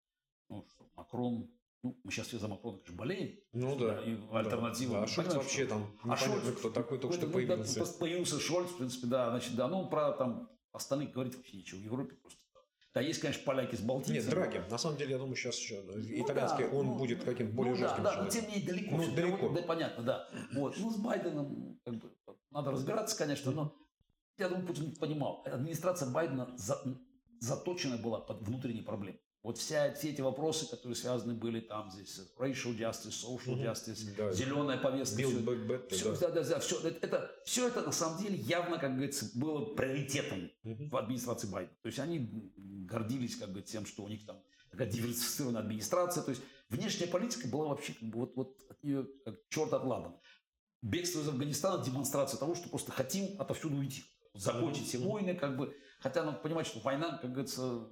Ну, 0.50 0.66
что 0.70 0.90
Макрон, 0.96 1.50
ну, 1.84 1.98
мы 2.04 2.12
сейчас 2.12 2.28
все 2.28 2.38
за 2.38 2.50
Макрона, 2.50 2.80
конечно, 2.80 2.98
болеем. 2.98 3.40
Ну 3.54 3.78
да. 3.78 4.04
И 4.04 4.20
альтернатива. 4.34 4.98
Да. 4.98 5.04
А 5.04 5.08
Шольц 5.08 5.34
вообще 5.34 5.68
там, 5.68 5.98
а 6.04 6.18
Шольц, 6.18 6.44
кто 6.58 6.70
такой, 6.70 7.00
только 7.00 7.16
что 7.16 7.28
ну, 7.28 7.32
появился. 7.32 7.80
Да, 7.80 7.92
появился 7.98 8.42
Шольц, 8.42 8.70
в 8.72 8.78
принципе, 8.78 9.08
да, 9.08 9.30
значит, 9.30 9.56
да, 9.56 9.70
ну, 9.70 9.88
про 9.88 10.12
там 10.12 10.50
остальных 10.74 11.14
говорить 11.14 11.38
вообще 11.38 11.56
ничего. 11.56 11.80
В 11.80 11.84
Европе 11.86 12.16
просто 12.16 12.42
да, 12.94 13.02
есть, 13.02 13.20
конечно, 13.20 13.44
поляки 13.46 13.76
с 13.76 13.82
балтийцами. 13.82 14.18
Нет, 14.18 14.30
Драги. 14.30 14.64
На 14.70 14.78
самом 14.80 14.98
деле, 14.98 15.12
я 15.12 15.18
думаю, 15.20 15.36
сейчас 15.36 15.58
еще 15.60 15.82
ну, 15.84 15.94
итальянский, 16.00 16.68
да, 16.68 16.76
он 16.76 16.88
ну, 16.88 16.98
будет 16.98 17.24
каким-то 17.24 17.54
более 17.54 17.74
ну, 17.74 17.80
жестким 17.80 18.04
да, 18.04 18.16
да, 18.16 18.24
но 18.24 18.30
тем 18.30 18.48
не 18.48 18.56
менее 18.56 18.68
далеко. 18.68 18.98
Ну, 18.98 19.16
далеко. 19.16 19.50
Да, 19.50 19.62
понятно, 19.62 20.04
да. 20.04 20.28
Вот. 20.54 20.76
Ну, 20.80 20.90
с 20.90 20.98
Байденом 20.98 21.80
как 21.86 21.96
бы, 21.96 22.12
надо 22.50 22.72
разбираться, 22.72 23.16
конечно, 23.16 23.52
но 23.52 23.76
я 24.40 24.50
думаю, 24.50 24.66
Путин 24.66 24.96
понимал, 24.96 25.44
администрация 25.46 26.10
Байдена 26.10 26.50
за, 26.58 26.82
заточена 27.40 27.98
была 27.98 28.22
под 28.22 28.42
внутренние 28.42 28.84
проблемы. 28.84 29.20
Вот 29.42 29.58
вся, 29.58 29.94
все 29.94 30.10
эти 30.10 30.22
вопросы, 30.22 30.70
которые 30.70 30.96
связаны 30.96 31.34
были 31.34 31.62
там 31.62 31.90
здесь, 31.90 32.20
racial 32.38 32.78
justice, 32.78 33.24
social 33.24 33.56
justice, 33.58 34.16
да. 34.18 34.32
зеленая 34.34 34.78
повестка, 34.78 35.22
Build 35.22 35.42
все, 35.42 35.66
back 35.66 35.90
все, 35.90 36.12
да. 36.12 36.30
Да, 36.30 36.44
да, 36.44 36.60
все, 36.60 36.80
это, 36.82 37.08
это, 37.08 37.32
все 37.46 37.68
это 37.68 37.82
на 37.82 37.92
самом 37.92 38.22
деле 38.22 38.36
явно, 38.36 38.78
как 38.78 38.96
говорится, 38.96 39.30
было 39.36 39.74
приоритетом 39.76 40.52
в 40.64 40.98
администрации 40.98 41.48
Байдена. 41.48 41.78
То 41.82 41.88
есть 41.88 42.00
они 42.00 42.52
гордились 42.58 43.38
как 43.38 43.54
бы 43.54 43.62
тем, 43.62 43.86
что 43.86 44.04
у 44.04 44.10
них 44.10 44.26
там 44.26 44.42
такая 44.72 44.90
диверсифицированная 44.90 45.62
администрация. 45.62 46.22
То 46.24 46.32
есть 46.32 46.42
Внешняя 46.70 47.08
политика 47.08 47.48
была 47.48 47.70
вообще 47.70 47.94
как 47.94 48.10
бы 48.10 48.20
вот, 48.20 48.36
вот 48.36 48.56
от 48.70 48.84
нее 48.84 49.08
как 49.26 49.36
черт 49.50 49.74
от. 49.74 50.22
Бегство 50.82 51.22
из 51.22 51.28
Афганистана– 51.28 51.84
демонстрация 51.86 52.38
того, 52.38 52.56
что 52.56 52.70
просто 52.70 52.92
хотим 52.92 53.42
отовсюду 53.42 53.78
уйти. 53.78 54.06
Закончить 54.34 54.88
все 54.88 55.00
войны, 55.00 55.36
как 55.36 55.58
бы. 55.58 55.76
Хотя 56.00 56.24
надо 56.24 56.38
понимать, 56.38 56.68
что 56.68 56.80
война, 56.80 57.18
как 57.18 57.32
говорится, 57.32 57.90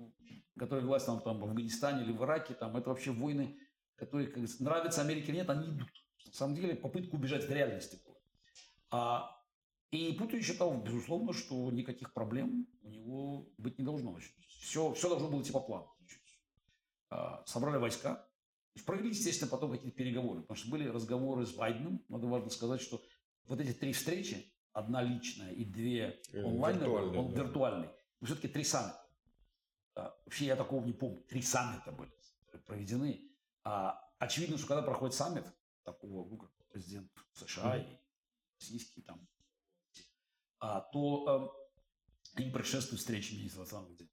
которая 0.57 0.85
власть 0.85 1.05
там, 1.05 1.21
там 1.21 1.39
в 1.39 1.43
Афганистане 1.43 2.03
или 2.03 2.11
в 2.11 2.23
Ираке, 2.23 2.53
там, 2.53 2.75
это 2.75 2.89
вообще 2.89 3.11
войны, 3.11 3.57
которые, 3.95 4.27
как 4.27 4.35
говорится, 4.35 4.63
нравятся 4.63 5.01
Америке 5.01 5.29
или 5.29 5.37
нет, 5.37 5.49
они 5.49 5.69
идут. 5.69 5.89
На 6.25 6.33
самом 6.33 6.55
деле 6.55 6.75
попытка 6.75 7.15
убежать 7.15 7.45
от 7.45 7.49
реальности 7.51 7.99
была. 8.05 8.15
А, 8.91 9.41
и 9.91 10.13
Путин 10.13 10.41
считал, 10.41 10.81
безусловно, 10.81 11.33
что 11.33 11.71
никаких 11.71 12.13
проблем 12.13 12.67
у 12.83 12.89
него 12.89 13.49
быть 13.57 13.79
не 13.79 13.85
должно. 13.85 14.17
Все, 14.59 14.93
все 14.93 15.09
должно 15.09 15.29
было 15.29 15.41
идти 15.41 15.51
по 15.51 15.61
плану. 15.61 15.93
А, 17.09 17.43
собрали 17.45 17.77
войска, 17.77 18.27
провели, 18.85 19.09
естественно, 19.09 19.49
потом 19.49 19.71
какие-то 19.71 19.95
переговоры, 19.95 20.41
потому 20.41 20.57
что 20.57 20.69
были 20.69 20.87
разговоры 20.87 21.45
с 21.45 21.53
Байденом. 21.53 22.03
Надо 22.09 22.27
важно 22.27 22.49
сказать, 22.49 22.81
что 22.81 23.01
вот 23.45 23.59
эти 23.59 23.73
три 23.73 23.93
встречи, 23.93 24.51
одна 24.73 25.01
личная 25.01 25.51
и 25.51 25.63
две 25.65 26.21
э, 26.33 26.43
онлайн, 26.43 26.77
виртуальные, 26.77 27.19
он 27.19 27.33
да. 27.33 27.41
виртуальный, 27.41 27.89
все-таки 28.23 28.47
три 28.47 28.63
саммита. 28.63 29.06
А, 29.97 30.15
вообще 30.25 30.45
я 30.45 30.55
такого 30.55 30.85
не 30.85 30.93
помню. 30.93 31.21
Три 31.23 31.41
саммита 31.41 31.91
были 31.91 32.11
проведены. 32.65 33.31
А, 33.63 33.99
очевидно, 34.19 34.57
что 34.57 34.67
когда 34.67 34.83
проходит 34.83 35.15
саммит, 35.15 35.45
такого, 35.83 36.29
ну, 36.29 36.37
как 36.37 36.51
президент 36.69 37.11
США 37.33 37.77
и 37.77 37.97
российский 38.59 39.01
там, 39.01 39.27
а, 40.59 40.81
то 40.81 41.57
э, 42.35 42.41
им 42.41 42.51
предшествует 42.51 42.99
встреча 42.99 43.33
министра 43.33 43.59
иностранных 43.59 43.97
дел. 43.97 44.09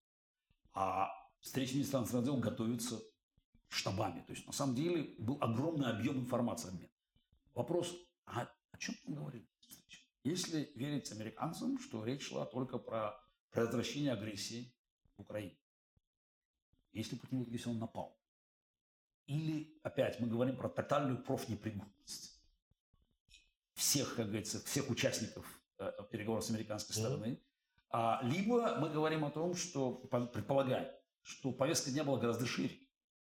А 0.73 1.11
встреча 1.41 1.75
министра 1.75 1.99
иностранных 1.99 2.27
дел 2.27 2.37
готовится 2.39 3.01
штабами. 3.69 4.23
То 4.23 4.33
есть, 4.33 4.47
на 4.47 4.53
самом 4.53 4.75
деле, 4.75 5.15
был 5.19 5.37
огромный 5.41 5.91
объем 5.91 6.19
информации 6.19 6.69
обмен. 6.69 6.91
Вопрос, 7.55 7.95
а 8.25 8.49
о 8.71 8.79
чем 8.79 8.95
мы 9.05 9.17
говорим? 9.17 9.47
Если 10.23 10.73
верить 10.77 11.13
американцам, 11.13 11.79
что 11.79 12.05
речь 12.05 12.29
шла 12.29 12.47
только 12.47 12.79
про 12.79 13.21
предотвращение 13.51 14.13
агрессии 14.13 14.75
в 15.17 15.23
Украине. 15.23 15.59
Если 16.95 17.17
Путин 17.17 17.43
если 17.51 17.69
он 17.69 17.79
напал. 17.79 18.19
Или, 19.27 19.79
опять, 19.83 20.21
мы 20.21 20.29
говорим 20.29 20.57
про 20.57 20.69
тотальную 20.69 21.23
профнепригодность 21.23 22.35
всех, 23.75 24.17
как 24.17 24.27
говорится, 24.27 24.65
всех 24.65 24.91
участников 24.91 25.47
э, 25.79 25.91
переговоров 26.11 26.45
с 26.45 26.51
американской 26.51 26.95
стороны. 26.95 27.41
А, 27.91 28.21
либо 28.23 28.77
мы 28.79 28.91
говорим 28.91 29.25
о 29.25 29.31
том, 29.31 29.55
что 29.55 29.93
предполагаем, 29.93 30.89
что 31.23 31.53
повестка 31.53 31.91
дня 31.91 32.05
была 32.05 32.19
гораздо 32.19 32.47
шире. 32.47 32.79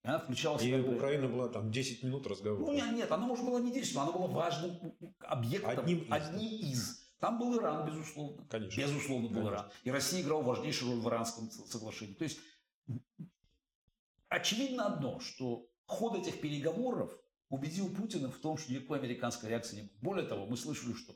Она 0.02 0.18
включалась... 0.18 0.62
И 0.62 0.74
в 0.74 0.96
Украине 0.96 1.28
была 1.28 1.48
там 1.48 1.70
10 1.70 2.02
минут 2.04 2.26
разговора. 2.26 2.60
Ну, 2.60 2.72
нет, 2.72 2.92
нет, 2.92 3.12
она, 3.12 3.26
может, 3.26 3.44
была 3.44 3.60
не 3.60 3.72
10, 3.72 3.94
но 3.94 4.02
она 4.02 4.12
была 4.12 4.26
важным 4.26 4.94
объектом. 5.20 5.70
Одним 5.70 6.02
из. 6.02 6.12
Одним 6.12 6.52
из. 6.60 7.08
Там 7.18 7.38
был 7.38 7.58
Иран, 7.58 7.86
безусловно. 7.86 8.46
Конечно. 8.48 8.80
Безусловно, 8.80 9.28
был 9.28 9.34
Конечно. 9.34 9.54
Иран. 9.54 9.70
И 9.84 9.90
Россия 9.90 10.22
играла 10.22 10.42
важнейшую 10.42 10.92
роль 10.92 11.00
в 11.00 11.08
иранском 11.08 11.50
соглашении. 11.50 12.14
То 12.14 12.24
есть, 12.24 12.38
очевидно 14.28 14.86
одно, 14.86 15.20
что 15.20 15.68
ход 15.86 16.18
этих 16.18 16.40
переговоров 16.40 17.12
убедил 17.48 17.94
Путина 17.94 18.30
в 18.30 18.38
том, 18.38 18.58
что 18.58 18.72
никакой 18.72 18.98
американской 18.98 19.48
реакции 19.50 19.76
не 19.76 19.82
будет. 19.82 20.00
Более 20.00 20.26
того, 20.26 20.46
мы 20.46 20.56
слышали, 20.56 20.92
что 20.92 21.14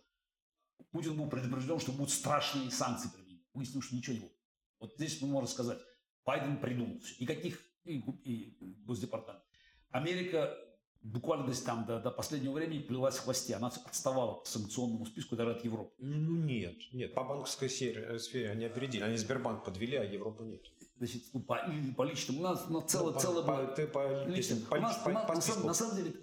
Путин 0.91 1.17
был 1.17 1.29
предупрежден, 1.29 1.79
что 1.79 1.93
будут 1.93 2.11
страшные 2.11 2.71
санкции 2.71 3.09
применены. 3.09 3.45
Выяснилось, 3.55 3.87
что 3.87 3.97
ничего 3.97 4.15
не 4.15 4.21
будет. 4.21 4.37
Вот 4.81 4.95
здесь 4.97 5.21
мы 5.21 5.29
можем 5.29 5.49
сказать, 5.49 5.79
Байден 6.25 6.59
придумал 6.59 7.01
все. 7.01 7.23
Никаких 7.23 7.61
и, 7.85 7.99
и 8.25 8.57
Госдепартамент. 8.85 9.45
Америка 9.91 10.57
буквально 11.03 11.47
до, 11.47 11.65
там, 11.65 11.85
до, 11.85 12.01
до 12.01 12.11
последнего 12.11 12.53
времени 12.53 12.81
плелась 12.81 13.17
в 13.17 13.25
хвосте. 13.25 13.55
Она 13.55 13.69
отставала 13.69 14.35
по 14.35 14.49
санкционному 14.49 15.05
списку 15.07 15.37
даже 15.37 15.53
от 15.53 15.65
Европы. 15.65 15.93
Ну 15.99 16.37
нет, 16.37 16.77
нет. 16.93 17.15
По 17.15 17.25
банковской 17.25 17.69
сфере, 17.69 18.03
э, 18.03 18.19
сфере 18.19 18.51
они 18.51 18.65
опередили. 18.65 19.03
Они 19.03 19.17
Сбербанк 19.17 19.65
подвели, 19.65 19.97
а 19.97 20.05
Европу 20.05 20.45
нет. 20.45 20.63
Значит, 21.03 21.25
ну, 21.33 21.41
по, 21.41 21.59
по 21.97 22.05
личному, 22.05 22.39
у 22.39 22.43
нас 22.45 22.69
на 22.69 22.81
целое, 22.83 23.13
ну, 23.13 23.19
целое 23.19 23.45
по, 23.45 23.57
было... 23.57 23.67
Ты 23.75 23.89
по, 23.89 24.25
личным. 24.25 24.61
По, 24.67 24.77
у 24.77 24.81
нас, 24.81 24.99
по, 24.99 25.11
по, 25.11 25.27
по, 25.27 25.35
на, 25.35 25.41
самом, 25.41 25.67
на 25.67 25.75
самом 25.75 25.97
деле 25.97 26.15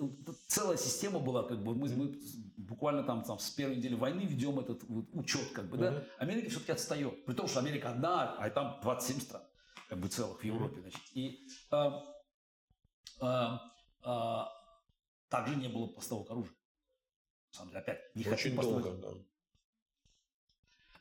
целая 0.48 0.78
система 0.78 1.20
была, 1.20 1.44
как 1.44 1.62
бы 1.62 1.76
мы, 1.76 1.90
мы 1.90 2.18
буквально 2.56 3.04
там, 3.04 3.22
там 3.24 3.40
с 3.40 3.50
первой 3.50 3.76
недели 3.76 3.96
войны 3.96 4.22
ведем 4.22 4.58
этот 4.58 4.82
вот, 4.86 5.06
учет, 5.12 5.52
как 5.52 5.70
бы, 5.70 5.76
mm-hmm. 5.76 5.82
да. 5.82 6.06
Америка 6.20 6.50
все-таки 6.50 6.72
отстает. 6.72 7.26
При 7.26 7.34
том, 7.34 7.50
что 7.50 7.60
Америка 7.60 7.90
одна, 7.90 8.38
а 8.38 8.50
там 8.50 8.80
27 8.82 9.20
стран 9.20 9.44
как 9.90 10.00
бы 10.00 10.08
целых 10.08 10.40
в 10.40 10.44
Европе. 10.46 10.80
Значит. 10.80 11.02
И 11.12 11.46
э, 11.72 11.92
э, 13.22 13.48
э, 14.06 14.38
также 15.28 15.56
не 15.58 15.68
было 15.68 15.88
поставок 15.88 16.32
оружия. 16.32 16.56
На 17.52 17.58
самом 17.58 17.72
деле, 17.72 17.82
опять, 17.82 18.16
не 18.16 18.26
Очень 18.26 18.56
долго, 18.56 18.92
да. 18.94 19.10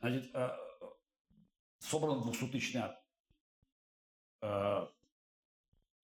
Значит, 0.00 0.34
э, 0.34 0.50
собрана 1.78 2.20
200-тысячная 2.28 2.82
армия. 2.82 2.97
Э, 4.40 4.86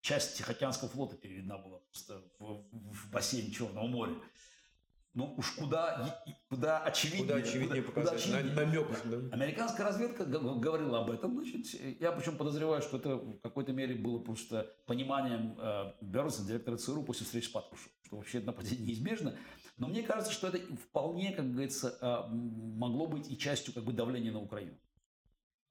часть 0.00 0.36
Тихоокеанского 0.38 0.88
флота 0.88 1.16
переведена 1.16 1.58
была 1.58 1.78
просто 1.78 2.22
в, 2.38 2.66
в 2.72 3.10
бассейн 3.10 3.50
Черного 3.50 3.86
моря 3.86 4.14
ну 5.14 5.32
уж 5.36 5.52
куда, 5.52 6.22
куда 6.48 6.80
очевиднее. 6.80 7.22
Куда 7.22 7.36
очевиднее 7.36 7.82
куда, 7.82 8.02
показать, 8.02 8.24
куда 8.24 8.38
очевиднее. 8.38 8.66
намек. 8.66 9.04
Да. 9.04 9.36
Американская 9.36 9.86
разведка 9.86 10.24
говорила 10.24 11.02
об 11.02 11.10
этом. 11.10 11.34
Значит, 11.34 12.00
я 12.00 12.12
причем 12.12 12.36
подозреваю, 12.36 12.82
что 12.82 12.96
это 12.96 13.16
в 13.16 13.38
какой-то 13.38 13.72
мере 13.72 13.94
было 13.94 14.18
просто 14.18 14.74
пониманием 14.86 15.56
э, 15.58 15.92
Бернса, 16.00 16.44
директора 16.44 16.76
ЦРУ, 16.76 17.04
после 17.04 17.24
встречи 17.26 17.46
с 17.46 17.50
Патрушевым, 17.50 17.92
что 18.02 18.16
вообще 18.16 18.40
нападение 18.40 18.86
неизбежно. 18.86 19.36
Но 19.76 19.88
мне 19.88 20.02
кажется, 20.02 20.32
что 20.32 20.48
это 20.48 20.58
вполне, 20.76 21.32
как 21.32 21.50
говорится, 21.50 21.96
э, 22.00 22.28
могло 22.30 23.06
быть 23.06 23.30
и 23.30 23.38
частью 23.38 23.72
как 23.72 23.84
бы 23.84 23.92
давления 23.92 24.32
на 24.32 24.40
Украину. 24.40 24.76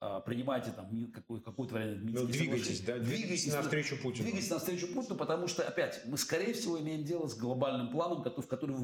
А, 0.06 0.20
принимайте 0.20 0.72
там 0.72 0.90
какой, 1.14 1.40
какой-то 1.40 1.76
вариант 1.76 2.00
Ну, 2.04 2.26
двигайтесь, 2.26 2.82
да, 2.82 3.00
двигайтесь 3.00 3.48
навстречу 3.54 3.96
Путину. 4.02 4.26
Двигайтесь 4.26 4.50
навстречу 4.50 4.94
Путину, 4.94 5.16
потому 5.16 5.48
что, 5.48 5.66
опять, 5.66 6.02
мы, 6.06 6.18
скорее 6.18 6.54
всего, 6.54 6.78
имеем 6.78 7.06
дело 7.06 7.26
с 7.28 7.38
глобальным 7.38 7.90
планом, 7.90 8.22
в 8.22 8.48
который, 8.48 8.76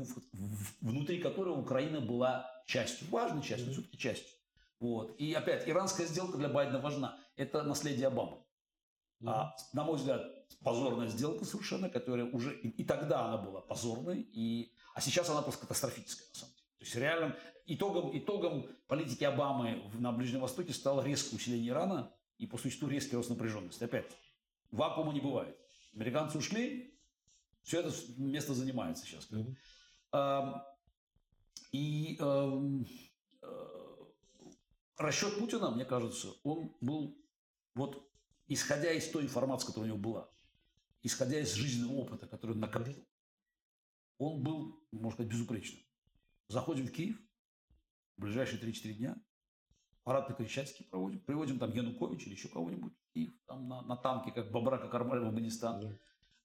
внутри 0.79 1.19
которого 1.19 1.59
Украина 1.59 1.99
была 1.99 2.49
частью, 2.65 3.09
важной 3.09 3.41
частью, 3.43 3.67
mm-hmm. 3.67 3.73
все-таки 3.73 3.97
частью. 3.97 4.37
Вот. 4.79 5.19
И 5.19 5.33
опять, 5.33 5.67
иранская 5.67 6.07
сделка 6.07 6.37
для 6.37 6.47
Байдена 6.47 6.79
важна. 6.79 7.17
Это 7.35 7.63
наследие 7.63 8.07
Обамы. 8.07 8.37
Mm-hmm. 9.21 9.29
А, 9.29 9.55
на 9.73 9.83
мой 9.83 9.97
взгляд, 9.97 10.21
позорная 10.63 11.07
сделка 11.07 11.43
совершенно, 11.43 11.89
которая 11.89 12.27
уже 12.27 12.57
и, 12.61 12.69
и 12.69 12.85
тогда 12.85 13.25
она 13.25 13.37
была 13.37 13.59
позорной, 13.59 14.21
и, 14.21 14.71
а 14.93 15.01
сейчас 15.01 15.29
она 15.29 15.41
просто 15.41 15.63
катастрофическая, 15.63 16.29
на 16.29 16.39
самом 16.39 16.53
деле. 16.53 16.58
То 16.79 16.85
есть 16.85 16.95
реальным 16.95 17.35
итогом, 17.65 18.17
итогом 18.17 18.67
политики 18.87 19.23
Обамы 19.23 19.83
на 19.93 20.11
Ближнем 20.11 20.39
Востоке 20.39 20.73
стало 20.73 21.03
резкое 21.03 21.35
усиление 21.35 21.69
Ирана 21.69 22.11
и 22.37 22.47
по 22.47 22.57
существу 22.57 22.87
резкий 22.87 23.15
рост 23.15 23.29
напряженности. 23.29 23.83
Опять, 23.83 24.11
вакуума 24.71 25.13
не 25.13 25.19
бывает. 25.19 25.55
Американцы 25.93 26.37
ушли, 26.37 26.97
все 27.63 27.81
это 27.81 27.93
место 28.17 28.53
занимается 28.53 29.05
сейчас. 29.05 29.29
Mm-hmm. 29.29 29.55
А, 30.13 30.65
и 31.71 32.17
а, 32.21 32.85
расчет 34.97 35.37
Путина, 35.37 35.69
мне 35.71 35.85
кажется, 35.85 36.29
он 36.43 36.73
был 36.81 37.17
вот 37.75 38.09
исходя 38.47 38.91
из 38.91 39.07
той 39.09 39.23
информации, 39.23 39.67
которая 39.67 39.91
у 39.91 39.95
него 39.95 40.11
была, 40.11 40.29
исходя 41.01 41.39
из 41.39 41.53
жизненного 41.53 41.97
опыта, 41.97 42.27
который 42.27 42.51
он 42.51 42.59
накопил, 42.59 43.05
он 44.17 44.43
был, 44.43 44.83
можно 44.91 45.11
сказать, 45.11 45.31
безупречным. 45.31 45.81
Заходим 46.49 46.87
в 46.87 46.91
Киев, 46.91 47.15
в 48.17 48.21
ближайшие 48.21 48.59
3-4 48.59 48.93
дня, 48.93 49.15
парад 50.03 50.29
на 50.29 50.35
Крещатике 50.35 50.83
проводим, 50.83 51.19
приводим 51.19 51.59
там 51.59 51.71
Януковича 51.71 52.25
или 52.25 52.33
еще 52.33 52.47
кого-нибудь 52.47 52.91
в 52.91 53.13
Киев, 53.13 53.33
там 53.45 53.67
на, 53.67 53.83
на 53.83 53.95
танке, 53.95 54.31
как 54.31 54.51
Бабрака 54.51 54.87
Кармаль 54.87 55.19
в 55.19 55.27
Афганистан. 55.27 55.99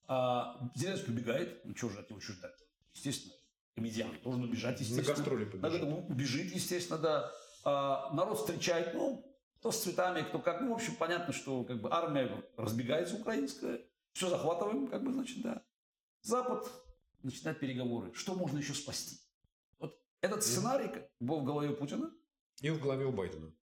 А, 0.07 0.71
Зеленский 0.75 1.11
убегает, 1.11 1.65
ну 1.65 1.75
что 1.75 1.89
же 1.89 1.99
от 1.99 2.09
него 2.11 2.19
еще 2.19 2.33
ждать? 2.33 2.53
Естественно, 2.93 3.33
комедиан 3.73 4.11
должен 4.23 4.43
убежать, 4.43 4.79
естественно. 4.79 5.07
На 5.09 5.15
гастроли 5.15 5.45
побежать. 5.45 5.81
Надо 5.81 5.95
убежит, 5.95 6.53
естественно, 6.53 6.99
да. 6.99 7.31
А, 7.63 8.13
народ 8.13 8.37
встречает, 8.37 8.93
ну, 8.93 9.25
кто 9.57 9.71
с 9.71 9.81
цветами, 9.81 10.21
кто 10.21 10.37
как. 10.37 10.61
Ну, 10.61 10.69
в 10.69 10.73
общем, 10.75 10.95
понятно, 10.97 11.33
что 11.33 11.63
как 11.63 11.81
бы 11.81 11.91
армия 11.91 12.29
разбегается 12.57 13.15
украинская, 13.15 13.81
все 14.13 14.29
захватываем, 14.29 14.85
как 14.87 15.03
бы, 15.03 15.11
значит, 15.11 15.41
да. 15.41 15.63
Запад 16.21 16.71
начинает 17.23 17.59
переговоры. 17.59 18.13
Что 18.13 18.35
можно 18.35 18.59
еще 18.59 18.75
спасти? 18.75 19.24
Этот 20.25 20.43
сценарий 20.43 20.89
был 21.19 21.41
в 21.41 21.43
голове 21.43 21.69
Путина. 21.69 22.11
И 22.61 22.69
в 22.69 22.81
голове 22.81 23.05
у 23.05 23.11
Байдена. 23.11 23.53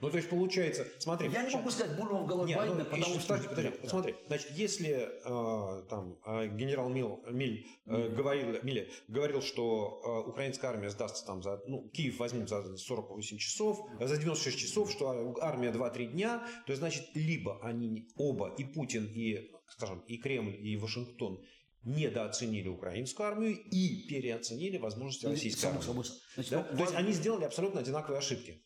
Ну, 0.00 0.10
то 0.10 0.16
есть 0.16 0.30
получается, 0.30 0.86
смотри. 1.00 1.28
Я 1.28 1.42
не 1.42 1.52
могу 1.52 1.70
сказать, 1.70 1.96
был 1.96 2.06
в 2.06 2.26
голове 2.26 2.50
Нет, 2.50 2.58
Байдена, 2.58 2.78
ну, 2.78 2.84
потому 2.84 3.18
что... 3.18 3.34
Подожди, 3.34 3.48
подожди, 3.48 3.78
да. 3.82 3.88
смотри. 3.88 4.14
Значит, 4.28 4.50
если 4.52 5.08
э, 5.24 5.82
там 5.88 6.18
э, 6.24 6.46
генерал 6.56 6.88
Мил, 6.88 7.20
Миль 7.28 7.66
э, 7.86 7.90
mm-hmm. 7.90 8.14
говорил, 8.14 8.62
Миле 8.62 8.90
говорил, 9.08 9.42
что 9.42 10.00
э, 10.04 10.30
украинская 10.30 10.70
армия 10.70 10.90
сдастся 10.90 11.26
там 11.26 11.42
за... 11.42 11.60
Ну, 11.66 11.88
Киев 11.88 12.20
возьмет 12.20 12.48
за 12.48 12.76
48 12.76 13.38
часов, 13.38 13.80
за 13.98 14.16
96 14.16 14.56
часов, 14.56 14.92
что 14.92 15.34
армия 15.40 15.72
2-3 15.72 16.12
дня, 16.12 16.46
то 16.66 16.72
есть, 16.72 16.78
значит, 16.78 17.04
либо 17.14 17.58
они 17.64 18.08
оба, 18.16 18.54
и 18.56 18.62
Путин, 18.62 19.10
и 19.12 19.50
скажем, 19.66 19.98
и 20.06 20.16
Кремль, 20.18 20.54
и 20.64 20.76
Вашингтон 20.76 21.42
недооценили 21.84 22.68
украинскую 22.68 23.28
армию 23.28 23.56
и 23.56 24.06
переоценили 24.08 24.78
возможности 24.78 25.24
Ну, 25.26 25.32
российской 25.32 25.60
само 25.60 25.74
армии. 25.74 25.86
собой. 25.86 26.04
Значит, 26.34 26.50
Да? 26.52 26.68
ну, 26.70 26.76
То 26.78 26.84
есть 26.84 26.94
они 26.94 27.12
сделали 27.12 27.44
абсолютно 27.44 27.80
одинаковые 27.80 28.18
ошибки. 28.18 28.64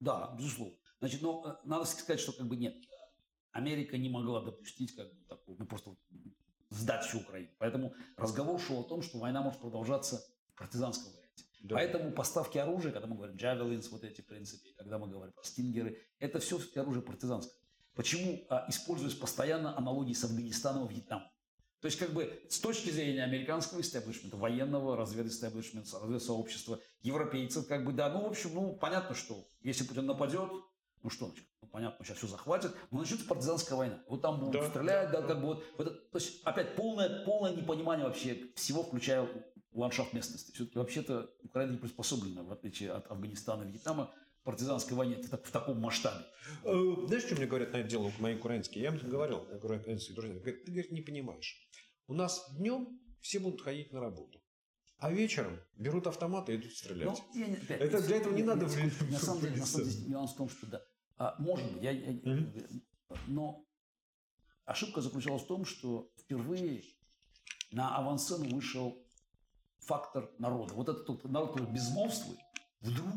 Да, 0.00 0.34
безусловно. 0.38 0.76
Значит, 1.00 1.22
но 1.22 1.44
э, 1.46 1.68
надо 1.68 1.84
сказать, 1.84 2.20
что 2.20 2.32
как 2.32 2.46
бы 2.48 2.56
нет. 2.56 2.74
Америка 3.52 3.96
не 3.96 4.08
могла 4.08 4.40
допустить 4.42 4.94
как 4.96 5.12
бы 5.14 5.24
такого, 5.26 5.56
ну 5.58 5.66
просто 5.66 5.94
сдать 6.70 7.04
всю 7.04 7.18
Украину. 7.20 7.50
Поэтому 7.58 7.94
разговор 8.16 8.60
шел 8.60 8.80
о 8.80 8.84
том, 8.84 9.02
что 9.02 9.18
война 9.18 9.42
может 9.42 9.60
продолжаться 9.60 10.20
в 10.54 10.58
партизанском 10.58 11.12
варианте. 11.12 11.44
Да. 11.60 11.76
Поэтому 11.76 12.12
поставки 12.12 12.58
оружия, 12.58 12.90
когда 12.92 13.06
мы 13.06 13.16
говорим 13.16 13.36
джавелинс, 13.36 13.90
вот 13.90 14.02
эти 14.02 14.20
в 14.22 14.26
принципе, 14.26 14.70
когда 14.76 14.98
мы 14.98 15.08
говорим 15.08 15.32
про 15.32 15.44
стингеры, 15.44 15.98
это 16.18 16.40
все 16.40 16.60
оружие 16.76 17.02
партизанское. 17.02 17.54
Почему 17.94 18.44
а, 18.48 18.66
используются 18.68 19.18
постоянно 19.20 19.76
аналогии 19.78 20.14
с 20.14 20.24
Афганистаном 20.24 20.86
и 20.86 20.92
Вьетнамом? 20.92 21.28
То 21.84 21.88
есть, 21.88 21.98
как 21.98 22.14
бы, 22.14 22.32
с 22.48 22.60
точки 22.60 22.88
зрения 22.88 23.24
американского 23.24 23.82
истеблишмента, 23.82 24.38
военного, 24.38 24.96
разведистеблишмента, 24.96 25.98
разведсообщества, 26.00 26.80
европейцев, 27.02 27.66
как 27.68 27.84
бы, 27.84 27.92
да, 27.92 28.08
ну, 28.08 28.22
в 28.22 28.30
общем, 28.30 28.54
ну, 28.54 28.74
понятно, 28.74 29.14
что 29.14 29.46
если 29.60 29.84
Путин 29.84 30.06
нападет, 30.06 30.50
ну 31.02 31.10
что, 31.10 31.26
значит, 31.26 31.44
ну, 31.60 31.68
понятно, 31.68 32.02
сейчас 32.02 32.16
все 32.16 32.26
захватят, 32.26 32.74
но 32.90 33.00
начнется 33.00 33.26
партизанская 33.26 33.76
война. 33.76 34.02
Вот 34.08 34.22
там 34.22 34.40
будут 34.40 34.62
Да, 34.62 34.70
стрелять, 34.70 35.10
да, 35.10 35.20
как 35.20 35.38
бы 35.42 35.46
вот, 35.48 35.64
это- 35.78 35.90
то 35.90 36.16
есть, 36.18 36.40
опять, 36.44 36.74
полное, 36.74 37.22
полное 37.26 37.54
непонимание 37.54 38.06
вообще 38.06 38.50
всего, 38.56 38.82
включая 38.82 39.28
ландшафт 39.74 40.14
местности. 40.14 40.52
Все-таки 40.52 40.78
вообще-то 40.78 41.30
Украина 41.42 41.72
не 41.72 41.76
приспособлена, 41.76 42.44
в 42.44 42.50
отличие 42.50 42.92
от 42.92 43.10
Афганистана 43.10 43.64
и 43.64 43.70
Вьетнама, 43.70 44.10
партизанской 44.44 44.96
войне 44.96 45.16
в, 45.16 45.28
так- 45.28 45.44
в 45.44 45.50
таком 45.50 45.80
масштабе. 45.80 46.24
Э, 46.64 46.72
Знаешь, 47.06 47.24
что 47.24 47.34
мне 47.34 47.46
говорят 47.46 47.72
на 47.72 47.78
это 47.78 47.88
дело 47.88 48.12
мои 48.20 48.36
украинские? 48.36 48.84
Я 48.84 48.90
им 48.94 48.98
говорил, 49.10 49.38
украинские 49.52 50.14
друзья. 50.14 50.34
Говорят, 50.38 50.64
ты 50.64 50.70
говорит, 50.70 50.92
не 50.92 51.00
понимаешь. 51.00 51.68
У 52.06 52.14
нас 52.14 52.44
днем 52.56 53.00
все 53.20 53.40
будут 53.40 53.62
ходить 53.62 53.92
на 53.92 54.00
работу. 54.00 54.40
А 54.98 55.10
вечером 55.10 55.58
берут 55.76 56.06
автоматы 56.06 56.52
и 56.52 56.56
идут 56.56 56.72
стрелять. 56.72 57.06
Ну, 57.06 57.40
я 57.40 57.46
не- 57.48 57.54
опять, 57.56 57.80
Это 57.80 58.02
для 58.02 58.16
этого 58.16 58.32
не 58.34 58.40
я- 58.40 58.46
надо 58.46 58.66
я- 58.66 58.70
влезть 58.70 59.10
На 59.10 59.18
самом 59.18 59.40
деле, 59.40 59.56
на 59.56 59.66
самом 59.66 59.88
деле, 59.88 60.06
нюанс 60.08 60.32
в 60.32 60.36
том, 60.36 60.48
что 60.48 60.66
да. 60.66 60.82
А, 61.16 61.34
может 61.38 61.72
быть, 61.72 61.82
я, 61.82 61.90
я- 61.90 62.12
Мгм. 62.12 62.52
но 63.28 63.64
ошибка 64.66 65.00
заключалась 65.00 65.42
в 65.42 65.46
том, 65.46 65.64
что 65.64 66.10
впервые 66.18 66.82
на 67.72 67.96
авансцену 67.96 68.48
вышел 68.54 69.02
фактор 69.80 70.30
народа. 70.38 70.74
Вот 70.74 70.88
этот 70.88 71.08
вот 71.08 71.24
народ, 71.24 71.52
который 71.54 71.72
безмолвствует, 71.72 72.38
вдруг 72.80 73.08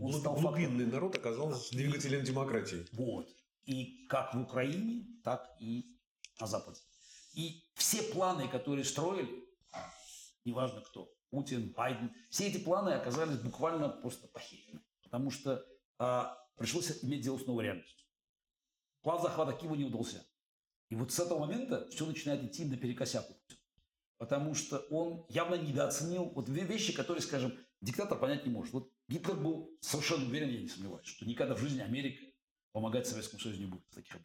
он 0.00 0.12
стал. 0.14 0.36
Глубинный 0.36 0.86
народ 0.86 1.16
оказался 1.16 1.72
двигателем 1.72 2.24
демократии. 2.24 2.86
Вот. 2.92 3.28
И 3.64 4.06
как 4.08 4.34
в 4.34 4.40
Украине, 4.40 5.06
так 5.24 5.56
и 5.60 5.84
на 6.40 6.46
Западе. 6.46 6.80
И 7.34 7.64
все 7.74 8.02
планы, 8.02 8.48
которые 8.48 8.84
строили, 8.84 9.44
неважно 10.44 10.80
кто, 10.80 11.12
Путин, 11.30 11.72
Байден, 11.72 12.12
все 12.30 12.48
эти 12.48 12.58
планы 12.58 12.90
оказались 12.90 13.38
буквально 13.38 13.88
просто 13.88 14.28
похищены. 14.28 14.80
Потому 15.02 15.30
что 15.30 15.64
а, 15.98 16.38
пришлось 16.56 17.02
иметь 17.02 17.22
дело 17.22 17.38
с 17.38 17.46
новой 17.46 17.64
реальностью. 17.64 18.06
План 19.02 19.22
захвата 19.22 19.52
Киева 19.52 19.74
не 19.74 19.84
удался. 19.84 20.24
И 20.88 20.94
вот 20.94 21.12
с 21.12 21.20
этого 21.20 21.40
момента 21.40 21.88
все 21.90 22.06
начинает 22.06 22.42
идти 22.44 22.64
наперекосяк. 22.64 23.26
Потому 24.16 24.54
что 24.54 24.78
он 24.90 25.26
явно 25.28 25.54
недооценил 25.54 26.30
вот 26.30 26.48
ве- 26.48 26.64
вещи, 26.64 26.92
которые, 26.92 27.22
скажем, 27.22 27.56
диктатор 27.80 28.18
понять 28.18 28.44
не 28.44 28.52
может. 28.52 28.72
Вот 28.72 28.92
Гитлер 29.08 29.36
был 29.36 29.76
совершенно 29.80 30.26
уверен, 30.26 30.50
я 30.50 30.60
не 30.60 30.68
сомневаюсь, 30.68 31.06
что 31.06 31.24
никогда 31.26 31.54
в 31.54 31.58
жизни 31.60 31.80
Америка 31.80 32.22
помогать 32.72 33.06
Советскому 33.06 33.40
Союзу 33.40 33.60
не 33.60 33.66
будет 33.66 33.84
в 33.90 33.94
таких. 33.94 34.16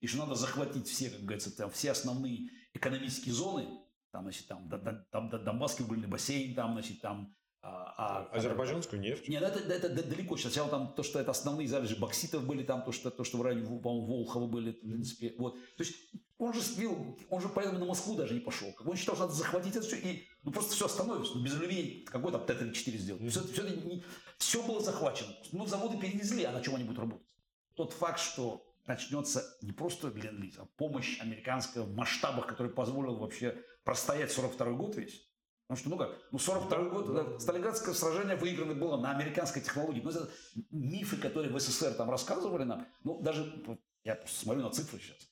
И 0.00 0.06
что 0.06 0.18
надо 0.18 0.34
захватить 0.34 0.88
все, 0.88 1.10
как 1.10 1.20
говорится, 1.20 1.56
там, 1.56 1.70
все 1.70 1.92
основные 1.92 2.50
экономические 2.74 3.32
зоны, 3.34 3.66
там, 4.10 4.24
значит, 4.24 4.46
там, 4.48 4.68
там, 5.10 5.30
да- 5.30 5.38
Донбасский 5.38 5.84
угольный 5.84 6.08
бассейн, 6.08 6.54
там, 6.54 6.72
значит, 6.72 7.00
там, 7.00 7.34
а, 7.62 7.94
а- 7.96 8.36
Азербайджанскую 8.36 9.00
нефть. 9.00 9.28
нет, 9.28 9.42
это, 9.42 9.58
это 9.72 9.88
д- 9.88 10.02
далеко 10.02 10.36
сейчас. 10.36 10.52
Сначала 10.52 10.70
там 10.70 10.94
то, 10.94 11.02
что 11.02 11.18
это 11.18 11.30
основные 11.30 11.66
залежи 11.68 11.96
бокситов 11.96 12.46
были, 12.46 12.62
там 12.62 12.84
то, 12.84 12.92
что, 12.92 13.10
то, 13.10 13.24
что 13.24 13.38
в 13.38 13.42
районе, 13.42 13.64
по-моему, 13.80 14.06
Волхова 14.06 14.46
были, 14.46 14.72
в 14.72 14.80
принципе. 14.80 15.34
Вот. 15.38 15.54
То 15.76 15.82
есть 15.82 15.96
он 16.38 16.52
же 16.52 16.60
слил, 16.60 17.18
он 17.30 17.40
же 17.40 17.48
поэтому 17.48 17.78
на 17.78 17.86
Москву 17.86 18.14
даже 18.14 18.34
не 18.34 18.40
пошел. 18.40 18.72
Как 18.72 18.86
Он 18.86 18.96
считал, 18.96 19.14
что 19.14 19.24
надо 19.24 19.36
захватить 19.36 19.74
это 19.74 19.86
все, 19.86 19.96
и 19.96 20.26
ну, 20.42 20.52
просто 20.52 20.74
все 20.74 20.86
остановится. 20.86 21.34
Ну, 21.34 21.42
без 21.42 21.54
алюминия 21.54 22.04
какой 22.04 22.30
там 22.30 22.44
Т-34 22.44 22.96
сделать. 22.98 23.30
Все, 23.30 23.42
все, 23.42 23.62
не- 23.62 24.04
все 24.38 24.62
было 24.62 24.82
захвачено. 24.82 25.34
Ну, 25.52 25.66
заводы 25.66 25.98
перевезли, 25.98 26.44
а 26.44 26.52
на 26.52 26.60
чем 26.60 26.74
они 26.74 26.84
будут 26.84 26.98
работать? 26.98 27.26
Тот 27.74 27.92
факт, 27.92 28.20
что 28.20 28.66
начнется 28.86 29.44
не 29.62 29.72
просто 29.72 30.08
ленд 30.08 30.54
а 30.58 30.66
помощь 30.76 31.18
американская 31.20 31.82
в 31.84 31.94
масштабах, 31.94 32.46
который 32.46 32.72
позволил 32.72 33.16
вообще 33.16 33.62
простоять 33.84 34.30
42 34.30 34.72
год 34.72 34.96
весь. 34.96 35.26
Потому 35.66 35.78
что, 35.80 35.90
ну 35.90 35.98
как, 35.98 36.18
ну 36.30 36.38
42 36.38 36.84
год, 36.90 37.14
да, 37.14 37.40
Сталинградское 37.40 37.92
сражение 37.92 38.36
выиграно 38.36 38.74
было 38.74 38.98
на 38.98 39.10
американской 39.10 39.62
технологии. 39.62 40.00
Ну, 40.00 40.10
это 40.10 40.30
мифы, 40.70 41.16
которые 41.16 41.52
в 41.52 41.58
СССР 41.58 41.94
там 41.94 42.08
рассказывали 42.08 42.62
нам, 42.62 42.86
ну, 43.02 43.20
даже, 43.20 43.64
я 44.04 44.14
просто 44.14 44.38
смотрю 44.38 44.62
на 44.62 44.70
цифры 44.70 45.00
сейчас. 45.00 45.28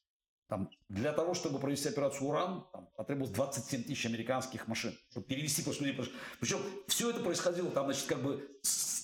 Там, 0.48 0.70
для 0.88 1.12
того, 1.12 1.32
чтобы 1.34 1.58
провести 1.58 1.88
операцию 1.88 2.28
«Уран», 2.28 2.66
там, 2.72 2.86
потребовалось 2.96 3.34
27 3.34 3.84
тысяч 3.84 4.04
американских 4.06 4.68
машин, 4.68 4.96
чтобы 5.10 5.26
перевести 5.26 5.62
просто 5.62 5.84
людей. 5.84 6.12
Причем 6.38 6.58
все 6.86 7.10
это 7.10 7.20
происходило 7.20 7.70
там, 7.70 7.86
значит, 7.86 8.06
как 8.06 8.22
бы 8.22 8.46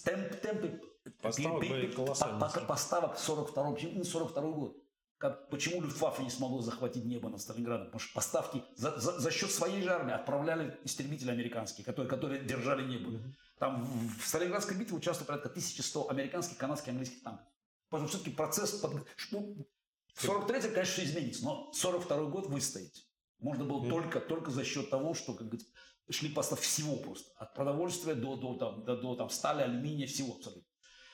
темп, 0.05 0.35
темпы 0.41 0.81
Поставок 1.23 1.61
пе- 1.63 1.67
пе- 1.69 1.75
были 1.75 1.87
пе- 1.87 1.97
колоссальные. 1.97 2.41
по- 2.41 2.61
по- 2.61 2.67
поставок 2.67 3.19
42 3.19 3.73
почему 3.73 3.91
именно 3.93 4.05
42 4.05 4.51
год? 4.53 4.77
Как, 5.17 5.49
почему 5.51 5.81
Люфтваффе 5.83 6.23
не 6.23 6.31
смогло 6.31 6.61
захватить 6.63 7.05
небо 7.05 7.29
над 7.31 7.41
Сталинградом? 7.41 7.87
Потому 7.87 8.01
что 8.01 8.15
поставки 8.15 8.63
за, 8.77 8.99
за- 9.01 9.19
за 9.19 9.31
счет 9.31 9.51
своей 9.51 9.83
же 9.83 9.91
армии 9.91 10.15
отправляли 10.15 10.79
истребители 10.85 11.31
американские, 11.31 11.85
которые, 11.87 12.09
которые 12.09 12.43
держали 12.45 12.87
небо. 12.87 13.19
Там 13.59 13.83
в, 13.85 14.19
в 14.23 14.27
Сталинградской 14.27 14.77
битве 14.77 14.97
участвовало 14.97 15.27
порядка 15.29 15.49
1100 15.49 16.09
американских, 16.11 16.57
канадских, 16.59 16.89
английских 16.89 17.23
танков. 17.23 17.47
Потому 17.89 18.09
что 18.09 18.19
все-таки 18.19 18.37
процесс... 18.37 18.73
Под... 18.73 18.93
ну, 19.33 19.67
В 20.15 20.25
43-м, 20.25 20.73
конечно, 20.75 20.85
все 20.95 21.05
изменится, 21.05 21.45
но 21.45 21.73
42 21.73 22.25
год 22.27 22.47
выстоять 22.49 23.07
можно 23.39 23.65
было 23.65 23.79
Мгм. 23.81 23.91
только, 23.91 24.21
только 24.21 24.51
за 24.51 24.65
счет 24.65 24.91
того, 24.91 25.15
что 25.15 25.35
как 25.35 25.47
говорится, 25.49 25.69
шли 26.11 26.29
поставки 26.29 26.65
всего 26.65 26.97
просто. 26.97 27.31
От 27.37 27.55
продовольствия 27.55 28.15
до, 28.15 28.37
до, 28.37 28.55
там, 28.55 28.85
до, 28.85 28.97
до 28.97 29.15
там, 29.17 29.31
стали, 29.31 29.63
алюминия, 29.63 30.07
всего 30.07 30.35
абсолютно. 30.37 30.69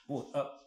Вот. 0.09 0.35
а 0.35 0.63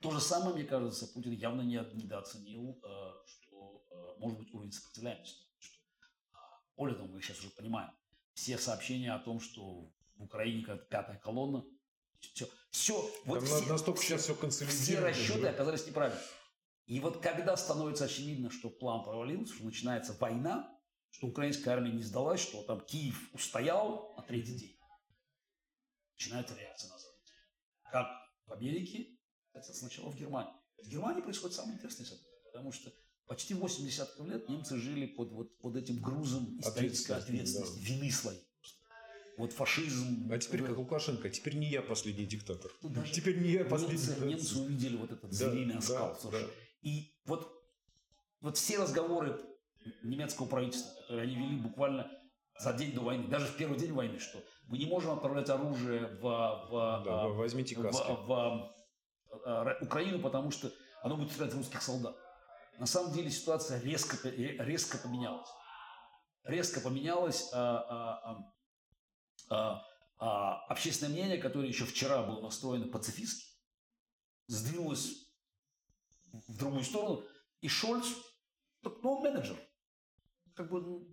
то 0.00 0.10
же 0.10 0.20
самое, 0.20 0.54
мне 0.54 0.64
кажется, 0.64 1.06
Путин 1.06 1.32
явно 1.32 1.62
не 1.62 1.76
недооценил, 1.94 2.78
э, 2.82 3.12
что 3.26 3.86
э, 3.90 4.20
может 4.20 4.38
быть 4.38 4.52
уровень 4.52 4.72
сопротивляемости. 4.72 5.46
А, 6.34 6.38
Более 6.76 6.96
того, 6.96 7.08
мы 7.08 7.22
сейчас 7.22 7.38
уже 7.38 7.48
понимаем, 7.50 7.90
все 8.34 8.58
сообщения 8.58 9.14
о 9.14 9.18
том, 9.20 9.40
что 9.40 9.90
в 10.16 10.22
Украине 10.24 10.62
как 10.62 10.88
пятая 10.90 11.16
колонна, 11.18 11.64
все, 12.20 12.46
все, 12.70 13.10
вот 13.24 13.38
Там 13.38 13.46
все, 13.46 13.66
настолько 13.72 14.00
все- 14.00 14.08
сейчас 14.18 14.22
все 14.24 14.32
все 14.34 14.40
консолидировано. 14.40 15.08
расчеты 15.08 15.38
уже. 15.38 15.48
оказались 15.48 15.86
неправильными. 15.86 16.26
И 16.86 17.00
вот 17.00 17.22
когда 17.22 17.56
становится 17.56 18.04
очевидно, 18.04 18.50
что 18.50 18.68
план 18.70 19.04
провалился, 19.04 19.54
что 19.54 19.64
начинается 19.64 20.12
война, 20.20 20.70
что 21.10 21.28
украинская 21.28 21.74
армия 21.74 21.92
не 21.92 22.02
сдалась, 22.02 22.40
что 22.40 22.62
там 22.64 22.80
Киев 22.80 23.30
устоял 23.32 24.14
на 24.16 24.22
третий 24.22 24.54
день, 24.56 24.76
начинается 26.14 26.54
реакция 26.56 26.90
на 26.90 26.98
Запад. 26.98 27.20
Как 27.90 28.08
в 28.46 28.52
Америке, 28.52 29.06
это 29.52 29.72
сначала 29.72 30.10
в 30.10 30.16
Германии. 30.16 30.52
В 30.82 30.88
Германии 30.88 31.22
происходит 31.22 31.56
самое 31.56 31.76
интересное 31.76 32.04
событие, 32.04 32.34
потому 32.44 32.72
что 32.72 32.92
почти 33.26 33.54
8 33.54 33.84
десятков 33.86 34.26
лет 34.26 34.48
немцы 34.48 34.76
жили 34.76 35.06
под, 35.06 35.32
вот, 35.32 35.58
под 35.60 35.76
этим 35.76 36.00
грузом 36.00 36.58
исторической 36.60 37.12
Ответственности, 37.12 37.56
ответственности, 37.56 37.92
вины 37.92 38.10
своей. 38.10 38.40
Вот 39.36 39.52
фашизм. 39.52 40.30
А 40.30 40.38
теперь 40.38 40.62
как 40.62 40.76
Лукашенко, 40.76 41.28
теперь 41.30 41.56
не 41.56 41.68
я 41.68 41.82
последний 41.82 42.24
диктатор. 42.26 42.70
Тут 42.80 42.92
даже 42.92 43.12
Теперь 43.12 43.40
не 43.40 43.50
я 43.50 43.64
последний 43.64 43.94
немцы, 43.96 44.06
диктатор. 44.10 44.28
немцы 44.28 44.58
увидели 44.58 44.96
вот 44.96 45.10
этот 45.10 45.30
Да, 45.30 45.36
звериный 45.36 45.72
да, 45.72 45.78
оскал. 45.78 46.12
да. 46.12 46.20
слушай. 46.20 46.46
И 46.84 47.16
вот, 47.24 47.50
вот 48.40 48.56
все 48.58 48.78
разговоры 48.78 49.40
немецкого 50.02 50.46
правительства, 50.46 50.92
которые 51.00 51.22
они 51.24 51.34
вели 51.34 51.56
буквально 51.56 52.10
за 52.58 52.72
день 52.74 52.92
до 52.92 53.00
войны, 53.00 53.26
даже 53.28 53.46
в 53.46 53.56
первый 53.56 53.78
день 53.78 53.92
войны, 53.92 54.18
что 54.18 54.38
мы 54.68 54.78
не 54.78 54.86
можем 54.86 55.12
отправлять 55.12 55.48
оружие 55.48 56.06
в, 56.06 56.20
в, 56.20 57.02
Да, 57.04 57.22
а, 57.22 57.28
вы 57.28 57.34
возьмите 57.36 57.74
в- 57.74 57.82
каски. 57.82 58.12
в, 58.12 58.32
а, 58.32 58.70
Р- 59.64 59.78
Украину, 59.82 60.20
потому 60.20 60.50
что 60.50 60.70
оно 61.02 61.16
будет 61.16 61.32
стрелять 61.32 61.54
в 61.54 61.56
русских 61.56 61.82
солдат. 61.82 62.16
На 62.78 62.86
самом 62.86 63.12
деле 63.12 63.30
ситуация 63.30 63.80
резко, 63.80 64.28
резко 64.28 64.98
поменялась. 64.98 65.48
Резко 66.44 66.80
поменялась. 66.80 67.50
а, 67.52 67.78
а, 67.88 68.38
а, 69.48 69.76
а, 69.78 69.82
а, 70.18 70.66
общественное 70.66 71.12
мнение, 71.12 71.38
которое 71.38 71.68
еще 71.68 71.84
вчера 71.84 72.22
было 72.22 72.40
настроено 72.42 72.88
пацифистски, 72.88 73.46
сдвинулось 74.46 75.23
в 76.48 76.56
другую 76.58 76.84
сторону. 76.84 77.22
И 77.60 77.68
Шольц, 77.68 78.06
ну, 78.82 78.90
он 79.02 79.22
менеджер. 79.22 79.56
Как 80.54 80.70
бы, 80.70 80.80
ну, 80.80 81.08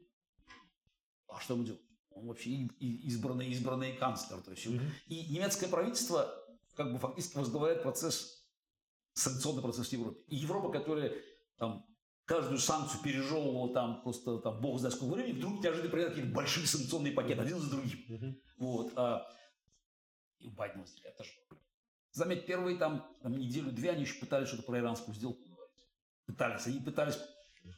а 1.27 1.39
что 1.39 1.53
ему 1.53 1.63
делать? 1.63 1.81
Он 2.11 2.27
вообще 2.27 2.49
и- 2.49 3.07
избранный, 3.07 3.49
избранный 3.49 3.93
канцлер. 3.95 4.41
То 4.41 4.51
есть, 4.51 4.65
Мгм. 4.67 4.81
и 5.07 5.27
немецкое 5.33 5.69
правительство 5.69 6.29
как 6.75 6.91
бы 6.91 6.99
фактически 6.99 7.37
возглавляет 7.37 7.83
процесс, 7.83 8.45
санкционный 9.13 9.61
процесс 9.61 9.89
в 9.89 9.93
Европе. 9.93 10.21
И 10.27 10.35
Европа, 10.35 10.71
которая 10.71 11.13
там 11.57 11.85
каждую 12.25 12.59
санкцию 12.59 13.01
пережевывал 13.01 13.73
там 13.73 14.01
просто 14.03 14.39
там 14.39 14.61
бог 14.61 14.79
знает 14.79 14.95
сколько 14.95 15.15
времени, 15.15 15.33
вдруг 15.37 15.61
неожиданно 15.63 15.89
приходят 15.91 16.13
какие-то 16.15 16.33
большие 16.35 16.67
санкционные 16.67 17.13
пакеты, 17.13 17.41
один 17.41 17.59
за 17.59 17.69
другим. 17.69 18.05
Мгм. 18.07 18.41
Вот. 18.57 18.93
А, 18.95 19.27
и 20.39 20.47
у 20.47 20.51
Байдена 20.51 20.85
тоже 21.17 21.29
проблема. 21.47 21.50
Заметь, 22.11 22.45
первые 22.45 22.77
там, 22.77 23.07
там 23.21 23.37
неделю-две 23.37 23.91
они 23.91 24.01
еще 24.01 24.19
пытались 24.19 24.49
что-то 24.49 24.63
про 24.63 24.79
иранскую 24.79 25.15
сделку 25.15 25.43
говорить. 25.47 25.87
Пытались. 26.25 26.67
Они 26.67 26.79
пытались 26.79 27.17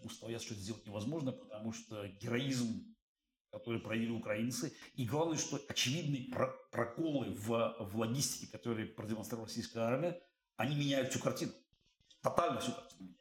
устоять, 0.04 0.42
что 0.42 0.54
это 0.54 0.64
сделать 0.64 0.86
невозможно, 0.88 1.32
потому 1.32 1.72
что 1.72 2.08
героизм, 2.08 2.96
который 3.52 3.80
проявили 3.80 4.12
украинцы, 4.12 4.74
и 4.96 5.06
главное, 5.06 5.38
что 5.38 5.62
очевидные 5.68 6.32
про- 6.32 6.56
проколы 6.72 7.32
в, 7.32 7.76
в 7.80 7.98
логистике, 7.98 8.52
которые 8.52 8.88
продемонстрировала 8.88 9.48
российская 9.48 9.82
армия, 9.82 10.20
они 10.58 10.76
меняют 10.76 11.10
всю 11.12 11.20
картину. 11.20 11.52
Тотально 12.22 12.60
всю 12.60 12.72
картину. 12.72 13.16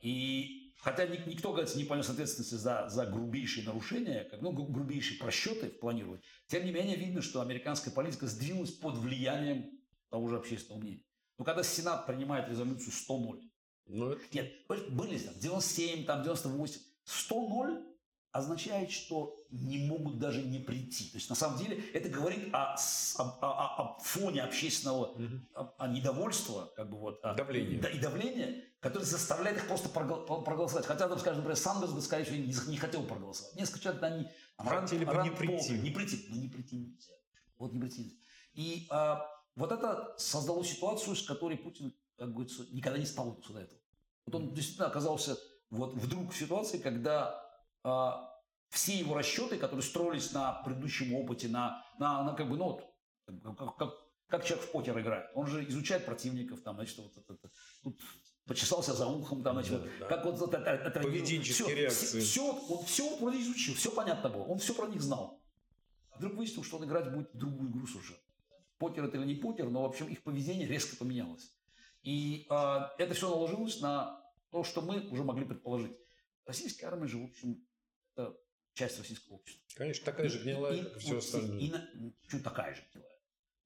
И 0.00 0.72
хотя 0.78 1.06
ник- 1.06 1.26
никто, 1.26 1.52
говорится, 1.52 1.76
не 1.76 1.84
понес 1.84 2.08
ответственности 2.08 2.54
за, 2.54 2.88
за 2.88 3.04
грубейшие 3.04 3.66
нарушения, 3.66 4.28
ну, 4.40 4.52
гру- 4.52 4.66
грубейшие 4.68 5.18
просчеты 5.18 5.68
в 5.68 5.78
планировании, 5.78 6.22
тем 6.46 6.64
не 6.64 6.72
менее 6.72 6.96
видно, 6.96 7.20
что 7.20 7.42
американская 7.42 7.92
политика 7.92 8.26
сдвинулась 8.26 8.70
под 8.72 8.96
влиянием 8.96 9.81
того 10.12 10.28
же 10.28 10.36
общественного 10.36 10.80
мнения. 10.82 11.02
Но 11.38 11.44
когда 11.44 11.62
Сенат 11.64 12.06
принимает 12.06 12.48
резолюцию 12.48 12.92
100-0, 12.92 13.40
Ну, 13.86 14.10
это 14.10 14.22
нет, 14.32 14.52
были 14.68 15.18
там 15.18 15.34
97, 15.40 16.04
там 16.04 16.22
98, 16.22 16.80
100-0 17.04 17.82
означает, 18.30 18.90
что 18.92 19.44
не 19.50 19.78
могут 19.88 20.18
даже 20.18 20.40
не 20.42 20.58
прийти. 20.60 21.10
То 21.10 21.16
есть 21.16 21.28
на 21.28 21.34
самом 21.36 21.58
деле 21.58 21.82
это 21.92 22.08
говорит 22.08 22.48
о, 22.54 22.76
о- 23.18 23.38
о- 23.40 23.82
о- 23.96 23.98
фоне 24.00 24.42
общественного 24.42 25.14
Мгм. 25.18 25.48
о, 25.54 25.74
о 25.78 25.88
недовольства, 25.88 26.70
как 26.76 26.90
бы 26.90 26.98
вот, 26.98 27.20
о- 27.24 27.34
Давление. 27.34 27.80
да, 27.80 27.88
и 27.90 27.98
давление, 27.98 28.64
которое 28.80 29.04
заставляет 29.04 29.56
их 29.58 29.66
просто 29.66 29.88
прогол- 29.88 30.24
про- 30.26 30.42
проголосовать. 30.42 30.86
Хотя, 30.86 31.08
там, 31.08 31.18
скажем, 31.18 31.38
например, 31.38 31.56
Сандерс 31.56 31.92
бы, 31.92 32.00
скорее 32.00 32.24
всего, 32.24 32.36
не, 32.36 32.54
не 32.70 32.76
хотел 32.76 33.02
проголосовать. 33.02 33.54
Несколько 33.56 33.80
человек, 33.80 34.02
они 34.02 34.28
Хотели 34.58 35.04
бы 35.04 35.12
рано- 35.12 35.28
не 35.28 35.34
прийти. 35.36 35.56
поздно, 35.56 35.74
Не 35.82 35.90
прийти, 35.90 36.26
но 36.30 36.36
не 36.36 36.48
прийти 36.48 36.76
нельзя. 36.76 37.14
Вот 37.58 37.72
не 37.72 37.80
прийти 37.80 38.02
нельзя. 38.02 38.16
И 38.54 38.86
а, 38.90 39.26
вот 39.56 39.72
это 39.72 40.14
создало 40.18 40.64
ситуацию, 40.64 41.14
с 41.16 41.22
которой 41.26 41.56
Путин, 41.58 41.94
как 42.16 42.32
говорится, 42.32 42.64
никогда 42.70 42.98
не 42.98 43.06
сталкивался 43.06 43.52
до 43.52 43.60
этого. 43.60 43.80
Вот 44.26 44.34
он 44.36 44.54
действительно 44.54 44.86
оказался 44.88 45.36
вот 45.70 45.94
вдруг 45.94 46.32
в 46.32 46.36
ситуации, 46.36 46.78
когда 46.78 47.42
а, 47.82 48.30
все 48.70 48.96
его 48.98 49.14
расчеты, 49.14 49.58
которые 49.58 49.82
строились 49.82 50.32
на 50.32 50.52
предыдущем 50.62 51.14
опыте, 51.14 51.48
на, 51.48 51.84
на, 51.98 52.22
на 52.24 52.32
как 52.34 52.48
бы, 52.48 52.56
ну, 52.56 52.64
вот, 53.26 53.56
как, 53.58 53.76
как- 53.76 53.94
как 54.28 54.44
человек 54.46 54.66
в 54.66 54.72
покер 54.72 54.98
играет. 54.98 55.30
Он 55.34 55.46
же 55.46 55.68
изучает 55.68 56.06
противников, 56.06 56.62
там, 56.62 56.76
значит, 56.76 56.96
вот 56.98 57.12
это, 57.16 57.50
тут 57.82 58.00
почесался 58.46 58.94
за 58.94 59.06
ухом, 59.06 59.42
там, 59.42 59.54
значит, 59.56 59.72
Да, 59.72 59.78
вот, 59.78 59.90
да. 60.00 60.06
как 60.06 60.24
вот 60.24 60.40
это, 60.48 60.56
это- 60.58 60.84
это- 60.88 61.00
Поведенческие 61.00 61.66
всё, 61.66 61.76
реакции. 61.76 62.20
Все, 62.20 62.52
он 62.52 62.84
все 62.86 63.16
вроде 63.18 63.40
изучил, 63.42 63.74
все 63.74 63.90
понятно 63.90 64.30
было, 64.30 64.44
он 64.44 64.58
все 64.58 64.72
про 64.74 64.86
них 64.86 65.02
знал. 65.02 65.42
А 66.10 66.16
вдруг 66.18 66.34
выяснил, 66.34 66.64
что 66.64 66.78
он 66.78 66.84
играть 66.84 67.12
будет 67.12 67.32
в 67.34 67.36
другую 67.36 67.70
игру 67.70 67.86
совершенно. 67.86 68.20
Покер 68.82 69.04
это 69.04 69.16
или 69.16 69.24
не 69.26 69.34
покер, 69.36 69.70
но, 69.70 69.82
в 69.82 69.84
общем, 69.84 70.08
их 70.08 70.24
поведение 70.24 70.66
резко 70.66 70.96
поменялось. 70.96 71.52
И 72.02 72.46
а, 72.50 72.92
это 72.98 73.14
все 73.14 73.30
наложилось 73.30 73.80
на 73.80 74.20
то, 74.50 74.64
что 74.64 74.80
мы 74.82 75.08
уже 75.08 75.22
могли 75.22 75.44
предположить. 75.44 75.96
Российская 76.46 76.86
армия 76.86 77.06
же, 77.06 77.18
в 77.18 77.24
общем, 77.24 77.64
это 78.16 78.36
часть 78.74 78.98
российского 78.98 79.34
общества. 79.36 79.62
Конечно, 79.76 80.04
такая 80.04 80.28
же 80.28 80.42
гнилая, 80.42 80.74
И- 80.74 80.82
как 80.82 80.96
и 80.96 80.98
все 80.98 81.18
остальное. 81.18 81.58
и 81.60 81.70
на- 81.70 82.12
чё 82.28 82.40
такая 82.42 82.74
же 82.74 82.82
гнилая. 82.92 83.08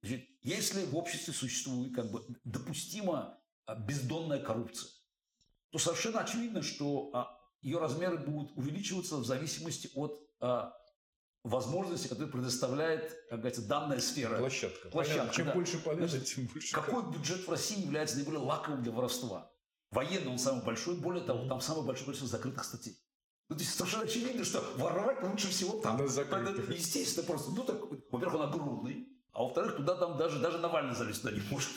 Значит, 0.03 0.29
если 0.43 0.85
в 0.85 0.95
обществе 0.97 1.33
существует 1.33 1.95
как 1.95 2.11
бы 2.11 2.23
допустима 2.45 3.41
а, 3.65 3.75
бездонная 3.75 4.39
коррупция, 4.43 4.91
то 5.71 5.79
совершенно 5.79 6.21
очевидно, 6.21 6.61
что 6.63 7.11
а, 7.15 7.41
ее 7.63 7.79
размеры 7.79 8.19
будут 8.19 8.55
увеличиваться 8.57 9.17
в 9.17 9.25
зависимости 9.25 9.89
от 9.95 10.21
возможностей, 11.49 12.09
которые 12.09 12.31
предоставляет, 12.31 13.11
как 13.29 13.41
говорится, 13.41 13.63
данная 13.67 14.01
сфера. 14.01 14.39
Площадка. 14.39 14.89
Площадка, 14.89 15.19
Понятно. 15.19 15.37
Чем 15.37 15.47
да. 15.47 15.53
больше 15.53 15.79
полезно, 15.79 16.21
тем 16.21 16.47
больше. 16.47 16.75
Какой 16.75 17.11
бюджет 17.11 17.47
в 17.47 17.51
России 17.51 17.83
является 17.83 18.17
наиболее 18.17 18.41
лаковым 18.41 18.83
для 18.83 18.93
воровства? 18.93 19.51
Военный 19.91 20.33
он 20.33 20.39
самый 20.39 20.65
большой, 20.65 20.97
более 20.97 21.23
того, 21.23 21.47
там 21.49 21.61
самое 21.61 21.87
большое 21.87 22.07
количество 22.07 22.29
закрытых 22.29 22.65
статей. 22.65 22.99
Ну, 23.49 23.57
то 23.57 23.63
есть 23.63 23.75
совершенно 23.75 24.05
очевидно, 24.05 24.45
что 24.45 24.61
воровать 24.77 25.23
лучше 25.23 25.49
всего 25.49 25.79
там. 25.81 25.99
На 25.99 26.09
закрытых. 26.09 26.65
Это, 26.65 26.73
естественно, 26.73 27.27
просто, 27.27 27.53
ну, 27.53 27.63
так, 27.63 27.81
во-первых, 28.11 28.35
он 28.35 28.43
огромный, 28.43 29.09
а 29.33 29.43
во-вторых, 29.43 29.77
туда 29.77 29.95
там 29.95 30.17
даже, 30.17 30.41
даже 30.41 30.59
Навальный 30.59 30.95
залезть 30.95 31.23
туда 31.23 31.35
не 31.35 31.43
может. 31.51 31.71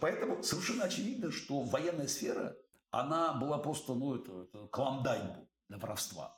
Поэтому 0.00 0.42
совершенно 0.42 0.84
очевидно, 0.84 1.30
что 1.30 1.60
военная 1.60 2.08
сфера, 2.08 2.56
она 2.90 3.34
была 3.34 3.58
просто, 3.58 3.94
ну, 3.94 4.16
это, 4.16 4.32
был 4.32 5.48
для 5.68 5.78
воровства. 5.78 6.36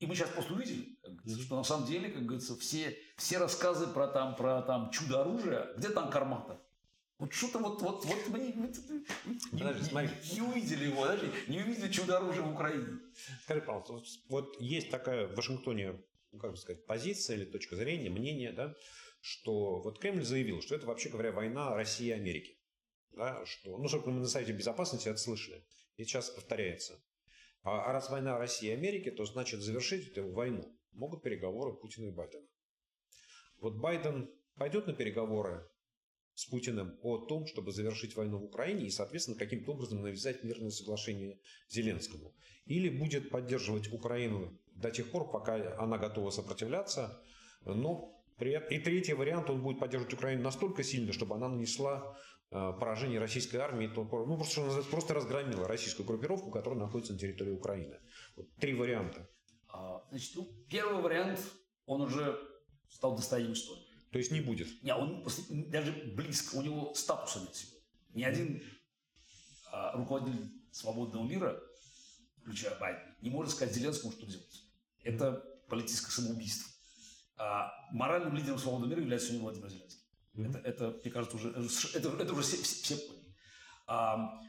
И 0.00 0.06
мы 0.06 0.14
сейчас 0.14 0.30
просто 0.30 0.54
говорится, 0.54 1.42
что 1.44 1.56
на 1.56 1.62
самом 1.62 1.86
деле, 1.86 2.08
как 2.10 2.24
говорится, 2.24 2.56
все, 2.56 2.98
все 3.16 3.36
рассказы 3.38 3.86
про 3.86 4.08
там, 4.08 4.34
про 4.34 4.62
там 4.62 4.90
чудо 4.90 5.20
оружия, 5.20 5.74
где 5.76 5.90
там 5.90 6.10
Карматов? 6.10 6.58
Вот 7.18 7.34
что-то 7.34 7.58
вот, 7.58 7.82
вот, 7.82 8.06
вот 8.06 8.28
мы 8.28 8.38
не, 8.38 8.52
Подожди, 9.50 9.82
не- 9.82 9.88
смотри. 9.90 10.08
не 10.32 10.40
увидели 10.40 10.86
его, 10.86 11.04
даже 11.04 11.30
не 11.48 11.58
увидели 11.60 11.92
чудо 11.92 12.16
оружия 12.16 12.42
в 12.42 12.54
Украине. 12.54 12.98
Скажи, 13.42 13.60
пожалуйста, 13.60 14.02
вот- 14.30 14.58
есть 14.58 14.90
такая 14.90 15.26
в 15.28 15.34
Вашингтоне, 15.34 16.02
как 16.40 16.52
бы 16.52 16.56
сказать, 16.56 16.86
позиция 16.86 17.36
или 17.36 17.44
точка 17.44 17.76
зрения, 17.76 18.08
мнение, 18.08 18.52
да, 18.52 18.74
что 19.20 19.82
вот 19.82 19.98
Кремль 19.98 20.24
заявил, 20.24 20.62
что 20.62 20.74
это, 20.74 20.86
вообще 20.86 21.10
говоря, 21.10 21.30
война 21.30 21.74
России 21.74 22.06
и 22.06 22.12
Америки. 22.12 22.56
Да, 23.10 23.44
что, 23.44 23.76
ну, 23.76 23.86
чтобы 23.86 24.12
мы 24.12 24.20
на 24.20 24.28
сайте 24.28 24.52
безопасности 24.52 25.08
это 25.08 25.18
слышали. 25.18 25.62
И 25.96 26.04
сейчас 26.04 26.30
повторяется. 26.30 26.98
А, 27.62 27.84
а 27.84 27.92
раз 27.92 28.10
война 28.10 28.38
России 28.38 28.68
и 28.68 28.72
Америки, 28.72 29.10
то 29.10 29.24
значит 29.24 29.60
завершить 29.60 30.08
эту 30.08 30.32
войну 30.32 30.76
могут 30.92 31.22
переговоры 31.22 31.74
Путина 31.74 32.06
и 32.06 32.10
Байдена. 32.10 32.46
Вот 33.60 33.76
Байден 33.76 34.30
пойдет 34.56 34.86
на 34.86 34.94
переговоры 34.94 35.68
с 36.34 36.46
Путиным 36.46 36.98
о 37.02 37.18
том, 37.26 37.46
чтобы 37.46 37.72
завершить 37.72 38.16
войну 38.16 38.38
в 38.38 38.44
Украине 38.44 38.86
и, 38.86 38.90
соответственно, 38.90 39.38
каким-то 39.38 39.72
образом 39.72 40.02
навязать 40.02 40.42
мирное 40.42 40.70
соглашение 40.70 41.38
Зеленскому. 41.68 42.34
Или 42.64 42.88
будет 42.88 43.30
поддерживать 43.30 43.92
Украину 43.92 44.58
до 44.74 44.90
тех 44.90 45.10
пор, 45.10 45.30
пока 45.30 45.78
она 45.78 45.98
готова 45.98 46.30
сопротивляться, 46.30 47.22
но 47.64 48.24
при. 48.38 48.54
И 48.70 48.78
третий 48.78 49.12
вариант, 49.12 49.50
он 49.50 49.62
будет 49.62 49.78
поддерживать 49.78 50.14
Украину 50.14 50.42
настолько 50.42 50.82
сильно, 50.82 51.12
чтобы 51.12 51.34
она 51.34 51.48
нанесла 51.48 52.16
э, 52.50 52.72
поражение 52.78 53.20
российской 53.20 53.56
армии, 53.56 53.86
то, 53.86 54.04
ну, 54.04 54.36
просто, 54.36 54.52
что 54.52 54.90
просто 54.90 55.14
разгромила 55.14 55.66
российскую 55.66 56.06
группировку, 56.06 56.50
которая 56.50 56.80
находится 56.80 57.12
на 57.12 57.18
территории 57.18 57.52
Украины. 57.52 57.98
Вот 58.36 58.52
три 58.56 58.74
варианта. 58.74 59.28
А, 59.68 60.04
Значит, 60.10 60.36
ну, 60.36 60.48
первый 60.68 61.02
вариант, 61.02 61.40
он 61.86 62.02
уже 62.02 62.38
стал 62.88 63.16
достоянием 63.16 63.54
истории. 63.54 63.86
То 64.10 64.18
есть 64.18 64.32
не 64.32 64.40
будет. 64.40 64.82
Не, 64.82 64.94
он 64.94 65.24
даже 65.68 65.92
близко, 66.16 66.56
у 66.56 66.62
него 66.62 66.92
статуса 66.94 67.40
нет 67.40 67.54
сегодня. 67.54 67.80
Ни 68.14 68.22
один 68.24 68.62
а, 69.70 69.96
руководитель 69.96 70.50
свободного 70.72 71.24
мира, 71.24 71.60
включая 72.42 72.78
Байдена, 72.78 73.14
не 73.20 73.30
может 73.30 73.52
сказать 73.52 73.74
Зеленскому, 73.74 74.12
что 74.12 74.26
делать. 74.26 74.64
Это 75.02 75.44
политическое 75.68 76.10
самоубийство. 76.10 76.68
А 77.36 77.72
моральным 77.92 78.34
лидером 78.34 78.58
свободного 78.58 78.90
мира 78.90 79.00
является 79.00 79.28
сегодня 79.28 79.44
Владимир 79.44 79.70
Зеленский. 79.70 79.99
Мгм. 80.34 80.50
Это, 80.50 80.58
это, 80.58 80.98
мне 81.02 81.10
кажется, 81.10 81.36
уже, 81.36 81.50
это, 81.50 82.08
это 82.08 82.32
уже 82.32 82.42
все, 82.42 82.56
все- 82.62 82.82
все 82.82 82.96
поняли. 83.08 83.34
А, 83.86 84.40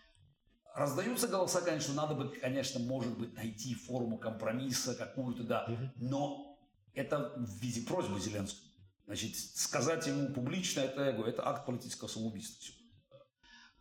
раздаются 0.76 1.28
голоса, 1.28 1.62
конечно, 1.62 1.94
надо 1.94 2.14
бы, 2.16 2.30
конечно, 2.30 2.80
может 2.80 3.18
быть, 3.18 3.34
найти 3.34 3.74
форму 3.74 4.18
компромисса 4.18 4.96
какую-то, 4.96 5.44
да, 5.44 5.66
Мгм. 5.68 5.92
но 5.96 6.60
это 6.94 7.34
в 7.38 7.60
виде 7.60 7.82
просьбы 7.82 8.20
Зеленскому. 8.20 8.70
Значит, 9.06 9.36
сказать 9.36 10.06
ему 10.08 10.34
публично, 10.34 10.82
это, 10.82 11.04
я 11.06 11.12
говорю, 11.12 11.32
это 11.32 11.46
акт 11.48 11.66
политического 11.66 12.08
самоубийства. 12.08 12.76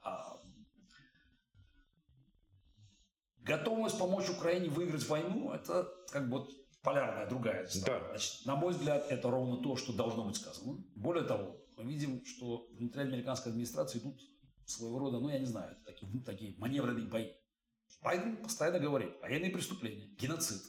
А, 0.02 0.40
готовность 3.38 3.98
помочь 3.98 4.28
Украине 4.30 4.68
выиграть 4.70 5.06
войну, 5.06 5.52
это 5.52 5.88
как 6.10 6.28
бы 6.30 6.48
полярная 6.82 7.28
другая 7.28 7.66
сторона. 7.68 8.00
Да. 8.00 8.08
Значит, 8.10 8.46
на 8.46 8.56
мой 8.56 8.72
взгляд, 8.72 9.06
это 9.10 9.30
ровно 9.30 9.62
то, 9.62 9.76
что 9.76 9.92
должно 9.92 10.24
быть 10.24 10.36
сказано. 10.36 10.82
Более 10.96 11.24
того, 11.24 11.59
мы 11.82 11.92
видим, 11.92 12.24
что 12.24 12.68
внутри 12.72 13.02
американской 13.02 13.52
администрации 13.52 13.98
идут 13.98 14.20
своего 14.64 14.98
рода, 14.98 15.18
ну, 15.18 15.28
я 15.28 15.38
не 15.38 15.46
знаю, 15.46 15.76
такие, 15.84 16.10
ну, 16.12 16.20
такие 16.20 16.54
маневренные 16.58 17.06
бои. 17.06 17.32
Байден 18.02 18.36
постоянно 18.36 18.78
говорит, 18.78 19.10
военные 19.20 19.50
преступления, 19.50 20.06
геноцид. 20.18 20.62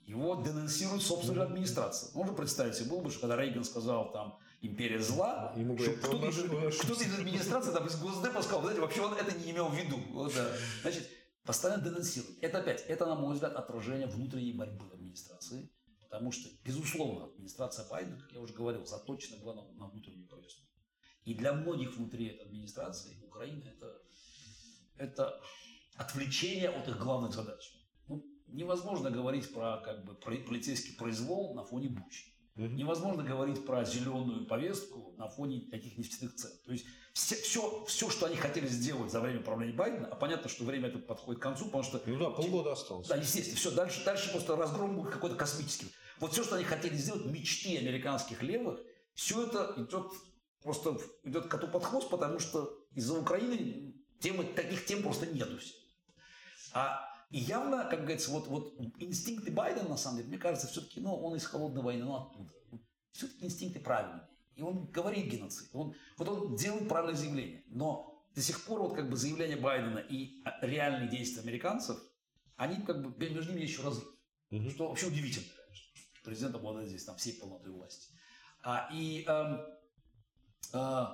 Его 0.00 0.42
денонсирует 0.42 1.02
собственная 1.02 1.46
администрация. 1.46 2.14
Можно 2.14 2.34
представить 2.34 2.74
себе, 2.74 2.90
было 2.90 3.00
бы, 3.00 3.10
что 3.10 3.20
когда 3.20 3.36
Рейган 3.36 3.64
сказал 3.64 4.12
там 4.12 4.38
«империя 4.60 5.00
зла», 5.00 5.54
Ему 5.56 5.74
говорят, 5.74 5.96
кто-то, 5.96 6.16
«Он 6.16 6.28
из, 6.28 6.38
ошиб- 6.38 6.54
он 6.54 6.66
ошибся». 6.66 6.86
кто-то 6.86 7.04
из 7.04 7.18
администрации, 7.18 7.72
там, 7.72 7.86
из 7.86 7.96
Госдепа 7.96 8.42
сказал, 8.42 8.60
знаете, 8.62 8.80
вообще 8.82 9.00
он 9.00 9.14
это 9.14 9.36
не 9.38 9.50
имел 9.50 9.68
в 9.68 9.74
виду. 9.74 9.96
Вот, 10.12 10.34
да. 10.34 10.46
Значит, 10.82 11.08
постоянно 11.44 11.82
денонсирует. 11.82 12.36
Это 12.42 12.58
опять, 12.58 12.82
это, 12.82 13.06
на 13.06 13.14
мой 13.14 13.32
взгляд, 13.34 13.54
отражение 13.54 14.06
внутренней 14.06 14.52
борьбы 14.52 14.84
администрации. 14.92 15.70
Потому 16.14 16.30
что, 16.30 16.48
безусловно, 16.64 17.24
администрация 17.24 17.88
Байдена, 17.88 18.16
как 18.20 18.30
я 18.30 18.40
уже 18.40 18.54
говорил, 18.54 18.86
заточена 18.86 19.36
была 19.38 19.56
на, 19.56 19.88
внутреннюю 19.88 20.28
повестку. 20.28 20.62
И 21.24 21.34
для 21.34 21.52
многих 21.52 21.96
внутри 21.96 22.26
этой 22.26 22.46
администрации 22.46 23.20
Украина 23.26 23.64
это, 23.64 24.00
это 24.96 25.40
отвлечение 25.96 26.68
от 26.68 26.86
их 26.86 27.00
главных 27.00 27.32
задач. 27.32 27.68
Ну, 28.06 28.24
невозможно 28.46 29.10
говорить 29.10 29.52
про 29.52 29.78
как 29.78 30.04
бы 30.04 30.14
полицейский 30.14 30.94
произвол 30.94 31.52
на 31.56 31.64
фоне 31.64 31.88
Бучи. 31.88 32.26
Невозможно 32.54 33.24
говорить 33.24 33.66
про 33.66 33.84
зеленую 33.84 34.46
повестку 34.46 35.16
на 35.18 35.26
фоне 35.26 35.62
таких 35.62 35.98
нефтяных 35.98 36.36
цен. 36.36 36.52
То 36.64 36.70
есть 36.70 36.86
все, 37.12 37.34
все, 37.34 37.84
все, 37.86 38.08
что 38.08 38.26
они 38.26 38.36
хотели 38.36 38.68
сделать 38.68 39.10
за 39.10 39.20
время 39.20 39.40
правления 39.40 39.72
Байдена, 39.72 40.06
а 40.06 40.14
понятно, 40.14 40.48
что 40.48 40.62
время 40.62 40.90
это 40.90 41.00
подходит 41.00 41.40
к 41.40 41.42
концу, 41.42 41.64
потому 41.64 41.82
что... 41.82 42.00
Ну 42.06 42.20
да, 42.20 42.30
полгода 42.30 42.70
осталось. 42.70 43.08
Да, 43.08 43.16
естественно, 43.16 43.56
все, 43.56 43.72
дальше, 43.72 44.04
дальше 44.04 44.30
просто 44.30 44.54
разгром 44.54 44.94
будет 44.94 45.12
какой-то 45.12 45.34
космический. 45.34 45.88
Вот 46.24 46.32
все, 46.32 46.42
что 46.42 46.54
они 46.54 46.64
хотели 46.64 46.96
сделать, 46.96 47.26
мечты 47.26 47.76
американских 47.76 48.42
левых, 48.42 48.80
все 49.12 49.46
это 49.46 49.74
идет 49.76 50.10
просто 50.62 50.98
идет 51.22 51.48
коту 51.48 51.68
под 51.68 51.84
хвост, 51.84 52.08
потому 52.08 52.38
что 52.38 52.82
из-за 52.94 53.20
Украины 53.20 53.94
темы, 54.20 54.44
таких 54.44 54.86
тем 54.86 55.02
просто 55.02 55.26
нету. 55.26 55.58
А 56.72 57.06
и 57.30 57.40
явно, 57.40 57.84
как 57.90 58.04
говорится, 58.04 58.30
вот, 58.30 58.46
вот 58.46 58.74
инстинкты 59.00 59.52
Байдена, 59.52 59.86
на 59.86 59.96
самом 59.98 60.16
деле, 60.16 60.30
мне 60.30 60.38
кажется, 60.38 60.66
все-таки, 60.66 60.98
ну, 60.98 61.14
он 61.14 61.36
из 61.36 61.44
холодной 61.44 61.82
войны, 61.82 62.06
ну, 62.06 62.16
оттуда. 62.16 62.54
Все-таки 63.12 63.44
инстинкты 63.44 63.80
правильные. 63.80 64.26
И 64.56 64.62
он 64.62 64.86
говорит 64.86 65.26
геноцид. 65.26 65.68
Он, 65.74 65.94
вот 66.16 66.26
он 66.26 66.56
делает 66.56 66.88
правильное 66.88 67.18
заявление. 67.18 67.64
Но 67.66 68.26
до 68.34 68.40
сих 68.40 68.64
пор 68.64 68.80
вот 68.80 68.94
как 68.94 69.10
бы 69.10 69.18
заявление 69.18 69.58
Байдена 69.58 69.98
и 69.98 70.42
реальные 70.62 71.10
действия 71.10 71.42
американцев, 71.42 71.98
они 72.56 72.80
как 72.80 73.02
бы 73.02 73.28
между 73.28 73.52
ними 73.52 73.64
еще 73.64 73.82
разрыв. 73.82 74.08
Угу. 74.52 74.70
Что 74.70 74.88
вообще 74.88 75.08
удивительно. 75.08 75.52
Президент 76.24 76.54
обладает 76.54 76.88
здесь 76.88 77.04
там 77.04 77.16
всей 77.16 77.34
полнотой 77.34 77.72
власти. 77.72 78.08
А, 78.62 78.88
и 78.92 79.24
э, 79.26 79.58
э, 80.72 81.04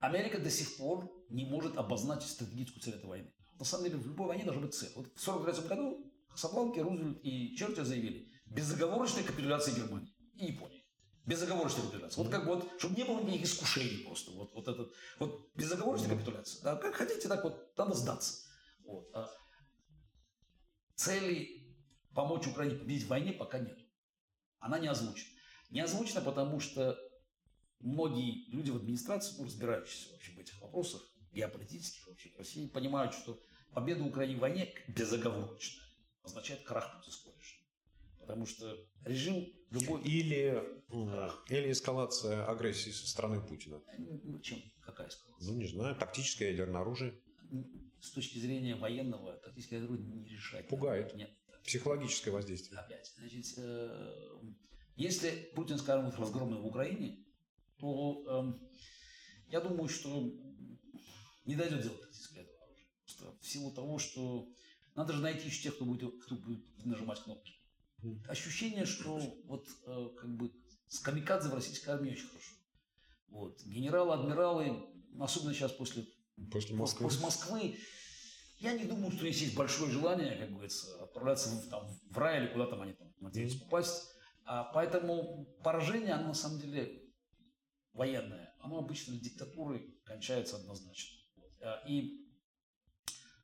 Америка 0.00 0.38
до 0.38 0.50
сих 0.50 0.76
пор 0.76 1.10
не 1.30 1.44
может 1.44 1.76
обозначить 1.76 2.30
стратегическую 2.30 2.82
цель 2.82 2.94
этой 2.94 3.06
войны 3.06 3.32
на 3.60 3.66
самом 3.66 3.84
деле 3.84 3.98
в 3.98 4.06
любой 4.06 4.28
войне 4.28 4.44
должна 4.44 4.62
быть 4.62 4.74
цель. 4.74 4.90
Вот 4.96 5.06
в 5.14 5.28
1943 5.28 5.68
году 5.68 6.12
Касабланки, 6.30 6.80
Рузвельт 6.80 7.20
и 7.22 7.54
Черчилль 7.56 7.84
заявили 7.84 8.32
безоговорочная 8.46 9.22
капитуляция 9.22 9.74
Германии 9.74 10.12
и 10.34 10.46
Японии. 10.46 10.86
Безоговорочная 11.26 11.82
капитуляция. 11.82 12.24
Вот 12.24 12.32
как 12.32 12.46
вот, 12.46 12.72
чтобы 12.78 12.96
не 12.96 13.04
было 13.04 13.20
никаких 13.20 13.44
искушений 13.44 14.02
просто. 14.04 14.30
Вот, 14.32 14.54
вот 14.54 14.66
этот, 14.66 14.94
вот 15.18 15.50
безоговорочная 15.54 16.08
капитуляция. 16.08 16.62
Да, 16.62 16.76
как 16.76 16.94
хотите, 16.94 17.28
так 17.28 17.44
вот, 17.44 17.76
надо 17.76 17.94
сдаться. 17.94 18.46
Вот. 18.86 19.10
А 19.14 19.28
цели 20.94 21.76
помочь 22.14 22.46
Украине 22.46 22.76
победить 22.76 23.04
в 23.04 23.08
войне 23.08 23.32
пока 23.32 23.58
нет. 23.58 23.78
Она 24.60 24.78
не 24.78 24.88
озвучена. 24.88 25.30
Не 25.70 25.80
озвучена, 25.80 26.20
потому 26.20 26.60
что 26.60 26.98
многие 27.80 28.50
люди 28.50 28.70
в 28.70 28.76
администрации, 28.76 29.36
ну, 29.38 29.44
разбирающиеся 29.44 30.12
вообще 30.12 30.32
в 30.32 30.38
этих 30.38 30.60
вопросах, 30.60 31.02
геополитических 31.32 32.06
вообще 32.06 32.30
России, 32.36 32.68
понимают, 32.68 33.14
что 33.14 33.40
победа 33.72 34.04
Украины 34.04 34.36
в 34.36 34.40
войне 34.40 34.72
безоговорочно 34.88 35.82
означает 36.22 36.62
крах 36.62 36.96
путинского. 36.96 37.30
Потому 38.30 38.46
что 38.46 38.78
режим 39.04 39.44
любой... 39.70 40.02
Или, 40.02 40.62
или 41.48 41.72
эскалация 41.72 42.46
агрессии 42.46 42.90
со 42.90 43.08
стороны 43.08 43.44
Путина. 43.44 43.82
Ну, 43.98 44.38
чем? 44.38 44.62
Какая 44.82 45.08
эскалация? 45.08 45.50
Ну, 45.50 45.58
не 45.58 45.66
знаю, 45.66 45.96
тактическое 45.96 46.50
ядерное 46.50 46.82
оружие. 46.82 47.20
С 48.00 48.12
точки 48.12 48.38
зрения 48.38 48.76
военного, 48.76 49.36
тактическое 49.38 49.82
оружие 49.82 50.06
не 50.06 50.28
решает. 50.28 50.68
Пугает. 50.68 51.12
Нет. 51.16 51.36
Психологическое 51.64 52.30
воздействие. 52.30 52.80
Опять. 52.80 53.12
Значит, 53.18 53.54
э, 53.56 54.40
если 54.96 55.50
Путин, 55.54 55.78
скажем, 55.78 56.10
разгромлен 56.10 56.60
в 56.62 56.66
Украине, 56.66 57.24
то 57.78 58.24
э, 58.26 58.68
я 59.48 59.60
думаю, 59.60 59.88
что 59.88 60.32
не 61.44 61.56
дойдет 61.56 61.82
дело 61.82 61.96
тактическое 61.96 62.44
этого 62.44 62.64
оружия. 62.64 63.38
В 63.40 63.46
силу 63.46 63.72
того, 63.72 63.98
что 63.98 64.48
надо 64.94 65.12
же 65.12 65.22
найти 65.22 65.46
еще 65.46 65.62
тех, 65.64 65.76
кто 65.76 65.84
будет, 65.84 66.22
кто 66.22 66.34
будет 66.34 66.64
нажимать 66.84 67.22
кнопки. 67.22 67.54
Ощущение, 68.28 68.86
что 68.86 69.18
вот 69.44 69.68
э, 69.86 70.08
как 70.18 70.36
бы 70.36 70.52
с 70.88 70.98
камикадзе 71.00 71.48
в 71.48 71.54
российской 71.54 71.90
армии 71.90 72.12
очень 72.12 72.28
хорошо. 72.28 72.54
Вот. 73.28 73.62
Генералы, 73.64 74.14
адмиралы, 74.14 74.86
особенно 75.18 75.54
сейчас 75.54 75.72
после, 75.72 76.06
после, 76.50 76.74
Москвы. 76.74 77.04
после 77.04 77.22
Москвы, 77.22 77.78
я 78.60 78.74
не 78.74 78.84
думаю, 78.84 79.10
что 79.10 79.24
них 79.24 79.40
есть 79.40 79.56
большое 79.56 79.90
желание, 79.90 80.36
как 80.36 80.50
говорится, 80.50 81.02
отправляться 81.02 81.48
в, 81.48 81.68
там, 81.68 81.88
в 82.10 82.18
рай 82.18 82.42
или 82.42 82.52
куда 82.52 82.66
там 82.66 82.82
они 82.82 82.92
там 82.92 83.12
надеются 83.18 83.58
попасть. 83.58 84.10
А, 84.44 84.64
поэтому 84.64 85.46
поражение, 85.64 86.12
оно 86.12 86.28
на 86.28 86.34
самом 86.34 86.60
деле 86.60 87.02
военное, 87.94 88.54
оно 88.60 88.78
обычно 88.78 89.16
диктатурой 89.16 89.98
кончается 90.04 90.56
однозначно. 90.56 91.18
А, 91.62 91.82
и 91.88 92.28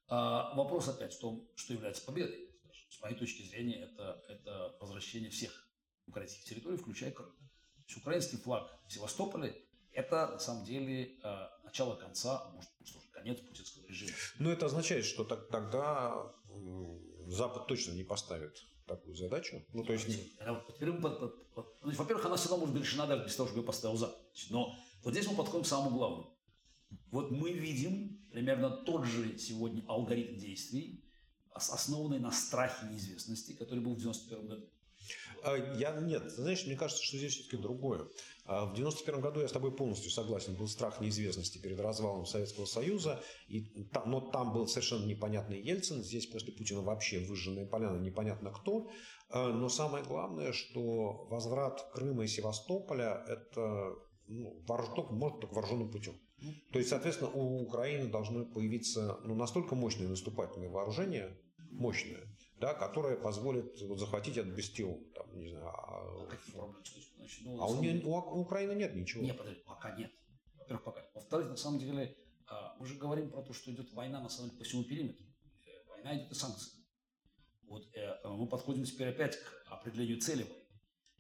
а, 0.09 0.55
вопрос 0.55 0.89
опять 0.89 1.15
в 1.15 1.21
том, 1.21 1.49
что 1.57 1.73
является 1.73 2.05
победой. 2.05 2.51
С 2.91 3.01
моей 3.01 3.17
точки 3.17 3.43
зрения, 3.43 3.85
это, 3.85 4.23
это 4.29 4.77
возвращение 4.81 5.31
всех 5.31 5.67
украинских 6.07 6.45
территорий, 6.45 6.77
включая 6.77 7.11
Крым. 7.11 7.31
То 7.31 7.83
есть 7.89 7.97
украинский 7.99 8.39
флаг 8.39 8.71
в 8.87 8.93
Севастополе– 8.93 9.63
это 9.93 10.29
на 10.29 10.39
самом 10.39 10.65
деле 10.65 11.19
а, 11.23 11.59
начало 11.65 11.97
конца, 11.97 12.43
а 12.43 12.51
может, 12.51 12.71
что 12.85 13.01
конец 13.27 13.41
путинского 13.41 13.87
режима. 13.87 14.13
Но 14.39 14.53
это 14.53 14.67
означает, 14.67 15.05
что 15.05 15.25
так, 15.25 15.49
тогда 15.49 16.33
Запад 17.27 17.67
точно 17.67 17.93
не 17.93 18.05
поставит 18.05 18.65
такую 18.87 19.17
задачу. 19.17 19.65
Ну, 19.73 19.85
то 19.85 19.93
есть... 19.93 20.07
Во-первых, 21.83 22.25
она 22.27 22.37
всегда 22.37 22.57
может 22.57 22.75
быть 22.75 22.85
решена 22.85 23.07
даже 23.07 23.25
без 23.25 23.35
того, 23.35 23.49
чтобы 23.49 23.63
ее 23.63 23.67
поставил 23.67 23.97
Запад. 23.97 24.19
Но 24.51 24.75
вот 25.03 25.13
здесь 25.13 25.27
мы 25.27 25.37
подходим 25.37 25.65
к 25.65 25.67
самому 25.67 25.97
главному. 25.97 26.39
Вот 27.11 27.31
мы 27.31 27.53
видим 27.53 28.25
примерно 28.31 28.71
тот 28.71 29.05
же 29.07 29.39
сегодня 29.39 29.83
алгоритм 29.89 30.39
действий, 30.39 31.05
основанный 31.53 32.21
на 32.21 32.31
страхе 32.31 32.87
неизвестности, 32.87 33.53
который 33.53 33.81
был 33.81 33.95
в 33.95 33.99
91 33.99 34.47
году. 34.47 34.69
А, 35.43 35.57
я 35.79 35.93
нет, 36.01 36.31
знаешь, 36.31 36.65
мне 36.67 36.77
кажется, 36.77 37.03
что 37.03 37.17
здесь 37.17 37.35
все-таки 37.35 37.57
другое. 37.57 38.07
А, 38.47 38.67
в 38.67 38.75
91 38.75 39.21
году 39.21 39.41
я 39.41 39.49
с 39.49 39.53
тобой 39.53 39.73
полностью 39.73 40.11
согласен. 40.11 40.55
Был 40.55 40.69
страх 40.69 41.01
неизвестности 41.01 41.59
перед 41.59 41.81
развалом 41.81 42.27
Советского 42.27 42.65
Союза, 42.65 43.23
и 43.49 43.89
но 44.05 44.21
там 44.21 44.53
был 44.53 44.69
совершенно 44.69 45.05
непонятный 45.05 45.61
Ельцин. 45.61 46.03
Здесь 46.03 46.27
после 46.27 46.53
Путина 46.53 46.83
вообще 46.83 47.21
выжженная 47.21 47.67
поляна, 47.67 47.99
непонятно 47.99 48.51
кто. 48.53 48.89
А, 49.31 49.49
но 49.53 49.69
самое 49.69 50.05
главное, 50.05 50.53
что 50.53 51.27
возврат 51.29 51.91
Крыма 51.93 52.25
и 52.25 52.29
Севастополя– 52.29 53.25
это 53.29 53.95
ну, 54.29 54.63
вооружен, 54.67 55.07
может 55.11 55.41
только 55.41 55.55
вооруженным 55.55 55.91
путем. 55.91 56.15
То 56.73 56.79
есть, 56.79 56.91
соответственно, 56.91 57.31
у 57.31 57.63
Украины 57.63 58.09
должны 58.09 58.45
появиться 58.45 59.19
ну, 59.25 59.35
настолько 59.35 59.75
мощные 59.75 60.09
наступательные 60.09 60.71
вооружения, 60.71 61.37
мощные, 61.71 62.36
да, 62.59 62.75
которое 62.75 63.17
позволит 63.17 63.81
вот, 63.83 63.99
захватить 63.99 64.37
этот 64.37 64.55
Бестиум. 64.55 65.05
Там, 65.15 65.39
не 65.39 65.51
знаю, 65.51 65.69
а, 65.69 66.29
Значит, 67.17 67.45
ну, 67.45 67.61
а 67.61 67.67
у, 67.67 67.83
деле... 67.83 68.05
у, 68.05 68.15
у 68.15 68.41
Украины 68.41 68.73
нет 68.73 68.95
ничего. 68.95 69.23
Нет, 69.23 69.37
подожди, 69.37 69.61
пока 69.67 69.97
нет. 69.97 70.13
Во-первых, 70.59 70.85
пока. 70.85 71.05
Во-вторых, 71.15 71.49
на 71.49 71.57
самом 71.57 71.79
деле, 71.81 72.17
а, 72.47 72.77
мы 72.79 72.87
же 72.87 72.95
говорим 72.95 73.31
про 73.31 73.43
то, 73.43 73.53
что 73.53 73.73
идет 73.73 73.93
война 73.93 74.21
на 74.21 74.29
самом 74.29 74.51
деле 74.51 74.59
по 74.59 74.65
всему 74.65 74.85
периметру. 74.85 75.27
Э, 75.67 75.89
война 75.89 76.17
идет 76.17 76.31
и 76.31 76.35
санкции. 76.35 76.73
Вот 77.65 77.89
э, 77.95 78.29
мы 78.29 78.49
подходим 78.49 78.85
теперь 78.85 79.09
опять 79.09 79.37
к 79.37 79.67
определению 79.67 80.21
цели 80.21 80.45
войны. 80.45 80.63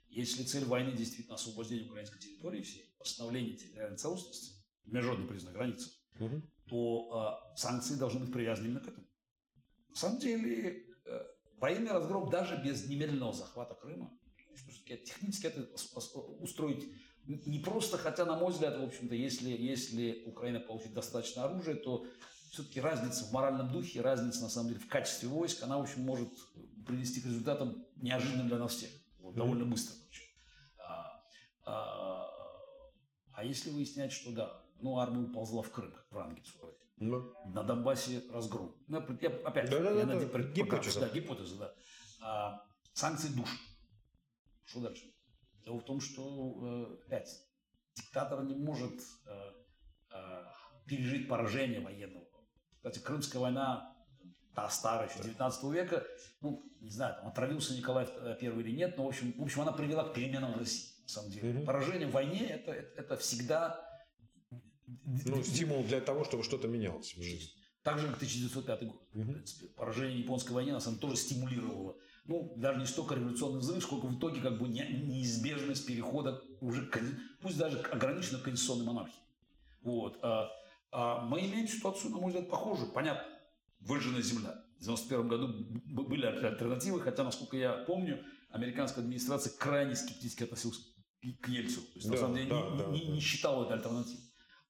Если 0.08 0.44
цель 0.44 0.64
войны 0.64 0.92
действительно 0.92 1.34
освобождение 1.34 1.86
украинской 1.86 2.20
территории 2.20 2.62
всей, 2.62 2.94
восстановление 2.98 3.56
территориальной 3.56 3.98
целостности, 3.98 4.52
международный 4.84 5.28
признак 5.28 5.54
границы, 5.54 5.90
угу. 6.18 6.42
то 6.66 7.40
э, 7.54 7.56
санкции 7.58 7.96
должны 7.96 8.20
быть 8.20 8.32
привязаны 8.32 8.66
именно 8.66 8.80
к 8.80 8.88
этому. 8.88 9.06
На 9.90 9.96
самом 9.96 10.20
деле, 10.20 10.85
военный 11.58 11.92
разгром 11.92 12.30
даже 12.30 12.60
без 12.62 12.86
немедленного 12.86 13.32
захвата 13.32 13.74
Крыма, 13.74 14.10
технически 14.86 15.46
это 15.46 15.68
устроить 16.40 16.86
не 17.26 17.58
просто, 17.58 17.98
хотя, 17.98 18.24
на 18.24 18.36
мой 18.36 18.52
взгляд, 18.52 18.78
в 18.78 18.84
общем-то, 18.84 19.14
если, 19.14 19.50
если 19.50 20.22
Украина 20.26 20.60
получит 20.60 20.94
достаточно 20.94 21.44
оружия, 21.44 21.74
то 21.74 22.06
все-таки 22.50 22.80
разница 22.80 23.24
в 23.24 23.32
моральном 23.32 23.72
духе, 23.72 24.00
разница, 24.00 24.42
на 24.42 24.48
самом 24.48 24.68
деле, 24.68 24.80
в 24.80 24.88
качестве 24.88 25.28
войск, 25.28 25.62
она, 25.62 25.78
в 25.78 25.82
общем, 25.82 26.02
может 26.02 26.28
привести 26.86 27.20
к 27.20 27.26
результатам 27.26 27.84
неожиданным 27.96 28.48
для 28.48 28.58
нас 28.58 28.74
всех. 28.74 28.90
Вот. 29.18 29.34
Довольно 29.34 29.64
быстро. 29.64 29.96
А, 30.78 31.22
а, 31.64 32.30
а 33.32 33.44
если 33.44 33.70
выяснять, 33.70 34.12
что 34.12 34.30
да, 34.30 34.62
ну, 34.80 34.98
армия 34.98 35.26
уползла 35.26 35.62
в 35.62 35.70
Крым, 35.70 35.92
как 35.92 36.06
Врангель 36.10 36.44
ну. 36.96 37.34
На 37.46 37.62
Донбассе 37.62 38.22
разгром. 38.30 38.74
Ну, 38.88 39.04
я, 39.20 39.28
опять 39.44 39.70
да, 39.70 39.80
да, 39.80 39.90
я 39.90 40.06
да, 40.06 40.14
над... 40.14 40.32
да. 40.32 40.38
Гипотеза. 40.38 41.00
Да, 41.00 41.08
гипотеза, 41.08 41.56
да. 41.56 41.74
А, 42.22 42.62
санкции 42.92 43.28
душат. 43.28 43.58
Что 44.64 44.80
дальше? 44.80 45.04
Дело 45.64 45.78
в 45.78 45.84
том, 45.84 46.00
что, 46.00 46.98
э, 47.02 47.06
опять, 47.06 47.28
диктатор 47.94 48.42
не 48.44 48.54
может 48.54 49.00
э, 49.26 49.50
э, 50.12 50.44
пережить 50.86 51.28
поражение 51.28 51.80
военного. 51.80 52.26
Кстати, 52.76 52.98
Крымская 53.00 53.42
война, 53.42 53.94
та 54.54 54.68
старая, 54.70 55.08
еще 55.08 55.22
19 55.22 55.64
века, 55.64 56.04
ну, 56.40 56.64
не 56.80 56.90
знаю, 56.90 57.16
там, 57.16 57.28
отравился 57.28 57.74
Николай 57.74 58.06
I 58.06 58.38
или 58.38 58.70
нет, 58.70 58.96
но, 58.96 59.04
в 59.04 59.08
общем, 59.08 59.32
в 59.36 59.42
общем, 59.42 59.62
она 59.62 59.72
привела 59.72 60.04
к 60.04 60.14
переменам 60.14 60.54
в 60.54 60.58
России, 60.58 60.94
на 61.02 61.08
самом 61.08 61.30
деле. 61.30 61.60
Поражение 61.64 62.08
в 62.08 62.12
войне 62.12 62.46
это, 62.46 62.72
это, 62.72 63.00
это 63.00 63.16
всегда 63.16 63.85
ну, 65.04 65.42
стимул 65.42 65.84
для 65.84 66.00
того, 66.00 66.24
чтобы 66.24 66.42
что-то 66.42 66.68
менялось 66.68 67.14
в 67.14 67.22
жизни. 67.22 67.50
Так 67.82 67.98
же, 67.98 68.06
как 68.08 68.16
1905 68.16 68.82
год. 68.86 69.00
Мгм. 69.12 69.30
В 69.30 69.32
принципе, 69.34 69.66
поражение 69.68 70.18
японской 70.20 70.52
войне 70.52 70.72
нас 70.72 70.86
оно 70.86 70.96
тоже 70.96 71.16
стимулировало. 71.16 71.96
Ну, 72.24 72.52
даже 72.56 72.80
не 72.80 72.86
столько 72.86 73.14
революционный 73.14 73.60
взрыв, 73.60 73.82
сколько 73.84 74.06
в 74.06 74.18
итоге 74.18 74.40
как 74.40 74.58
бы 74.58 74.66
не- 74.68 75.02
неизбежность 75.04 75.86
перехода 75.86 76.42
уже, 76.60 76.84
к 76.86 77.00
пусть 77.40 77.56
даже 77.56 77.78
к 77.78 77.92
ограниченной 77.92 78.40
конституционной 78.40 78.84
монархии. 78.86 79.20
Вот. 79.82 80.18
А, 80.22 80.48
а 80.90 81.20
мы 81.24 81.40
имеем 81.40 81.68
ситуацию, 81.68 82.10
на 82.10 82.16
мой 82.18 82.32
взгляд, 82.32 82.50
похожую. 82.50 82.90
Понятно, 82.90 83.22
выжженная 83.78 84.22
земля. 84.22 84.64
В 84.78 84.82
91 84.82 85.28
году 85.28 85.48
были 85.84 86.26
аль- 86.26 86.44
альтернативы, 86.44 87.00
хотя, 87.00 87.22
насколько 87.22 87.56
я 87.56 87.72
помню, 87.84 88.24
американская 88.50 89.04
администрация 89.04 89.52
крайне 89.56 89.94
скептически 89.94 90.42
относилась 90.42 90.78
к- 91.40 91.48
Ельцину. 91.48 91.82
То 91.86 91.92
есть, 91.94 92.06
на 92.06 92.12
Да, 92.14 92.18
самом 92.18 92.34
деле, 92.36 92.48
да, 92.50 92.60
не, 92.70 92.78
да, 92.78 92.86
не- 92.86 93.06
да. 93.06 93.12
не 93.12 93.20
считала 93.20 93.64
это 93.64 93.74
альтернативой. 93.74 94.22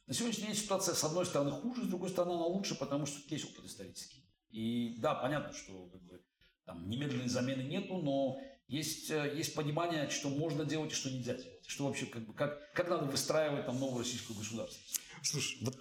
На 0.07 0.15
сегодняшний 0.15 0.47
день 0.47 0.55
ситуация, 0.55 0.95
с 0.95 1.03
одной 1.03 1.27
стороны, 1.27 1.51
хуже, 1.51 1.85
с 1.85 1.89
другой 1.89 2.11
стороны, 2.11 2.35
она 2.35 2.47
лучше, 2.47 2.77
потому 2.77 3.07
что 3.07 3.19
есть 3.29 3.45
опыт 3.45 3.65
исторический. 3.65 4.25
И 4.51 4.97
да, 4.99 5.17
понятно, 5.17 5.53
что 5.53 5.89
как 5.89 6.01
бы, 6.03 6.23
там, 6.65 6.89
немедленной 6.89 7.29
замены 7.29 7.63
нету, 7.63 7.97
но 7.99 8.39
есть, 8.69 9.11
э, 9.11 9.35
есть 9.37 9.55
понимание, 9.55 10.09
что 10.09 10.29
можно 10.29 10.65
делать 10.65 10.93
и 10.93 10.95
что 10.95 11.11
нельзя 11.11 11.35
делать. 11.35 11.67
Что 11.67 11.87
вообще, 11.87 12.07
как, 12.07 12.25
бы, 12.25 12.35
как, 12.35 12.73
как 12.73 12.89
надо 12.89 13.07
выстраивать 13.07 13.67
там 13.67 13.81
новое 13.81 14.01
российское 14.05 14.35
государство. 14.35 14.81
Слушай, 15.25 15.59
вот 15.63 15.77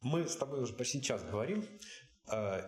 мы 0.00 0.26
с 0.26 0.34
тобой 0.36 0.60
уже 0.60 0.72
почти 0.72 1.00
час 1.00 1.22
говорим, 1.22 1.64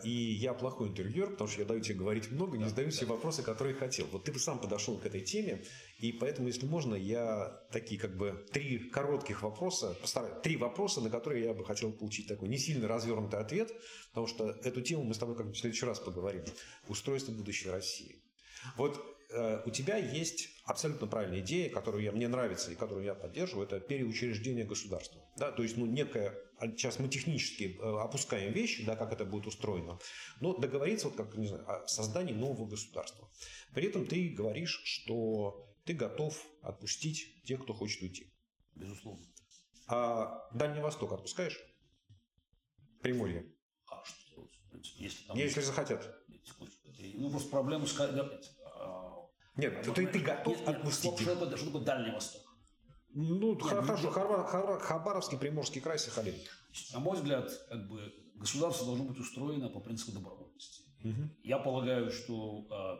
и 0.05 0.11
я 0.11 0.53
плохой 0.53 0.89
интервьюер, 0.89 1.31
потому 1.31 1.49
что 1.49 1.61
я 1.61 1.67
даю 1.67 1.81
тебе 1.81 1.95
говорить 1.95 2.31
много, 2.31 2.59
не 2.59 2.65
задаю 2.69 2.91
все 2.91 3.07
вопросы, 3.07 3.43
которые 3.43 3.75
хотел. 3.75 4.07
Вот 4.13 4.25
ты 4.25 4.33
бы 4.33 4.39
сам 4.39 4.59
подошел 4.59 4.99
к 4.99 5.07
этой 5.07 5.21
теме, 5.21 5.65
и 5.99 6.13
поэтому, 6.13 6.49
если 6.49 6.67
можно, 6.67 6.95
я 6.95 7.61
такие 7.71 8.01
как 8.01 8.17
бы 8.17 8.45
три 8.53 8.79
коротких 8.79 9.43
вопроса, 9.43 9.97
постараюсь, 10.01 10.43
три 10.43 10.57
вопроса, 10.57 11.01
на 11.01 11.09
которые 11.09 11.45
я 11.45 11.55
бы 11.55 11.65
хотел 11.65 11.93
получить 11.93 12.27
такой 12.27 12.49
не 12.49 12.59
сильно 12.59 12.89
развернутый 12.89 13.41
ответ, 13.41 13.73
потому 14.11 14.27
что 14.27 14.51
эту 14.65 14.83
тему 14.83 15.05
мы 15.05 15.15
с 15.15 15.19
тобой 15.19 15.37
как 15.37 15.47
бы 15.47 15.53
в 15.53 15.59
следующий 15.59 15.87
раз 15.87 16.01
поговорим. 16.01 16.45
Устройство 16.89 17.33
будущей 17.33 17.71
России. 17.71 18.17
Вот 18.77 19.01
э, 19.31 19.63
у 19.65 19.71
тебя 19.71 19.97
есть 19.97 20.49
абсолютно 20.65 21.07
правильная 21.07 21.41
идея, 21.41 21.71
которую 21.71 22.03
я, 22.03 22.13
мне 22.13 22.29
нравится 22.29 22.73
и 22.73 22.75
которую 22.75 23.05
я 23.05 23.15
поддерживаю, 23.15 23.67
это 23.67 23.81
переучреждение 23.81 24.65
государства. 24.65 25.21
Да? 25.37 25.53
То 25.53 25.63
есть, 25.63 25.77
ну, 25.77 25.87
некое, 25.87 26.31
а 26.31 26.35
сейчас 26.61 26.99
мы 26.99 27.09
технически 27.09 27.77
э, 27.79 28.01
опускаем 28.01 28.53
вещи, 28.53 28.85
да, 28.85 28.97
как 28.97 29.13
это 29.13 29.25
будет 29.25 29.47
устроено, 29.47 29.99
но 30.41 30.57
договориться 30.57 31.09
вот 31.09 31.17
как, 31.17 31.35
не 31.37 31.49
знаю, 31.49 31.69
о 31.69 31.87
создании 31.87 32.33
нового 32.33 32.67
государства. 32.67 33.31
При 33.75 33.87
этом 33.87 34.07
ты 34.07 34.31
говоришь, 34.31 34.81
что 34.85 35.67
ты 35.85 35.95
готов 35.95 36.43
отпустить 36.63 37.43
тех, 37.45 37.63
кто 37.63 37.75
хочет 37.75 38.03
уйти. 38.03 38.33
Безусловно. 38.75 39.25
А 39.87 40.49
Дальний 40.53 40.81
Восток 40.81 41.13
отпускаешь? 41.13 41.59
Приморье. 43.03 43.53
А 43.91 44.03
что 44.05 44.49
Если 44.97 45.27
там... 45.27 45.37
Если 45.37 45.61
захотят. 45.61 46.03
Секундочку. 46.45 46.89
Ну, 47.15 47.31
просто 47.31 47.51
проблему 47.51 47.87
с... 47.87 48.01
а, 48.01 49.29
Нет, 49.57 49.83
ты, 49.95 50.07
ты 50.07 50.19
готов 50.21 50.57
Нет, 50.57 50.67
нет, 50.67 50.77
отпустить 50.77 51.13
что, 51.13 51.15
их? 51.15 51.21
что 51.21 51.35
такое, 51.35 51.57
что 51.57 51.67
такое 51.67 51.83
Дальний 51.83 52.11
Восток? 52.13 52.43
Ну, 53.15 53.57
х- 53.59 53.75
ну, 53.77 53.83
хорошо, 53.83 54.11
Харва- 54.11 54.79
Хабаровский, 54.81 55.39
Приморский 55.39 55.81
край, 55.81 55.99
Сахалин. 55.99 56.35
На 56.93 56.99
мой 56.99 57.17
взгляд, 57.17 57.51
как 57.69 57.89
бы 57.89 58.13
государство 58.35 58.87
должно 58.87 59.05
быть 59.05 59.19
устроено 59.19 59.69
по 59.69 59.81
принципу 59.81 60.13
добровольности. 60.13 60.83
Я 61.43 61.59
полагаю, 61.59 62.11
что 62.11 62.67
а, 62.71 62.99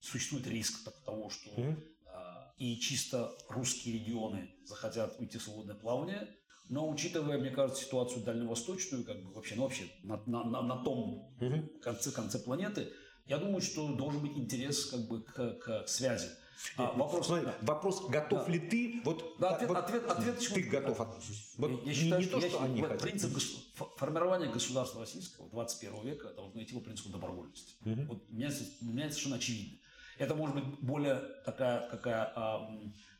существует 0.00 0.46
риск 0.46 0.88
того, 1.04 1.30
что 1.30 1.50
Мгм. 1.60 1.82
а, 2.06 2.52
и 2.58 2.78
чисто 2.78 3.32
русские 3.48 3.94
регионы 3.98 4.50
захотят 4.64 5.18
уйти 5.18 5.38
в 5.38 5.42
свободное 5.42 5.74
плавание, 5.74 6.28
но 6.68 6.88
учитывая, 6.88 7.38
мне 7.38 7.50
кажется, 7.50 7.82
ситуацию 7.84 8.22
дальневосточную, 8.22 9.02
как 9.04 9.24
бы 9.24 9.32
вообще, 9.32 9.54
ну 9.56 9.62
вообще 9.62 9.88
на, 10.02 10.22
на- 10.26 10.44
на- 10.44 10.62
на 10.62 10.84
том 10.84 11.34
Мгм. 11.40 11.68
конце, 11.80 12.10
конце 12.12 12.38
планеты, 12.38 12.92
я 13.26 13.38
думаю, 13.38 13.60
что 13.62 13.88
должен 13.94 14.20
быть 14.20 14.36
интерес 14.36 14.84
как 14.86 15.08
бы 15.08 15.22
к, 15.22 15.54
к 15.58 15.88
связи. 15.88 16.28
А, 16.76 16.92
вопрос, 16.92 17.26
Смотри, 17.26 17.46
вопрос, 17.62 18.08
готов 18.08 18.46
Да. 18.46 18.52
ли 18.52 18.58
ты, 18.58 19.00
вот, 19.04 19.36
Да, 19.38 19.50
ответ- 19.54 19.68
вот 19.68 19.78
ответ- 19.78 20.04
ответ 20.10 20.36
почему- 20.36 20.54
ты 20.56 20.62
готов 20.62 21.00
отпустить? 21.00 21.54
Вот 21.56 21.70
Я- 21.70 21.88
я 21.88 21.94
считаю, 21.94 22.20
не 22.22 22.26
что, 22.28 22.38
то, 22.40 22.44
я 22.44 22.50
что 22.50 22.62
они 22.62 22.80
вот 22.80 22.90
хотят. 22.90 23.02
принцип 23.02 23.30
гос- 23.30 23.64
фо- 23.76 23.88
формирования 23.96 24.50
государства 24.52 25.00
российского 25.00 25.48
21 25.50 26.02
века 26.04 26.32
должно 26.34 26.62
идти 26.62 26.74
по 26.74 26.80
принципу 26.80 27.10
добровольности. 27.10 27.74
Мгм. 27.80 28.06
Вот 28.08 28.28
мне, 28.30 28.50
с- 28.50 28.80
мне 28.80 29.02
это 29.04 29.10
совершенно 29.12 29.36
очевидно. 29.36 29.78
Это 30.18 30.34
может 30.34 30.54
быть 30.56 30.64
более 30.80 31.20
такая, 31.44 31.88
какая 31.90 32.32
а, 32.34 32.68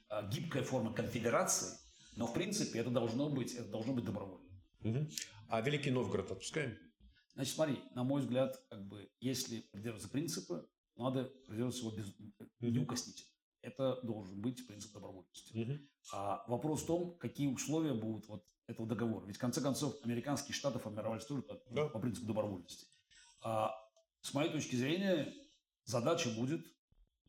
а, 0.08 0.22
гибкая 0.28 0.64
форма 0.64 0.92
конфедерации, 0.92 1.68
но 2.16 2.26
в 2.26 2.34
принципе 2.34 2.80
это 2.80 2.90
должно 2.90 3.28
быть, 3.28 3.54
это 3.54 3.68
должно 3.70 3.92
быть 3.92 4.04
добровольно. 4.04 4.48
Мгм. 4.80 5.08
А 5.48 5.60
Великий 5.60 5.90
Новгород 5.90 6.30
отпускаем? 6.32 6.76
Значит, 7.34 7.54
смотри, 7.54 7.80
на 7.94 8.02
мой 8.02 8.20
взгляд, 8.22 8.56
как 8.68 8.84
бы, 8.88 9.08
если 9.20 9.60
придерживаться 9.70 10.08
принципа, 10.08 10.66
надо 10.98 11.24
придерживаться 11.46 11.86
его 11.86 11.96
без, 11.96 12.14
неукоснительно. 12.60 13.28
Это 13.62 14.00
должен 14.02 14.40
быть 14.40 14.66
принцип 14.66 14.92
добровольности. 14.92 15.56
Мгм. 15.56 15.88
А 16.12 16.44
вопрос 16.48 16.82
в 16.82 16.86
том, 16.86 17.16
какие 17.18 17.48
условия 17.48 17.94
будут 17.94 18.28
вот 18.28 18.44
этого 18.66 18.86
договора. 18.86 19.26
Ведь 19.26 19.36
в 19.36 19.40
конце 19.40 19.60
концов 19.60 19.96
американские 20.04 20.54
штаты 20.54 20.78
формировались 20.78 21.24
тоже 21.24 21.42
по, 21.42 21.58
Да. 21.70 21.88
по 21.88 21.98
принципу 21.98 22.26
добровольности. 22.26 22.86
А 23.40 23.74
с 24.20 24.34
моей 24.34 24.50
точки 24.52 24.76
зрения 24.76 25.32
задача 25.84 26.30
будет, 26.30 26.66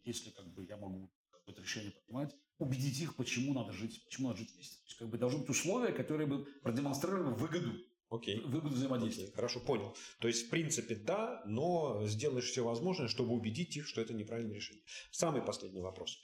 если 0.03 0.31
как 0.31 0.53
бы 0.53 0.65
я 0.65 0.77
могу 0.77 1.11
какое-то 1.31 1.61
решение 1.61 1.91
принимать, 1.91 2.35
убедить 2.57 2.99
их, 2.99 3.15
почему 3.15 3.53
надо 3.53 3.71
жить, 3.71 4.03
почему 4.05 4.27
надо 4.27 4.39
жить 4.39 4.53
вместе. 4.53 4.75
То 4.77 4.85
есть 4.85 4.97
как 4.97 5.09
бы 5.09 5.17
должны 5.17 5.39
быть 5.39 5.49
условия, 5.49 5.93
которые 5.93 6.27
бы 6.27 6.45
продемонстрировали 6.61 7.33
выгоду, 7.33 7.73
Окей. 8.09 8.39
выгоду 8.41 8.75
взаимодействия. 8.75 9.25
Окей, 9.25 9.35
Хорошо, 9.35 9.59
понял. 9.59 9.95
То 10.19 10.27
есть, 10.27 10.47
в 10.47 10.49
принципе, 10.49 10.95
да, 10.95 11.43
но 11.45 12.05
сделаешь 12.07 12.49
все 12.49 12.63
возможное, 12.63 13.07
чтобы 13.07 13.33
убедить 13.33 13.77
их, 13.77 13.87
что 13.87 14.01
это 14.01 14.13
неправильное 14.13 14.55
решение. 14.55 14.83
Самый 15.11 15.41
последний 15.41 15.81
вопрос. 15.81 16.17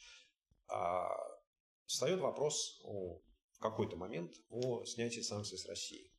А, 0.68 1.08
Встает 1.86 2.20
вопрос 2.20 2.82
о, 2.84 3.22
в 3.52 3.60
какой-то 3.60 3.96
момент 3.96 4.34
о 4.50 4.84
снятии 4.86 5.22
санкций 5.22 5.60
с 5.60 5.68
России. 5.68 6.12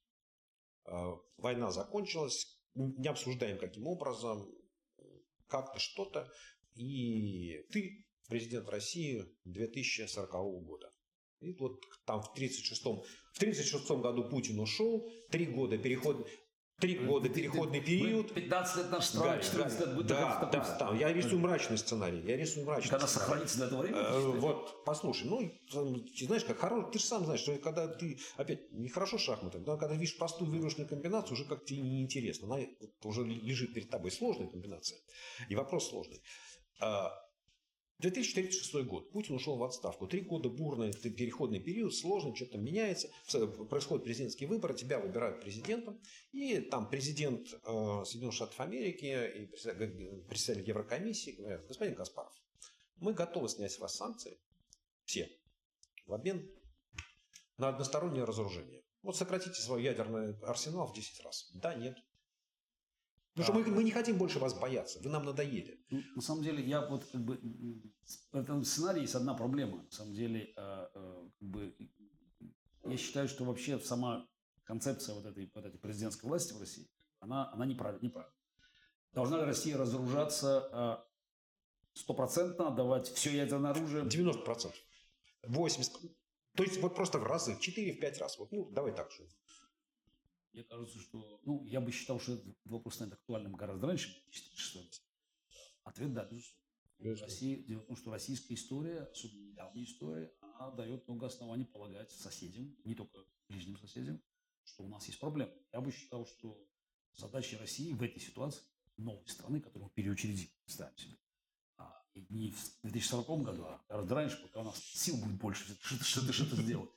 А, 0.85 1.17
Война 1.37 1.73
закончилась, 1.73 2.47
не 2.75 3.09
обсуждаем 3.09 3.59
каким 3.59 3.87
образом, 3.89 4.49
как-то 5.49 5.79
что-то, 5.79 6.31
и 6.75 7.65
ты 7.71 8.07
президент 8.29 8.69
России 8.69 9.25
2040 9.45 10.31
года. 10.65 10.93
И 11.41 11.53
вот 11.53 11.81
там 12.07 12.23
в 12.23 12.35
36-м, 12.35 13.03
в 13.33 13.39
36 13.39 13.91
году 13.91 14.25
Путин 14.29 14.59
ушел, 14.59 15.11
три 15.31 15.47
года 15.47 15.77
переход, 15.77 16.27
три 16.81 16.99
года 16.99 17.29
переходный 17.29 17.81
период. 17.81 18.33
15 18.33 18.77
лет 18.77 18.91
наша 18.91 19.07
страна, 19.07 19.33
Гарри, 19.33 19.43
14 19.43 19.81
лет 19.81 19.95
будет 19.95 20.07
да, 20.07 20.49
да, 20.51 20.77
да, 20.79 20.97
я 20.97 21.13
рисую 21.13 21.41
мрачный 21.41 21.77
сценарий, 21.77 22.23
я 22.27 22.37
рисую 22.37 22.65
мрачный 22.65 22.91
Когда 22.91 23.07
сценарий. 23.07 23.29
сохранится 23.29 23.59
до 23.59 23.65
этого 23.67 23.83
времени? 23.83 24.01
Э? 24.01 24.41
Вот, 24.41 24.85
послушай, 24.85 25.27
ну, 25.29 26.03
ты 26.19 26.27
знаешь, 26.27 26.45
как 26.45 26.59
хороший, 26.59 26.91
ты 26.93 26.99
же 26.99 27.05
сам 27.05 27.25
знаешь, 27.25 27.41
что 27.41 27.57
когда 27.59 27.87
ты, 27.87 28.19
опять, 28.37 28.73
нехорошо 28.73 29.19
шахматы, 29.19 29.59
но 29.59 29.77
когда 29.77 29.95
видишь 29.95 30.17
простую 30.17 30.51
выигрышную 30.51 30.89
комбинацию, 30.89 31.35
уже 31.35 31.45
как 31.45 31.65
тебе 31.65 31.81
неинтересно. 31.81 32.47
Она 32.47 32.67
вот 32.81 32.91
уже 33.05 33.25
лежит 33.25 33.75
перед 33.75 33.91
тобой 33.91 34.11
сложная 34.11 34.49
комбинация. 34.49 34.99
И 35.49 35.55
вопрос 35.55 35.91
сложный. 35.91 36.23
А, 36.81 37.13
2036 37.99 38.75
год. 38.87 39.11
Путин 39.11 39.35
ушел 39.37 39.57
в 39.57 39.65
отставку. 39.65 40.07
Три 40.07 40.21
года 40.21 40.49
бурный 40.51 40.93
переходный 40.93 41.61
период, 41.61 41.95
сложный, 41.95 42.35
что-то 42.37 42.59
меняется. 42.59 43.09
С- 43.27 43.47
Происходят 43.69 44.05
президентские 44.05 44.49
выборы, 44.49 44.75
тебя 44.75 44.99
выбирают 44.99 45.41
президентом. 45.41 45.99
И 46.33 46.61
там 46.61 46.91
президент 46.91 47.49
э, 47.53 48.03
Соединенных 48.05 48.35
Штатов 48.35 48.61
Америки 48.61 49.07
и 49.07 49.47
председатель 49.47 50.69
Еврокомиссии 50.69 51.33
говорят, 51.33 51.67
господин 51.67 51.95
Каспаров, 51.95 52.33
мы 52.97 53.15
готовы 53.15 53.49
снять 53.49 53.73
с 53.73 53.79
вас 53.79 53.97
санкции, 53.97 54.39
все, 55.05 55.31
в 56.07 56.13
обмен 56.13 56.51
на 57.57 57.69
одностороннее 57.69 58.25
разоружение. 58.25 58.83
Вот 59.03 59.17
сократите 59.17 59.61
свой 59.61 59.83
ядерный 59.83 60.35
арсенал 60.43 60.87
в 60.89 60.95
10 60.95 61.21
раз. 61.25 61.51
Да, 61.55 61.75
нет. 61.75 61.97
Потому 63.37 63.61
что 63.61 63.71
мы, 63.71 63.77
мы 63.77 63.85
не 63.85 63.91
хотим 63.91 64.17
больше 64.17 64.39
вас 64.39 64.55
бояться. 64.55 64.99
Вы 65.03 65.11
нам 65.11 65.25
надоели. 65.25 65.79
Ну, 65.91 66.01
на 66.15 66.23
самом 66.23 66.43
деле, 66.43 66.65
я 66.65 66.81
вот 66.81 67.05
как 67.05 67.23
бы 67.23 67.39
в 68.33 68.37
этом 68.37 68.65
сценарии 68.65 69.03
есть 69.03 69.15
одна 69.15 69.35
проблема. 69.35 69.83
На 69.83 69.91
самом 69.91 70.15
деле, 70.15 70.55
э, 70.57 70.87
э, 70.95 71.29
как 71.39 71.49
бы, 71.49 71.77
я 72.85 72.97
считаю, 72.97 73.29
что 73.29 73.45
вообще 73.45 73.79
сама 73.79 74.27
концепция 74.65 75.15
вот 75.15 75.27
этой, 75.27 75.51
вот 75.55 75.67
этой 75.67 75.79
президентской 75.79 76.25
власти 76.27 76.55
в 76.55 76.61
России, 76.61 76.89
она, 77.21 77.53
она 77.53 77.67
неправильна. 77.67 78.03
неправильна. 78.03 78.35
Должна 79.13 79.39
ли 79.39 79.45
Россия 79.45 79.77
разоружаться 79.77 80.71
э, 80.73 81.99
стопроцентно, 81.99 82.69
отдавать 82.69 83.09
все 83.09 83.37
ядерное 83.37 83.73
оружие? 83.73 84.05
90%. 84.05 84.73
80%. 85.47 86.11
То 86.55 86.63
есть 86.63 86.81
вот 86.81 86.95
просто 86.95 87.19
в 87.19 87.25
разы, 87.25 87.53
4-5 87.61 88.19
раз. 88.19 88.39
Вот, 88.39 88.51
ну, 88.51 88.71
давай 88.71 88.95
так 88.95 89.11
же. 89.11 89.29
Мне 90.57 90.65
кажется, 90.65 90.99
что... 90.99 91.39
Ну, 91.45 91.67
я 91.67 91.83
бы 91.83 91.93
считал, 91.93 92.19
что 92.19 92.33
этот 92.33 92.57
вопрос 92.65 92.95
станет 92.95 93.13
актуальным 93.13 93.53
гораздо 93.57 93.89
раньше, 93.89 94.11
чем 94.15 94.23
2006 94.25 95.03
Ответ– 95.85 96.15
да. 96.15 96.27
Россия, 96.99 97.63
дело 97.65 97.83
в 97.83 97.87
том, 97.89 97.97
что 97.97 98.11
российская 98.11 98.55
история, 98.55 99.01
особенно 99.13 99.51
недавняя 99.51 99.85
история, 99.85 100.33
она 100.41 100.71
дает 100.71 101.07
много 101.07 101.27
оснований 101.27 101.67
полагать 101.67 102.11
соседям, 102.11 102.75
не 102.85 102.95
только 102.95 103.19
ближним 103.51 103.77
соседям, 103.77 104.19
что 104.65 104.85
у 104.85 104.89
нас 104.89 105.07
есть 105.07 105.21
проблемы. 105.21 105.53
Я 105.75 105.83
бы 105.83 105.93
считал, 105.93 106.27
что 106.27 106.59
задача 107.13 107.59
России 107.59 107.93
в 107.93 108.03
этой 108.03 108.19
ситуации, 108.19 108.63
новой 108.97 109.29
страны, 109.29 109.61
которую 109.61 109.89
мы 109.89 109.91
переучредим, 109.91 110.49
ставим 110.65 110.97
себе, 110.97 111.19
а, 111.77 112.03
не 112.31 112.53
в 112.53 112.81
2040 112.81 113.43
году, 113.43 113.65
а 113.65 113.85
гораздо 113.91 114.15
раньше, 114.15 114.41
пока 114.43 114.61
у 114.61 114.65
нас 114.65 114.83
сил 114.83 115.19
будет 115.19 115.37
больше 115.37 115.65
что-то 115.83 116.03
что 116.03 116.33
что 116.33 116.57
сделать, 116.63 116.91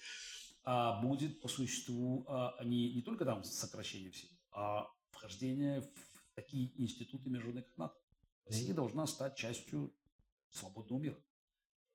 а 0.63 1.01
будет 1.01 1.41
по 1.41 1.47
существу 1.47 2.25
а, 2.27 2.55
не, 2.63 2.93
не 2.93 3.01
только 3.01 3.25
там 3.25 3.43
сокращение 3.43 4.11
всего, 4.11 4.31
а 4.51 4.87
вхождение 5.11 5.81
в 5.81 5.89
такие 6.35 6.71
институты 6.81 7.29
международных 7.29 7.65
как 7.65 7.77
НАТО. 7.77 7.95
Россия 8.45 8.73
должна 8.73 9.05
стать 9.05 9.35
частью 9.35 9.93
свободного 10.49 10.99
мира. 10.99 11.17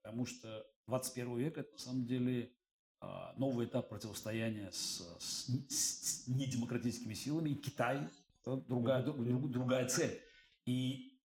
Потому 0.03 0.27
что 0.27 0.67
21 0.87 1.39
век– 1.39 1.59
это 1.59 1.73
на 1.73 1.79
самом 1.79 2.07
деле 2.07 2.53
а, 3.01 3.35
новый 3.37 3.67
этап 3.67 3.89
противостояния 3.89 4.71
с, 4.71 5.03
с, 5.19 5.47
с 5.69 6.29
недемократическими 6.29 7.15
силами. 7.15 7.51
И 7.51 7.55
Китай– 7.55 8.09
другая, 8.45 9.03
друг, 9.03 9.51
другая 9.51 9.89
цель. 9.89 10.21
И 10.67 11.19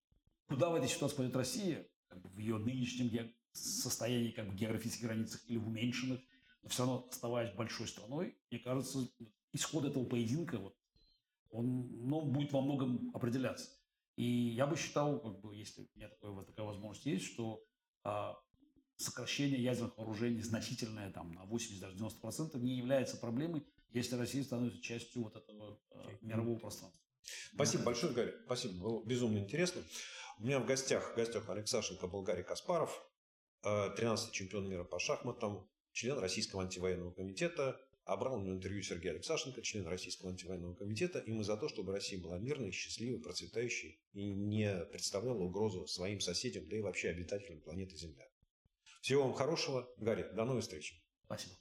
куда 0.47 0.69
в 0.69 0.75
этой 0.75 0.87
ситуации 0.87 1.17
пойдет 1.17 1.35
Россия, 1.35 1.87
в 2.09 2.37
ее 2.39 2.57
нынешнем 2.57 3.31
состоянии 3.51 4.31
как 4.31 4.49
бы 4.49 4.55
географических 4.55 5.05
границах 5.05 5.41
или 5.47 5.57
в 5.57 5.67
уменьшенных, 5.67 6.21
но 6.62 6.70
все 6.70 6.84
равно 6.84 7.07
оставаясь 7.10 7.53
большой 7.55 7.88
страной, 7.88 8.38
мне 8.51 8.60
кажется, 8.60 9.07
исход 9.53 9.86
этого 9.86 10.05
поединка, 10.05 10.57
вот, 10.57 10.76
он 11.51 11.89
ну, 12.07 12.22
будет 12.22 12.51
во 12.51 12.62
многом 12.62 13.12
определяться. 13.14 13.70
И 14.16 14.26
я 14.26 14.68
бы 14.68 14.76
считал, 14.76 15.20
как 15.22 15.39
бы, 15.39 15.55
если 15.55 15.82
у 15.82 15.88
меня 15.95 16.10
такое, 16.10 16.32
вот 16.32 16.47
такая 16.47 16.66
возможность 16.66 17.05
есть, 17.05 17.26
что 17.26 17.64
а, 18.03 18.38
сокращение 18.97 19.62
ядерных 19.64 19.97
вооружений 19.97 20.41
значительное, 20.41 21.12
там, 21.12 21.32
на 21.32 21.45
80 21.45 21.80
даже 21.80 21.97
90% 21.97 22.60
не 22.60 22.76
является 22.76 23.18
проблемой, 23.18 23.66
если 23.91 24.16
Россия 24.16 24.43
становится 24.43 24.82
частью 24.82 25.24
вот 25.24 25.36
этого 25.36 25.80
а, 25.91 26.10
мирового 26.22 26.60
пространства. 26.60 27.01
Спасибо 27.53 27.84
большое, 27.84 28.14
Гарри. 28.14 28.36
Спасибо, 28.45 28.74
было 28.84 29.05
безумно 29.05 29.38
интересно. 29.38 29.82
У 30.39 30.43
меня 30.43 30.60
в 30.60 30.66
гостях, 30.66 31.14
в 31.14 31.16
гостях 31.16 31.49
Алексашенко 31.49 32.07
был 32.07 32.22
Гарри 32.22 32.43
Каспаров, 32.43 33.01
13-й 33.64 34.32
чемпион 34.32 34.70
мира 34.70 34.84
по 34.84 34.99
шахматам, 34.99 35.70
член 35.93 36.17
Российского 36.17 36.63
антивоенного 36.63 37.11
комитета, 37.11 37.79
а 38.05 38.17
брал 38.17 38.39
него 38.39 38.55
интервью 38.55 38.81
Сергей 38.81 39.11
Алексашенко, 39.11 39.61
член 39.61 39.85
Российского 39.85 40.31
антивоенного 40.31 40.73
комитета, 40.73 41.19
и 41.19 41.31
мы 41.31 41.43
за 41.43 41.57
то, 41.57 41.69
чтобы 41.69 41.91
Россия 41.91 42.19
была 42.19 42.39
мирной, 42.39 42.71
счастливой, 42.71 43.21
процветающей 43.21 43.99
и 44.13 44.33
не 44.33 44.85
представляла 44.91 45.43
угрозу 45.43 45.85
своим 45.85 46.19
соседям, 46.19 46.67
да 46.67 46.77
и 46.77 46.81
вообще 46.81 47.09
обитателям 47.09 47.61
планеты 47.61 47.95
Земля. 47.95 48.27
Всего 49.01 49.23
вам 49.23 49.33
хорошего. 49.33 49.87
Гарри, 49.97 50.27
до 50.33 50.45
новых 50.45 50.63
встреч. 50.63 51.01
Спасибо. 51.25 51.53